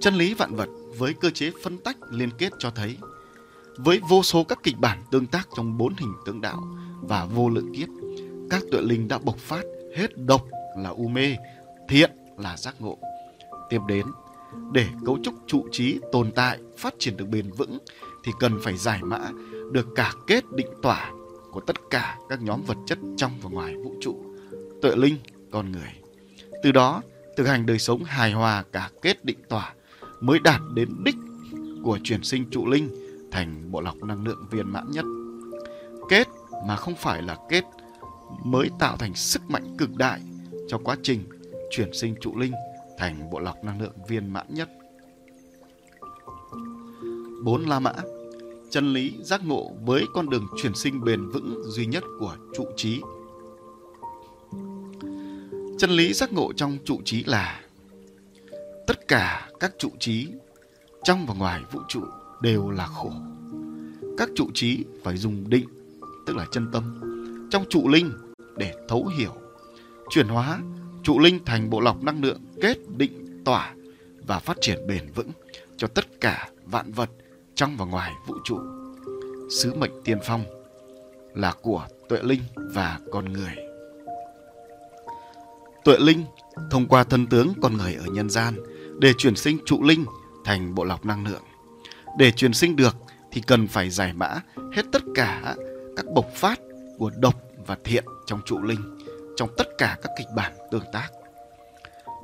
[0.00, 2.96] chân lý vạn vật với cơ chế phân tách liên kết cho thấy
[3.76, 6.62] với vô số các kịch bản tương tác trong bốn hình tướng đạo
[7.00, 7.88] và vô lượng kiếp,
[8.50, 9.64] các tuệ linh đã bộc phát
[9.96, 10.44] hết độc
[10.78, 11.36] là u mê,
[11.88, 12.98] thiện là giác ngộ.
[13.70, 14.06] Tiếp đến
[14.72, 17.78] để cấu trúc trụ trí tồn tại phát triển được bền vững
[18.26, 19.30] thì cần phải giải mã
[19.72, 21.12] được cả kết định tỏa
[21.50, 24.16] của tất cả các nhóm vật chất trong và ngoài vũ trụ
[24.82, 25.16] tuệ linh,
[25.50, 25.92] con người.
[26.62, 27.02] Từ đó,
[27.36, 29.74] thực hành đời sống hài hòa cả kết định tỏa
[30.20, 31.16] mới đạt đến đích
[31.82, 32.90] của chuyển sinh trụ linh
[33.30, 35.04] thành bộ lọc năng lượng viên mãn nhất.
[36.08, 36.28] Kết
[36.66, 37.64] mà không phải là kết
[38.44, 40.20] mới tạo thành sức mạnh cực đại
[40.68, 41.20] cho quá trình
[41.70, 42.52] chuyển sinh trụ linh
[42.98, 44.68] thành bộ lọc năng lượng viên mãn nhất.
[47.44, 47.92] Bốn La Mã.
[48.70, 52.64] Chân lý giác ngộ với con đường chuyển sinh bền vững duy nhất của trụ
[52.76, 53.00] trí.
[55.78, 57.60] Chân lý giác ngộ trong trụ trí là
[58.86, 60.28] tất cả các trụ trí
[61.04, 62.00] trong và ngoài vũ trụ
[62.42, 63.12] đều là khổ.
[64.18, 65.68] Các trụ trí phải dùng định,
[66.26, 67.00] tức là chân tâm,
[67.50, 68.12] trong trụ linh
[68.56, 69.32] để thấu hiểu,
[70.10, 70.60] chuyển hóa
[71.02, 73.74] trụ linh thành bộ lọc năng lượng kết định tỏa
[74.26, 75.30] và phát triển bền vững
[75.76, 77.10] cho tất cả vạn vật
[77.56, 78.58] trong và ngoài vũ trụ.
[79.50, 80.44] Sứ mệnh tiên phong
[81.34, 83.56] là của tuệ linh và con người.
[85.84, 86.24] Tuệ linh
[86.70, 88.54] thông qua thân tướng con người ở nhân gian
[88.98, 90.04] để chuyển sinh trụ linh
[90.44, 91.42] thành bộ lọc năng lượng.
[92.18, 92.96] Để chuyển sinh được
[93.32, 94.40] thì cần phải giải mã
[94.72, 95.54] hết tất cả
[95.96, 96.60] các bộc phát
[96.98, 97.34] của độc
[97.66, 98.98] và thiện trong trụ linh,
[99.36, 101.08] trong tất cả các kịch bản tương tác.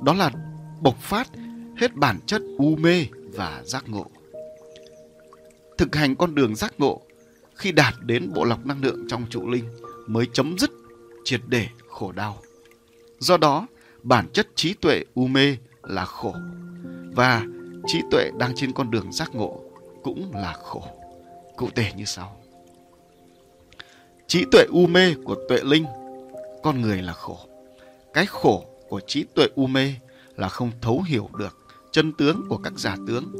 [0.03, 0.31] Đó là
[0.81, 1.27] bộc phát
[1.77, 4.05] hết bản chất u mê và giác ngộ.
[5.83, 7.01] Thực hành con đường giác ngộ
[7.55, 9.65] khi đạt đến bộ lọc năng lượng trong trụ linh
[10.07, 10.71] mới chấm dứt
[11.23, 12.37] triệt để khổ đau.
[13.19, 13.67] Do đó,
[14.03, 16.35] bản chất trí tuệ u mê là khổ
[17.15, 17.45] và
[17.87, 19.61] trí tuệ đang trên con đường giác ngộ
[20.03, 20.83] cũng là khổ.
[21.57, 22.41] Cụ thể như sau.
[24.27, 25.85] Trí tuệ u mê của tuệ linh,
[26.63, 27.37] con người là khổ.
[28.13, 29.93] Cái khổ của trí tuệ u mê
[30.35, 31.57] là không thấu hiểu được
[31.91, 33.31] chân tướng của các giả tướng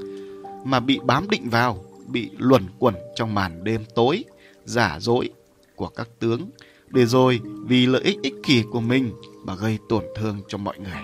[0.66, 4.24] mà bị bám định vào, bị luẩn quẩn trong màn đêm tối,
[4.66, 5.30] giả dối
[5.76, 6.50] của các tướng
[6.90, 9.12] để rồi vì lợi ích ích kỷ của mình
[9.44, 11.02] mà gây tổn thương cho mọi người.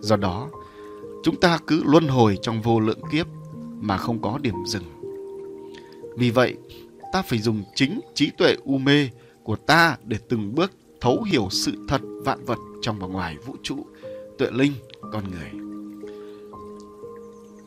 [0.00, 0.48] Do đó,
[1.22, 3.26] chúng ta cứ luân hồi trong vô lượng kiếp
[3.80, 4.84] mà không có điểm dừng.
[6.16, 6.56] Vì vậy,
[7.12, 9.08] ta phải dùng chính trí tuệ u mê
[9.42, 13.56] của ta để từng bước thấu hiểu sự thật vạn vật trong và ngoài vũ
[13.62, 13.86] trụ,
[14.38, 14.72] tuệ linh,
[15.12, 15.71] con người.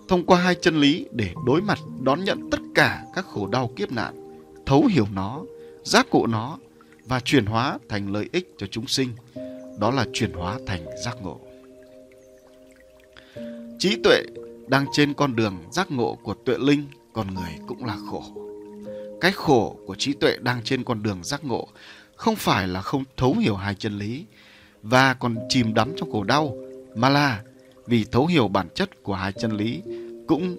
[0.08, 3.70] Thông qua hai chân lý để đối mặt đón nhận tất cả các khổ đau
[3.76, 5.42] kiếp nạn, thấu hiểu nó,
[5.84, 6.58] giác ngộ nó
[7.06, 9.10] và chuyển hóa thành lợi ích cho chúng sinh.
[9.80, 11.40] Đó là chuyển hóa thành giác ngộ.
[13.80, 14.22] Trí tuệ
[14.68, 18.24] đang trên con đường giác ngộ của tuệ linh, con người cũng là khổ.
[19.22, 21.68] Cái khổ của trí tuệ đang trên con đường giác ngộ
[22.16, 24.26] không phải là không thấu hiểu hai chân lý
[24.82, 26.58] và còn chìm đắm trong khổ đau,
[26.96, 27.42] mà là
[27.88, 29.82] vì thấu hiểu bản chất của hai chân lý
[30.28, 30.58] cũng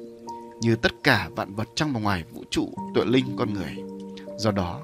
[0.61, 3.77] như tất cả vạn vật trong và ngoài vũ trụ tuệ linh con người.
[4.39, 4.81] Do đó,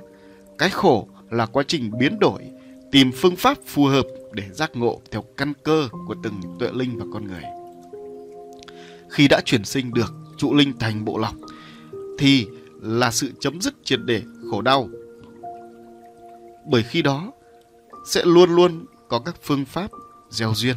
[0.59, 2.43] cái khổ là quá trình biến đổi,
[2.93, 6.99] tìm phương pháp phù hợp để giác ngộ theo căn cơ của từng tuệ linh
[6.99, 7.43] và con người.
[9.11, 11.35] Khi đã chuyển sinh được trụ linh thành bộ lọc
[12.19, 12.47] thì
[12.83, 14.89] là sự chấm dứt triệt để khổ đau.
[16.67, 17.33] Bởi khi đó
[18.07, 19.91] sẽ luôn luôn có các phương pháp
[20.31, 20.77] gieo duyên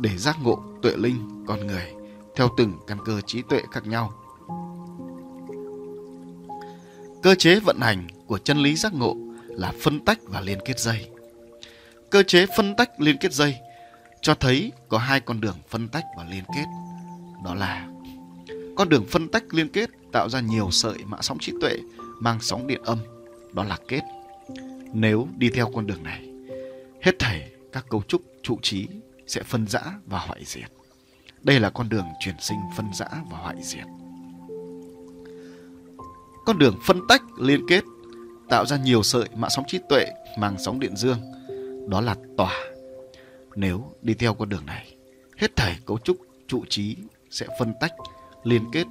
[0.00, 1.92] để giác ngộ tuệ linh con người
[2.36, 4.12] theo từng căn cơ trí tuệ khác nhau.
[7.22, 9.16] Cơ chế vận hành của chân lý giác ngộ
[9.48, 11.08] là phân tách và liên kết dây.
[12.10, 13.56] Cơ chế phân tách liên kết dây
[14.20, 16.64] cho thấy có hai con đường phân tách và liên kết.
[17.44, 17.88] Đó là
[18.76, 21.78] con đường phân tách liên kết tạo ra nhiều sợi mạng sóng trí tuệ
[22.20, 22.98] mang sóng điện âm,
[23.52, 24.02] đó là kết.
[24.92, 26.28] Nếu đi theo con đường này,
[27.02, 28.88] hết thảy các cấu trúc trụ trí
[29.28, 30.70] sẽ phân rã và hoại diệt.
[31.42, 33.86] Đây là con đường chuyển sinh phân rã và hoại diệt.
[36.46, 37.84] Con đường phân tách liên kết
[38.48, 40.06] tạo ra nhiều sợi mạng sóng trí tuệ
[40.38, 41.18] mang sóng điện dương,
[41.88, 42.54] đó là tỏa.
[43.56, 44.96] Nếu đi theo con đường này,
[45.36, 46.96] hết thảy cấu trúc trụ trí
[47.30, 47.92] sẽ phân tách,
[48.44, 48.86] liên kết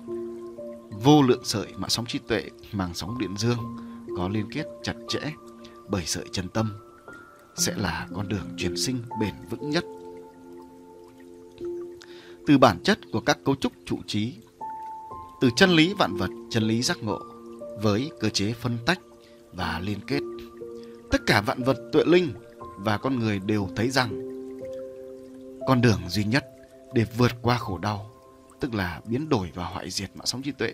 [0.89, 3.57] vô lượng sợi mạng sóng trí tuệ mang sóng điện dương
[4.18, 5.19] có liên kết chặt chẽ
[5.88, 6.80] bởi sợi chân tâm
[7.55, 9.84] sẽ là con đường chuyển sinh bền vững nhất.
[12.47, 14.33] Từ bản chất của các cấu trúc trụ trí,
[15.41, 17.19] từ chân lý vạn vật, chân lý giác ngộ
[17.81, 18.99] với cơ chế phân tách
[19.53, 20.19] và liên kết.
[21.11, 22.33] Tất cả vạn vật tuệ linh
[22.77, 24.21] và con người đều thấy rằng
[25.67, 26.45] con đường duy nhất
[26.93, 28.11] để vượt qua khổ đau,
[28.59, 30.73] tức là biến đổi và hoại diệt mạng sống trí tuệ,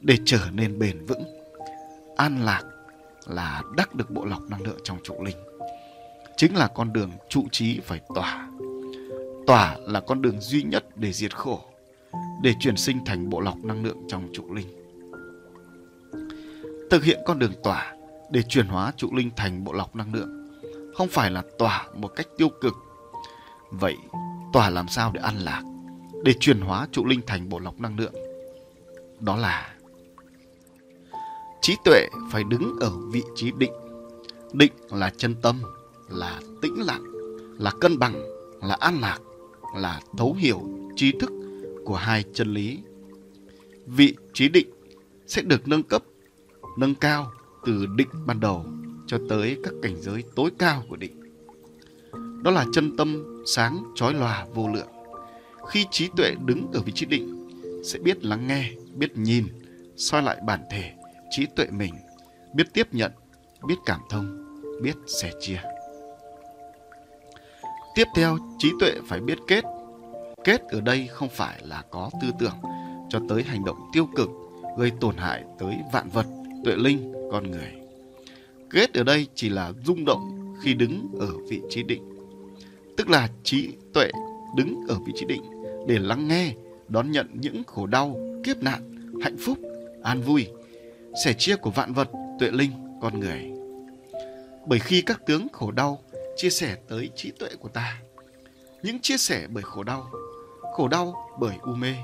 [0.00, 1.24] để trở nên bền vững,
[2.16, 2.62] an lạc
[3.26, 5.36] là đắc được bộ lọc năng lượng trong trụ linh.
[6.36, 8.48] Chính là con đường trụ trí phải tỏa.
[9.46, 11.60] Tỏa là con đường duy nhất để diệt khổ,
[12.42, 14.68] để chuyển sinh thành bộ lọc năng lượng trong trụ linh.
[16.90, 17.96] Thực hiện con đường tỏa
[18.30, 20.46] để chuyển hóa trụ linh thành bộ lọc năng lượng
[20.94, 22.74] không phải là tỏa một cách tiêu cực.
[23.70, 23.96] Vậy
[24.52, 25.62] tỏa làm sao để an lạc,
[26.24, 28.14] để chuyển hóa trụ linh thành bộ lọc năng lượng?
[29.20, 29.74] Đó là
[31.60, 33.72] trí tuệ phải đứng ở vị trí định.
[34.52, 35.62] Định là chân tâm,
[36.08, 37.04] là tĩnh lặng,
[37.58, 38.22] là cân bằng,
[38.62, 39.18] là an lạc,
[39.76, 40.60] là thấu hiểu
[40.96, 41.32] trí thức
[41.84, 42.78] của hai chân lý.
[43.86, 44.68] Vị trí định
[45.26, 46.02] sẽ được nâng cấp,
[46.78, 47.32] nâng cao
[47.66, 48.66] từ định ban đầu
[49.06, 51.20] cho tới các cảnh giới tối cao của định.
[52.42, 54.88] Đó là chân tâm sáng chói lòa vô lượng.
[55.68, 57.48] Khi trí tuệ đứng ở vị trí định,
[57.84, 59.46] sẽ biết lắng nghe, biết nhìn,
[59.96, 60.92] soi lại bản thể,
[61.30, 61.94] trí tuệ mình,
[62.54, 63.12] biết tiếp nhận,
[63.66, 64.46] biết cảm thông,
[64.82, 65.60] biết sẻ chia.
[67.96, 69.64] Tiếp theo, trí tuệ phải biết kết.
[70.44, 72.56] Kết ở đây không phải là có tư tưởng
[73.08, 74.30] cho tới hành động tiêu cực
[74.78, 76.26] gây tổn hại tới vạn vật,
[76.64, 77.72] tuệ linh, con người.
[78.70, 82.02] Kết ở đây chỉ là rung động khi đứng ở vị trí định.
[82.96, 84.10] Tức là trí tuệ
[84.56, 85.42] đứng ở vị trí định
[85.86, 86.54] để lắng nghe,
[86.88, 89.58] đón nhận những khổ đau, kiếp nạn, hạnh phúc,
[90.02, 90.46] an vui,
[91.24, 92.70] sẻ chia của vạn vật, tuệ linh,
[93.00, 93.50] con người.
[94.66, 95.98] Bởi khi các tướng khổ đau
[96.36, 97.98] chia sẻ tới trí tuệ của ta,
[98.82, 100.10] những chia sẻ bởi khổ đau,
[100.74, 101.94] khổ đau bởi u mê,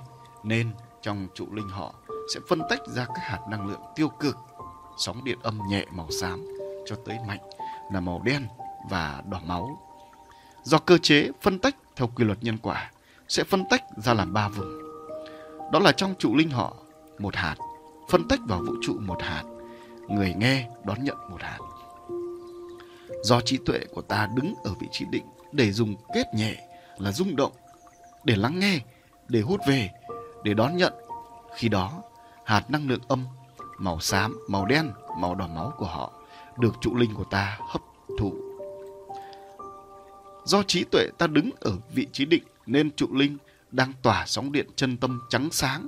[0.42, 0.70] nên
[1.02, 1.94] trong trụ linh họ
[2.34, 4.36] sẽ phân tách ra các hạt năng lượng tiêu cực,
[4.98, 6.46] sóng điện âm nhẹ màu xám
[6.86, 7.40] cho tới mạnh
[7.92, 8.46] là màu đen
[8.90, 9.82] và đỏ máu.
[10.62, 12.90] Do cơ chế phân tách theo quy luật nhân quả
[13.28, 14.78] sẽ phân tách ra làm ba vùng.
[15.72, 16.76] đó là trong trụ linh họ
[17.18, 17.56] một hạt
[18.08, 19.42] phân tách vào vũ trụ một hạt
[20.08, 21.58] người nghe đón nhận một hạt
[23.22, 26.68] do trí tuệ của ta đứng ở vị trí định để dùng kết nhẹ
[26.98, 27.52] là rung động,
[28.24, 28.80] để lắng nghe,
[29.28, 29.90] để hút về,
[30.44, 30.92] để đón nhận.
[31.56, 32.02] Khi đó,
[32.44, 33.26] hạt năng lượng âm,
[33.78, 36.12] màu xám, màu đen, màu đỏ máu của họ
[36.58, 37.82] được trụ linh của ta hấp
[38.18, 38.32] thụ.
[40.44, 43.36] Do trí tuệ ta đứng ở vị trí định nên trụ linh
[43.70, 45.86] đang tỏa sóng điện chân tâm trắng sáng.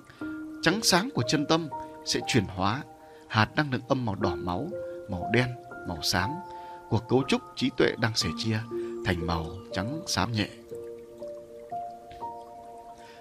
[0.63, 1.69] Trắng sáng của chân tâm
[2.05, 2.83] sẽ chuyển hóa
[3.29, 4.69] hạt năng lượng âm màu đỏ máu,
[5.11, 5.49] màu đen,
[5.89, 6.31] màu xám
[6.95, 8.59] của cấu trúc trí tuệ đang sẻ chia
[9.05, 10.49] thành màu trắng xám nhẹ.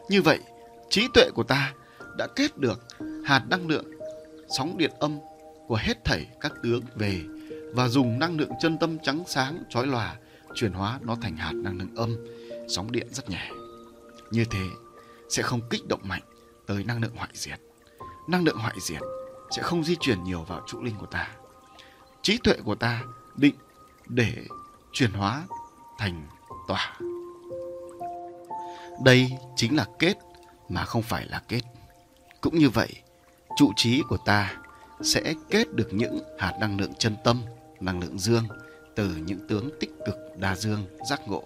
[0.09, 0.39] Như vậy,
[0.89, 1.73] trí tuệ của ta
[2.17, 2.81] đã kết được
[3.25, 3.85] hạt năng lượng
[4.57, 5.19] sóng điện âm
[5.67, 7.21] của hết thảy các tướng về
[7.73, 10.15] và dùng năng lượng chân tâm trắng sáng chói lòa
[10.55, 12.15] chuyển hóa nó thành hạt năng lượng âm,
[12.67, 13.49] sóng điện rất nhẹ.
[14.31, 14.65] Như thế
[15.29, 16.23] sẽ không kích động mạnh
[16.65, 17.59] tới năng lượng hoại diệt.
[18.27, 19.01] Năng lượng hoại diệt
[19.51, 21.29] sẽ không di chuyển nhiều vào trụ linh của ta.
[22.21, 23.03] Trí tuệ của ta
[23.35, 23.55] định
[24.07, 24.33] để
[24.93, 25.43] chuyển hóa
[25.97, 26.27] thành
[26.67, 26.97] tỏa
[29.03, 30.17] đây chính là kết
[30.69, 31.61] mà không phải là kết.
[32.41, 32.89] Cũng như vậy,
[33.57, 34.57] trụ trí của ta
[35.01, 37.41] sẽ kết được những hạt năng lượng chân tâm,
[37.79, 38.47] năng lượng dương
[38.95, 41.43] từ những tướng tích cực đa dương, giác ngộ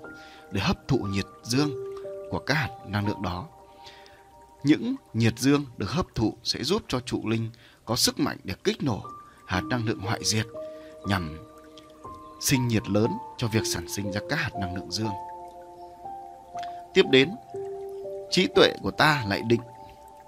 [0.52, 1.72] để hấp thụ nhiệt dương
[2.32, 3.48] của các hạt năng lượng đó.
[4.64, 7.50] Những nhiệt dương được hấp thụ sẽ giúp cho trụ linh
[7.86, 9.04] có sức mạnh để kích nổ
[9.48, 10.46] hạt năng lượng hoại diệt
[11.08, 11.38] nhằm
[12.40, 15.12] sinh nhiệt lớn cho việc sản sinh ra các hạt năng lượng dương.
[16.94, 17.32] Tiếp đến,
[18.30, 19.62] trí tuệ của ta lại định.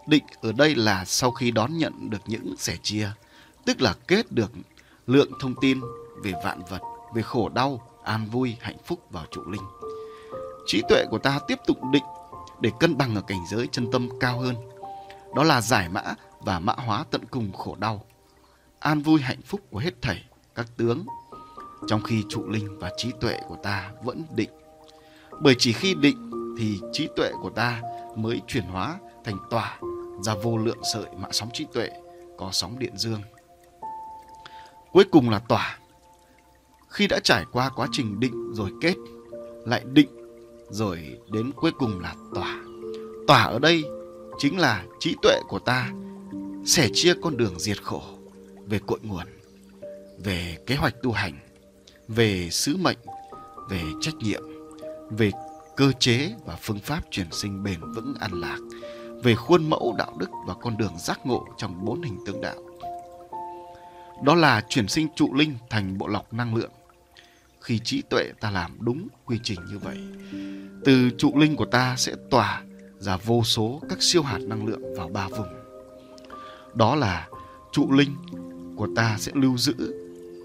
[0.07, 3.11] Định ở đây là sau khi đón nhận được những sẻ chia,
[3.65, 4.51] tức là kết được
[5.07, 5.81] lượng thông tin
[6.23, 6.81] về vạn vật,
[7.13, 9.61] về khổ đau, an vui, hạnh phúc vào trụ linh.
[10.65, 12.03] Trí tuệ của ta tiếp tục định
[12.59, 14.55] để cân bằng ở cảnh giới chân tâm cao hơn.
[15.35, 16.03] Đó là giải mã
[16.39, 18.01] và mã hóa tận cùng khổ đau,
[18.79, 20.23] an vui hạnh phúc của hết thảy
[20.55, 21.05] các tướng
[21.87, 24.49] trong khi trụ linh và trí tuệ của ta vẫn định.
[25.41, 27.81] Bởi chỉ khi định thì trí tuệ của ta
[28.15, 29.79] mới chuyển hóa thành tỏa
[30.21, 31.89] ra vô lượng sợi mạng sóng trí tuệ
[32.37, 33.21] có sóng điện dương.
[34.91, 35.77] Cuối cùng là tỏa
[36.89, 38.95] khi đã trải qua quá trình định rồi kết,
[39.65, 40.09] lại định
[40.69, 42.55] rồi đến cuối cùng là tỏa
[43.27, 43.83] tỏa ở đây
[44.37, 45.89] chính là trí tuệ của ta
[46.65, 48.01] sẻ chia con đường diệt khổ
[48.65, 49.25] về cội nguồn,
[50.23, 51.39] về kế hoạch tu hành
[52.09, 52.97] về sứ mệnh,
[53.69, 54.43] về trách nhiệm,
[55.09, 55.31] về
[55.77, 58.59] cơ chế và phương pháp chuyển sinh bền vững an lạc,
[59.23, 62.55] về khuôn mẫu đạo đức và con đường giác ngộ trong bốn hình tướng đạo.
[64.23, 66.71] Đó là chuyển sinh trụ linh thành bộ lọc năng lượng.
[67.61, 69.97] Khi trí tuệ ta làm đúng quy trình như vậy,
[70.85, 72.63] từ trụ linh của ta sẽ tỏa
[72.99, 75.47] ra vô số các siêu hạt năng lượng vào ba vùng.
[76.73, 77.27] Đó là
[77.71, 78.15] trụ linh
[78.75, 79.75] của ta sẽ lưu giữ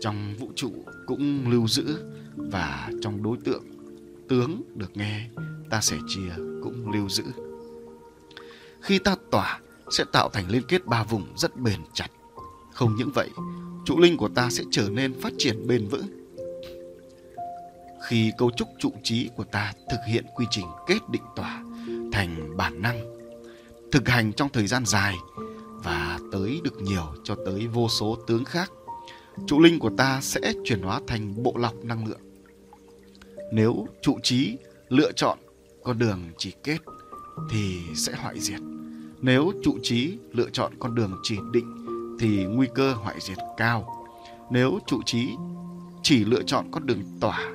[0.00, 0.72] trong vũ trụ
[1.06, 2.04] cũng lưu giữ
[2.36, 3.64] và trong đối tượng
[4.28, 5.28] tướng được nghe,
[5.70, 6.30] ta sẻ chia
[6.62, 7.24] cũng lưu giữ.
[8.80, 9.60] Khi ta tỏa,
[9.90, 12.08] sẽ tạo thành liên kết ba vùng rất bền chặt.
[12.72, 13.28] Không những vậy,
[13.84, 16.06] trụ linh của ta sẽ trở nên phát triển bền vững.
[18.08, 21.62] Khi cấu trúc trụ trí của ta thực hiện quy trình kết định tỏa
[22.12, 23.00] thành bản năng,
[23.92, 25.16] thực hành trong thời gian dài
[25.82, 28.70] và tới được nhiều cho tới vô số tướng khác
[29.46, 32.20] trụ linh của ta sẽ chuyển hóa thành bộ lọc năng lượng.
[33.52, 34.56] Nếu trụ trí,
[34.88, 35.38] lựa chọn
[35.84, 36.78] con đường chỉ kết
[37.50, 38.60] thì sẽ hoại diệt.
[39.20, 41.86] Nếu trụ trí, lựa chọn con đường chỉ định
[42.20, 44.06] thì nguy cơ hoại diệt cao.
[44.50, 45.28] Nếu trụ trí
[46.02, 47.52] chỉ lựa chọn con đường tỏa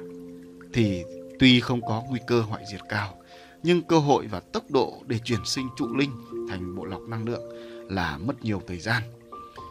[0.74, 1.04] thì
[1.40, 3.16] tuy không có nguy cơ hoại diệt cao,
[3.64, 6.12] nhưng cơ hội và tốc độ để chuyển sinh trụ linh
[6.50, 7.44] thành bộ lọc năng lượng
[7.90, 9.04] là mất nhiều thời gian,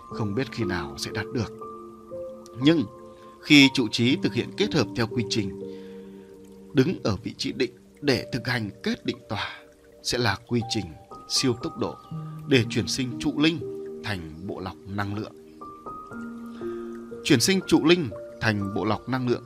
[0.09, 1.68] không biết khi nào sẽ đạt được
[2.63, 2.85] nhưng
[3.43, 5.61] khi trụ trí thực hiện kết hợp theo quy trình
[6.75, 7.71] đứng ở vị trí định
[8.01, 9.59] để thực hành kết định tỏa
[10.03, 10.85] sẽ là quy trình
[11.29, 11.95] siêu tốc độ
[12.49, 13.59] để chuyển sinh trụ linh
[14.05, 15.33] thành bộ lọc năng lượng.
[17.25, 18.11] Chuyển sinh trụ linh
[18.41, 19.45] thành bộ lọc năng lượng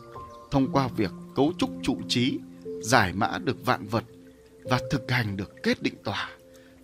[0.50, 2.38] thông qua việc cấu trúc trụ trí,
[2.82, 4.04] giải mã được vạn vật
[4.64, 6.30] và thực hành được kết định tỏa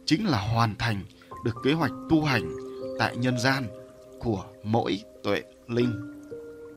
[0.05, 1.03] chính là hoàn thành
[1.45, 2.57] được kế hoạch tu hành
[2.99, 3.65] tại nhân gian
[4.19, 6.18] của mỗi tuệ linh